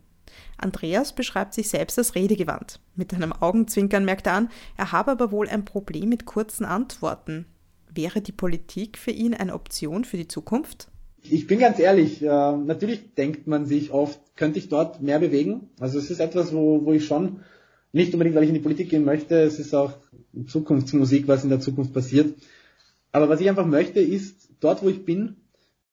Andreas 0.58 1.14
beschreibt 1.14 1.54
sich 1.54 1.70
selbst 1.70 1.96
als 1.96 2.16
redegewandt. 2.16 2.80
Mit 2.96 3.14
einem 3.14 3.32
Augenzwinkern 3.32 4.04
merkt 4.04 4.26
er 4.26 4.34
an, 4.34 4.50
er 4.76 4.92
habe 4.92 5.12
aber 5.12 5.30
wohl 5.30 5.48
ein 5.48 5.64
Problem 5.64 6.10
mit 6.10 6.26
kurzen 6.26 6.66
Antworten. 6.66 7.46
Wäre 7.88 8.20
die 8.20 8.32
Politik 8.32 8.98
für 8.98 9.12
ihn 9.12 9.32
eine 9.32 9.54
Option 9.54 10.04
für 10.04 10.16
die 10.16 10.28
Zukunft? 10.28 10.88
Ich 11.28 11.46
bin 11.46 11.58
ganz 11.58 11.78
ehrlich, 11.78 12.22
äh, 12.22 12.26
natürlich 12.26 13.14
denkt 13.14 13.46
man 13.46 13.64
sich 13.64 13.90
oft, 13.92 14.20
könnte 14.36 14.58
ich 14.58 14.68
dort 14.68 15.00
mehr 15.00 15.18
bewegen? 15.18 15.70
Also 15.80 15.98
es 15.98 16.10
ist 16.10 16.20
etwas, 16.20 16.52
wo, 16.52 16.84
wo 16.84 16.92
ich 16.92 17.06
schon, 17.06 17.40
nicht 17.92 18.12
unbedingt, 18.12 18.36
weil 18.36 18.42
ich 18.42 18.50
in 18.50 18.56
die 18.56 18.60
Politik 18.60 18.90
gehen 18.90 19.04
möchte, 19.04 19.36
es 19.36 19.58
ist 19.58 19.74
auch 19.74 19.92
Zukunftsmusik, 20.46 21.26
was 21.28 21.44
in 21.44 21.50
der 21.50 21.60
Zukunft 21.60 21.94
passiert. 21.94 22.34
Aber 23.12 23.28
was 23.28 23.40
ich 23.40 23.48
einfach 23.48 23.66
möchte, 23.66 24.00
ist, 24.00 24.50
dort 24.60 24.82
wo 24.82 24.88
ich 24.88 25.04
bin, 25.04 25.36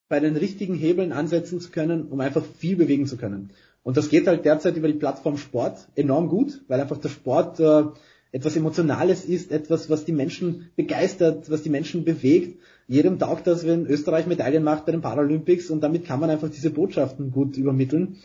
bei 0.10 0.20
den 0.20 0.36
richtigen 0.36 0.76
Hebeln 0.76 1.14
ansetzen 1.14 1.62
zu 1.62 1.72
können, 1.72 2.08
um 2.08 2.20
einfach 2.20 2.44
viel 2.58 2.76
bewegen 2.76 3.06
zu 3.06 3.16
können. 3.16 3.52
Und 3.84 3.98
das 3.98 4.10
geht 4.10 4.28
halt 4.28 4.44
derzeit 4.44 4.76
über 4.76 4.88
die 4.88 4.98
Plattform 4.98 5.38
Sport 5.38 5.88
enorm 5.96 6.28
gut, 6.28 6.62
weil 6.68 6.82
einfach 6.82 6.98
der 6.98 7.10
Sport 7.10 7.60
äh, 7.60 7.84
etwas 8.32 8.56
Emotionales 8.56 9.24
ist, 9.26 9.52
etwas, 9.52 9.90
was 9.90 10.04
die 10.04 10.12
Menschen 10.12 10.72
begeistert, 10.76 11.50
was 11.50 11.64
die 11.64 11.70
Menschen 11.70 12.04
bewegt. 12.04 12.60
Jedem 12.92 13.20
taugt 13.20 13.48
das, 13.48 13.66
wenn 13.66 13.86
Österreich 13.86 14.28
Medaillen 14.28 14.66
macht 14.66 14.86
bei 14.86 14.92
den 14.92 15.00
Paralympics 15.00 15.70
und 15.70 15.82
damit 15.82 16.06
kann 16.06 16.20
man 16.20 16.30
einfach 16.30 16.50
diese 16.50 16.72
Botschaften 16.72 17.32
gut 17.32 17.56
übermitteln. 17.56 18.18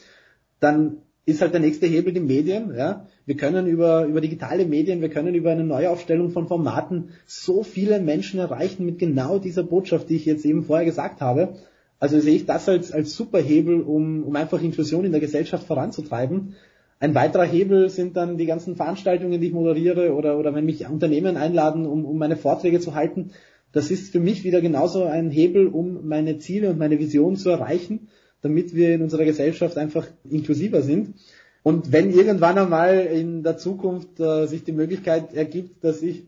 Dann 0.59 0.97
ist 1.25 1.41
halt 1.41 1.53
der 1.53 1.61
nächste 1.61 1.87
Hebel 1.87 2.13
die 2.13 2.19
Medien. 2.19 2.75
Ja? 2.77 3.07
Wir 3.27 3.37
können 3.37 3.69
über, 3.69 4.07
über 4.07 4.21
digitale 4.21 4.67
Medien, 4.67 5.01
wir 5.01 5.09
können 5.09 5.37
über 5.37 5.53
eine 5.53 5.63
Neuaufstellung 5.63 6.31
von 6.31 6.49
Formaten 6.49 7.11
so 7.27 7.63
viele 7.63 8.01
Menschen 8.01 8.41
erreichen 8.41 8.85
mit 8.85 8.99
genau 8.99 9.39
dieser 9.39 9.63
Botschaft, 9.63 10.09
die 10.09 10.17
ich 10.17 10.25
jetzt 10.25 10.45
eben 10.45 10.65
vorher 10.65 10.85
gesagt 10.85 11.21
habe. 11.21 11.55
Also 12.01 12.19
sehe 12.19 12.35
ich 12.35 12.47
das 12.47 12.69
als, 12.69 12.91
als 12.91 13.15
super 13.15 13.39
Hebel, 13.39 13.83
um, 13.83 14.25
um 14.25 14.35
einfach 14.35 14.61
Inklusion 14.61 15.05
in 15.05 15.13
der 15.13 15.21
Gesellschaft 15.21 15.65
voranzutreiben. 15.69 16.57
Ein 16.99 17.15
weiterer 17.15 17.45
Hebel 17.45 17.89
sind 17.89 18.17
dann 18.17 18.37
die 18.37 18.47
ganzen 18.47 18.75
Veranstaltungen, 18.75 19.41
die 19.41 19.47
ich 19.47 19.53
moderiere 19.53 20.13
oder, 20.13 20.37
oder 20.37 20.57
wenn 20.57 20.65
mich 20.65 20.85
Unternehmen 20.89 21.37
einladen, 21.37 21.87
um, 21.87 22.05
um 22.05 22.19
meine 22.19 22.37
Vorträge 22.37 22.81
zu 22.81 22.97
halten. 22.97 23.31
Das 23.73 23.91
ist 23.91 24.13
für 24.13 24.21
mich 24.21 24.45
wieder 24.45 24.61
genauso 24.61 25.05
ein 25.05 25.31
Hebel, 25.31 25.67
um 25.67 26.07
meine 26.09 26.39
Ziele 26.39 26.71
und 26.71 26.79
meine 26.79 26.99
Vision 26.99 27.37
zu 27.37 27.51
erreichen, 27.51 28.09
damit 28.43 28.75
wir 28.75 28.95
in 28.95 29.03
unserer 29.03 29.25
Gesellschaft 29.25 29.77
einfach 29.77 30.07
inklusiver 30.29 30.83
sind. 30.83 31.15
Und 31.63 31.91
wenn 31.91 32.13
irgendwann 32.13 32.59
einmal 32.59 33.07
in 33.07 33.43
der 33.43 33.57
Zukunft 33.57 34.21
äh, 34.21 34.47
sich 34.47 34.63
die 34.63 34.73
Möglichkeit 34.73 35.35
ergibt, 35.35 35.83
dass 35.83 36.01
ich, 36.01 36.27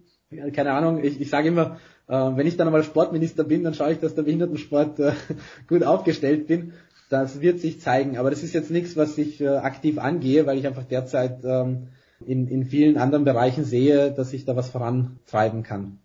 keine 0.53 0.72
Ahnung, 0.72 1.03
ich, 1.05 1.20
ich 1.20 1.31
sage 1.31 1.48
immer, 1.48 1.79
äh, 2.09 2.12
wenn 2.12 2.46
ich 2.46 2.57
dann 2.57 2.66
einmal 2.66 2.83
Sportminister 2.83 3.44
bin, 3.44 3.62
dann 3.62 3.74
schaue 3.74 3.92
ich, 3.92 3.98
dass 4.01 4.16
der 4.16 4.22
Behindertensport 4.22 4.98
äh, 4.98 5.12
gut 5.68 5.85
aufgestellt 5.85 6.48
bin. 6.48 6.72
Das 7.09 7.40
wird 7.40 7.61
sich 7.61 7.81
zeigen, 7.81 8.18
aber 8.18 8.31
das 8.31 8.42
ist 8.42 8.53
jetzt 8.53 8.70
nichts, 8.70 8.96
was 8.96 9.16
ich 9.16 9.40
äh, 9.40 9.48
aktiv 9.48 9.98
angehe, 9.98 10.44
weil 10.44 10.59
ich 10.59 10.66
einfach 10.66 10.85
derzeit 10.85 11.44
ähm, 11.44 11.88
in, 12.27 12.48
in 12.48 12.64
vielen 12.64 12.98
anderen 12.98 13.24
Bereichen 13.24 13.64
sehe, 13.64 14.11
dass 14.11 14.33
ich 14.33 14.44
da 14.44 14.57
was 14.57 14.70
vorantreiben 14.70 15.62
kann. 15.62 15.98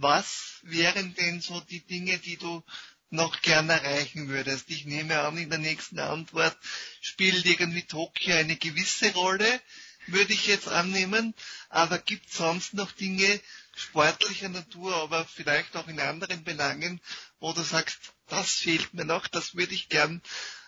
Was 0.00 0.60
wären 0.62 1.12
denn 1.16 1.40
so 1.40 1.58
die 1.58 1.84
Dinge, 1.84 2.18
die 2.18 2.36
du 2.36 2.62
noch 3.10 3.42
gern 3.42 3.68
erreichen 3.68 4.28
würdest? 4.28 4.70
Ich 4.70 4.86
nehme 4.86 5.18
an, 5.18 5.36
in 5.36 5.50
der 5.50 5.58
nächsten 5.58 5.98
Antwort 5.98 6.56
spielt 7.00 7.44
irgendwie 7.44 7.82
Tokio 7.82 8.36
eine 8.36 8.54
gewisse 8.54 9.12
Rolle, 9.14 9.60
würde 10.06 10.32
ich 10.32 10.46
jetzt 10.46 10.68
annehmen, 10.68 11.34
aber 11.68 11.98
gibt 11.98 12.28
es 12.28 12.36
sonst 12.36 12.74
noch 12.74 12.92
Dinge 12.92 13.40
sportlicher 13.74 14.48
Natur, 14.48 14.94
aber 14.94 15.24
vielleicht 15.24 15.76
auch 15.76 15.88
in 15.88 15.98
anderen 15.98 16.44
Belangen, 16.44 17.00
wo 17.40 17.52
du 17.52 17.62
sagst, 17.62 17.98
das 18.28 18.52
fehlt 18.52 18.94
mir 18.94 19.04
noch, 19.04 19.26
das 19.26 19.56
würde 19.56 19.74
ich 19.74 19.88
gern 19.88 20.22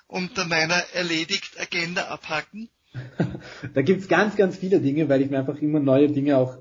unter 0.08 0.44
meiner 0.44 0.74
erledigt 0.92 1.58
Agenda 1.60 2.08
abhaken? 2.08 2.68
da 3.74 3.82
gibt's 3.82 4.08
ganz, 4.08 4.34
ganz 4.34 4.56
viele 4.56 4.80
Dinge, 4.80 5.08
weil 5.08 5.22
ich 5.22 5.30
mir 5.30 5.38
einfach 5.38 5.58
immer 5.58 5.78
neue 5.78 6.08
Dinge 6.08 6.36
auch 6.36 6.58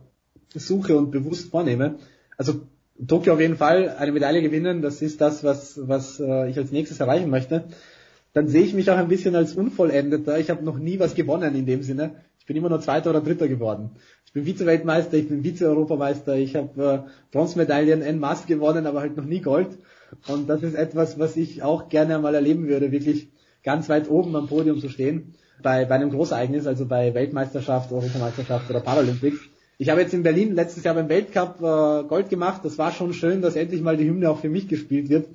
suche 0.53 0.95
und 0.95 1.09
bewusst 1.09 1.49
vornehme. 1.49 1.99
Also 2.39 2.61
Tokio 3.05 3.33
auf 3.33 3.41
jeden 3.41 3.57
Fall 3.57 3.89
eine 3.99 4.13
Medaille 4.13 4.41
gewinnen, 4.41 4.81
das 4.81 5.01
ist 5.01 5.19
das, 5.19 5.43
was, 5.43 5.77
was 5.89 6.21
äh, 6.21 6.49
ich 6.49 6.57
als 6.57 6.71
nächstes 6.71 7.01
erreichen 7.01 7.29
möchte. 7.29 7.65
Dann 8.31 8.47
sehe 8.47 8.61
ich 8.63 8.73
mich 8.73 8.89
auch 8.89 8.95
ein 8.95 9.09
bisschen 9.09 9.35
als 9.35 9.55
Unvollendeter. 9.55 10.39
Ich 10.39 10.49
habe 10.49 10.63
noch 10.63 10.77
nie 10.77 10.99
was 10.99 11.15
gewonnen 11.15 11.53
in 11.53 11.65
dem 11.65 11.83
Sinne. 11.83 12.15
Ich 12.39 12.45
bin 12.45 12.55
immer 12.55 12.69
nur 12.69 12.79
Zweiter 12.79 13.09
oder 13.09 13.19
Dritter 13.19 13.49
geworden. 13.49 13.91
Ich 14.25 14.31
bin 14.31 14.45
Vize-Weltmeister, 14.45 15.17
ich 15.17 15.27
bin 15.27 15.43
Vize-Europameister, 15.43 16.37
ich 16.37 16.55
habe 16.55 17.05
äh, 17.05 17.09
Bronzemedaillen 17.33 18.01
en 18.01 18.19
masse 18.19 18.47
gewonnen, 18.47 18.87
aber 18.87 19.01
halt 19.01 19.17
noch 19.17 19.25
nie 19.25 19.41
Gold. 19.41 19.77
Und 20.29 20.47
das 20.47 20.63
ist 20.63 20.75
etwas, 20.75 21.19
was 21.19 21.35
ich 21.35 21.61
auch 21.61 21.89
gerne 21.89 22.15
einmal 22.15 22.35
erleben 22.35 22.69
würde, 22.69 22.93
wirklich 22.93 23.27
ganz 23.63 23.89
weit 23.89 24.09
oben 24.09 24.33
am 24.37 24.47
Podium 24.47 24.79
zu 24.79 24.87
stehen, 24.87 25.33
bei, 25.61 25.83
bei 25.83 25.95
einem 25.95 26.11
Großereignis, 26.11 26.67
also 26.67 26.85
bei 26.85 27.13
Weltmeisterschaft, 27.13 27.91
Europameisterschaft 27.91 28.69
oder 28.69 28.79
Paralympics. 28.79 29.48
Ich 29.81 29.89
habe 29.89 30.01
jetzt 30.01 30.13
in 30.13 30.23
Berlin 30.23 30.55
letztes 30.55 30.83
Jahr 30.83 30.93
beim 30.93 31.07
Weltcup 31.07 31.61
äh, 31.61 32.03
Gold 32.05 32.29
gemacht. 32.29 32.65
Das 32.65 32.77
war 32.77 32.91
schon 32.91 33.13
schön, 33.13 33.41
dass 33.41 33.55
endlich 33.55 33.81
mal 33.81 33.95
die 33.95 34.09
Hymne 34.09 34.29
auch 34.29 34.39
für 34.39 34.49
mich 34.49 34.67
gespielt 34.67 35.07
wird. 35.07 35.29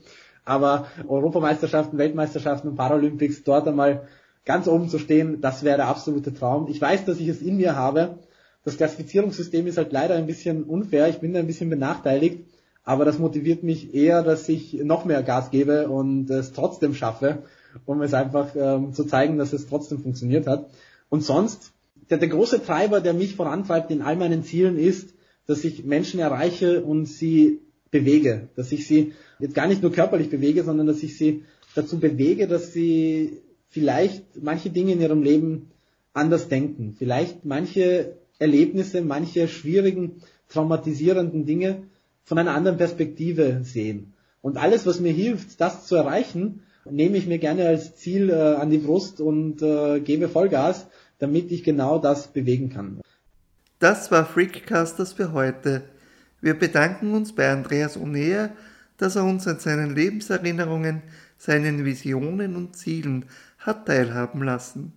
Aber 0.45 0.87
Europameisterschaften, 1.09 1.97
Weltmeisterschaften 1.97 2.69
und 2.69 2.77
Paralympics 2.77 3.43
dort 3.43 3.67
einmal 3.67 4.07
ganz 4.45 4.69
oben 4.69 4.91
zu 4.91 4.99
stehen, 4.99 5.41
das 5.41 5.65
wäre 5.65 5.79
der 5.79 5.89
absolute 5.89 6.35
Traum. 6.35 6.69
Ich 6.69 6.79
weiß, 6.79 7.07
dass 7.07 7.21
ich 7.21 7.29
es 7.29 7.41
in 7.41 7.57
mir 7.57 7.75
habe. 7.75 8.19
Das 8.65 8.77
Klassifizierungssystem 8.77 9.67
ist 9.67 9.79
halt 9.79 9.93
leider 9.93 10.15
ein 10.15 10.27
bisschen 10.27 10.65
unfair. 10.65 11.09
Ich 11.09 11.21
bin 11.21 11.33
da 11.33 11.41
ein 11.41 11.47
bisschen 11.47 11.71
benachteiligt. 11.71 12.45
Aber 12.85 13.07
das 13.07 13.19
motiviert 13.19 13.63
mich 13.63 13.95
eher, 13.95 14.23
dass 14.23 14.47
ich 14.51 14.75
noch 14.75 15.07
mehr 15.07 15.23
Gas 15.23 15.53
gebe 15.53 15.89
und 15.89 16.29
es 16.29 16.53
trotzdem 16.53 16.93
schaffe, 16.93 17.45
um 17.87 18.03
es 18.03 18.13
einfach 18.13 18.55
ähm, 18.55 18.93
zu 18.93 19.05
zeigen, 19.05 19.39
dass 19.39 19.55
es 19.55 19.69
trotzdem 19.69 20.01
funktioniert 20.01 20.47
hat. 20.47 20.69
Und 21.09 21.23
sonst, 21.23 21.73
der, 22.11 22.19
der 22.19 22.29
große 22.29 22.63
Treiber, 22.63 23.01
der 23.01 23.15
mich 23.15 23.37
vorantreibt 23.37 23.91
in 23.91 24.03
all 24.03 24.17
meinen 24.17 24.45
Zielen 24.45 24.79
ist, 24.79 25.15
dass 25.47 25.65
ich 25.65 25.85
Menschen 25.85 26.21
erreiche 26.21 26.83
und 26.83 27.07
sie 27.07 27.61
bewege, 27.91 28.49
dass 28.57 28.73
ich 28.73 28.87
sie 28.87 29.13
jetzt 29.39 29.55
gar 29.55 29.69
nicht 29.69 29.83
nur 29.83 29.93
körperlich 29.93 30.31
bewege, 30.31 30.65
sondern 30.65 30.87
dass 30.87 31.03
ich 31.03 31.17
sie 31.17 31.45
dazu 31.75 31.99
bewege, 31.99 32.49
dass 32.49 32.73
sie 32.73 33.39
vielleicht 33.69 34.25
manche 34.43 34.71
Dinge 34.71 34.93
in 34.93 35.01
ihrem 35.01 35.23
Leben 35.23 35.71
anders 36.13 36.49
denken, 36.49 36.95
vielleicht 36.99 37.45
manche 37.45 38.17
Erlebnisse, 38.39 39.03
manche 39.03 39.49
schwierigen, 39.49 40.23
traumatisierenden 40.49 41.47
Dinge 41.47 41.85
von 42.25 42.39
einer 42.39 42.55
anderen 42.55 42.79
Perspektive 42.79 43.61
sehen. 43.65 44.15
Und 44.41 44.57
alles, 44.57 44.87
was 44.87 45.01
mir 45.01 45.13
hilft, 45.13 45.61
das 45.61 45.87
zu 45.87 45.97
erreichen, 45.97 46.61
nehme 46.89 47.17
ich 47.17 47.27
mir 47.27 47.39
gerne 47.39 47.67
als 47.67 47.97
Ziel 47.97 48.31
äh, 48.31 48.35
an 48.35 48.71
die 48.71 48.79
Brust 48.79 49.21
und 49.21 49.63
äh, 49.63 50.01
gebe 50.01 50.29
Vollgas, 50.29 50.87
damit 51.19 51.53
ich 51.53 51.65
genau 51.65 51.99
das 51.99 52.33
bewegen 52.33 52.71
kann. 52.71 53.01
Das 53.79 54.11
war 54.11 54.25
Freakcasters 54.25 55.13
für 55.13 55.33
heute. 55.33 55.83
Wir 56.41 56.59
bedanken 56.59 57.15
uns 57.15 57.35
bei 57.35 57.51
Andreas 57.51 57.97
Onea, 57.97 58.51
dass 58.97 59.17
er 59.17 59.25
uns 59.25 59.47
an 59.49 59.59
seinen 59.59 59.95
Lebenserinnerungen, 59.95 61.03
seinen 61.37 61.85
Visionen 61.85 62.57
und 62.57 62.77
Zielen 62.77 63.27
hat 63.59 63.87
teilhaben 63.87 64.43
lassen. 64.43 64.93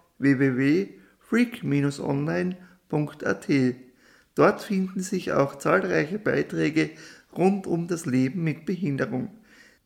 www.freak-online.at. 1.30 3.76
Dort 4.36 4.62
finden 4.62 5.02
sich 5.02 5.32
auch 5.32 5.58
zahlreiche 5.58 6.20
Beiträge 6.20 6.92
rund 7.36 7.66
um 7.68 7.88
das 7.88 8.06
Leben 8.06 8.44
mit 8.44 8.66
Behinderung. 8.66 9.30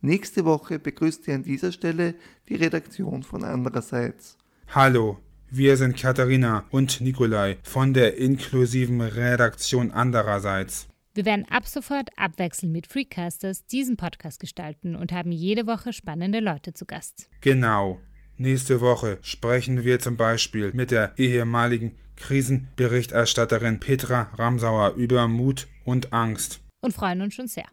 Nächste 0.01 0.45
Woche 0.45 0.79
begrüßt 0.79 1.27
ihr 1.27 1.35
an 1.35 1.43
dieser 1.43 1.71
Stelle 1.71 2.15
die 2.49 2.55
Redaktion 2.55 3.21
von 3.23 3.43
andererseits. 3.43 4.39
Hallo, 4.69 5.19
wir 5.49 5.77
sind 5.77 5.97
Katharina 5.97 6.65
und 6.71 7.01
Nikolai 7.01 7.57
von 7.63 7.93
der 7.93 8.17
inklusiven 8.17 9.01
Redaktion 9.01 9.91
andererseits. 9.91 10.87
Wir 11.15 11.25
werden 11.25 11.45
ab 11.49 11.67
sofort 11.67 12.09
abwechselnd 12.17 12.73
mit 12.73 12.87
Freecasters 12.87 13.67
diesen 13.67 13.97
Podcast 13.97 14.39
gestalten 14.39 14.95
und 14.95 15.11
haben 15.11 15.31
jede 15.31 15.67
Woche 15.67 15.93
spannende 15.93 16.39
Leute 16.39 16.73
zu 16.73 16.85
Gast. 16.85 17.29
Genau. 17.41 17.99
Nächste 18.37 18.81
Woche 18.81 19.19
sprechen 19.21 19.83
wir 19.83 19.99
zum 19.99 20.17
Beispiel 20.17 20.71
mit 20.73 20.89
der 20.89 21.13
ehemaligen 21.17 21.95
Krisenberichterstatterin 22.15 23.79
Petra 23.79 24.31
Ramsauer 24.35 24.95
über 24.95 25.27
Mut 25.27 25.67
und 25.85 26.13
Angst. 26.13 26.59
Und 26.81 26.93
freuen 26.93 27.21
uns 27.21 27.35
schon 27.35 27.47
sehr. 27.47 27.67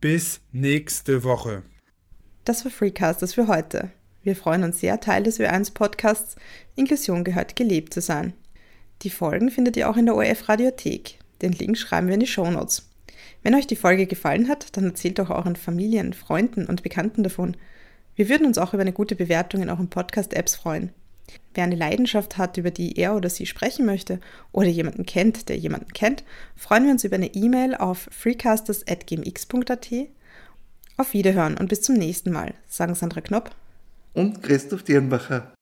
Bis 0.00 0.40
nächste 0.50 1.22
Woche. 1.22 1.62
Das 2.44 2.64
war 2.64 2.72
Freecasters 2.72 3.34
für 3.34 3.46
heute. 3.46 3.92
Wir 4.24 4.34
freuen 4.34 4.64
uns 4.64 4.80
sehr, 4.80 4.98
Teil 5.00 5.22
des 5.22 5.38
Ö1-Podcasts 5.38 6.34
Inklusion 6.74 7.22
gehört 7.22 7.54
gelebt 7.54 7.94
zu 7.94 8.00
sein. 8.00 8.32
Die 9.02 9.10
Folgen 9.10 9.50
findet 9.50 9.76
ihr 9.76 9.88
auch 9.88 9.96
in 9.96 10.06
der 10.06 10.16
ORF 10.16 10.48
Radiothek. 10.48 11.18
Den 11.42 11.52
Link 11.52 11.78
schreiben 11.78 12.08
wir 12.08 12.14
in 12.14 12.20
die 12.20 12.26
Shownotes. 12.26 12.88
Wenn 13.42 13.54
euch 13.54 13.66
die 13.66 13.76
Folge 13.76 14.06
gefallen 14.06 14.48
hat, 14.48 14.76
dann 14.76 14.84
erzählt 14.84 15.18
doch 15.18 15.30
euren 15.30 15.56
Familien, 15.56 16.12
Freunden 16.12 16.66
und 16.66 16.82
Bekannten 16.82 17.22
davon. 17.22 17.56
Wir 18.14 18.28
würden 18.28 18.46
uns 18.46 18.58
auch 18.58 18.74
über 18.74 18.82
eine 18.82 18.92
gute 18.92 19.16
Bewertung 19.16 19.62
in 19.62 19.70
euren 19.70 19.88
Podcast-Apps 19.88 20.56
freuen. 20.56 20.90
Wer 21.54 21.64
eine 21.64 21.76
Leidenschaft 21.76 22.36
hat, 22.36 22.56
über 22.56 22.70
die 22.70 22.98
er 22.98 23.14
oder 23.14 23.30
sie 23.30 23.46
sprechen 23.46 23.86
möchte 23.86 24.20
oder 24.52 24.68
jemanden 24.68 25.06
kennt, 25.06 25.48
der 25.48 25.56
jemanden 25.56 25.92
kennt, 25.92 26.24
freuen 26.56 26.84
wir 26.84 26.92
uns 26.92 27.04
über 27.04 27.16
eine 27.16 27.34
E-Mail 27.34 27.74
auf 27.74 28.08
freecasters.gmx.at. 28.10 29.88
Auf 30.96 31.14
Wiederhören 31.14 31.56
und 31.56 31.68
bis 31.68 31.82
zum 31.82 31.96
nächsten 31.96 32.32
Mal, 32.32 32.54
sagen 32.66 32.94
Sandra 32.94 33.20
Knopp 33.20 33.50
und 34.14 34.42
Christoph 34.42 34.82
Dirnbacher. 34.82 35.54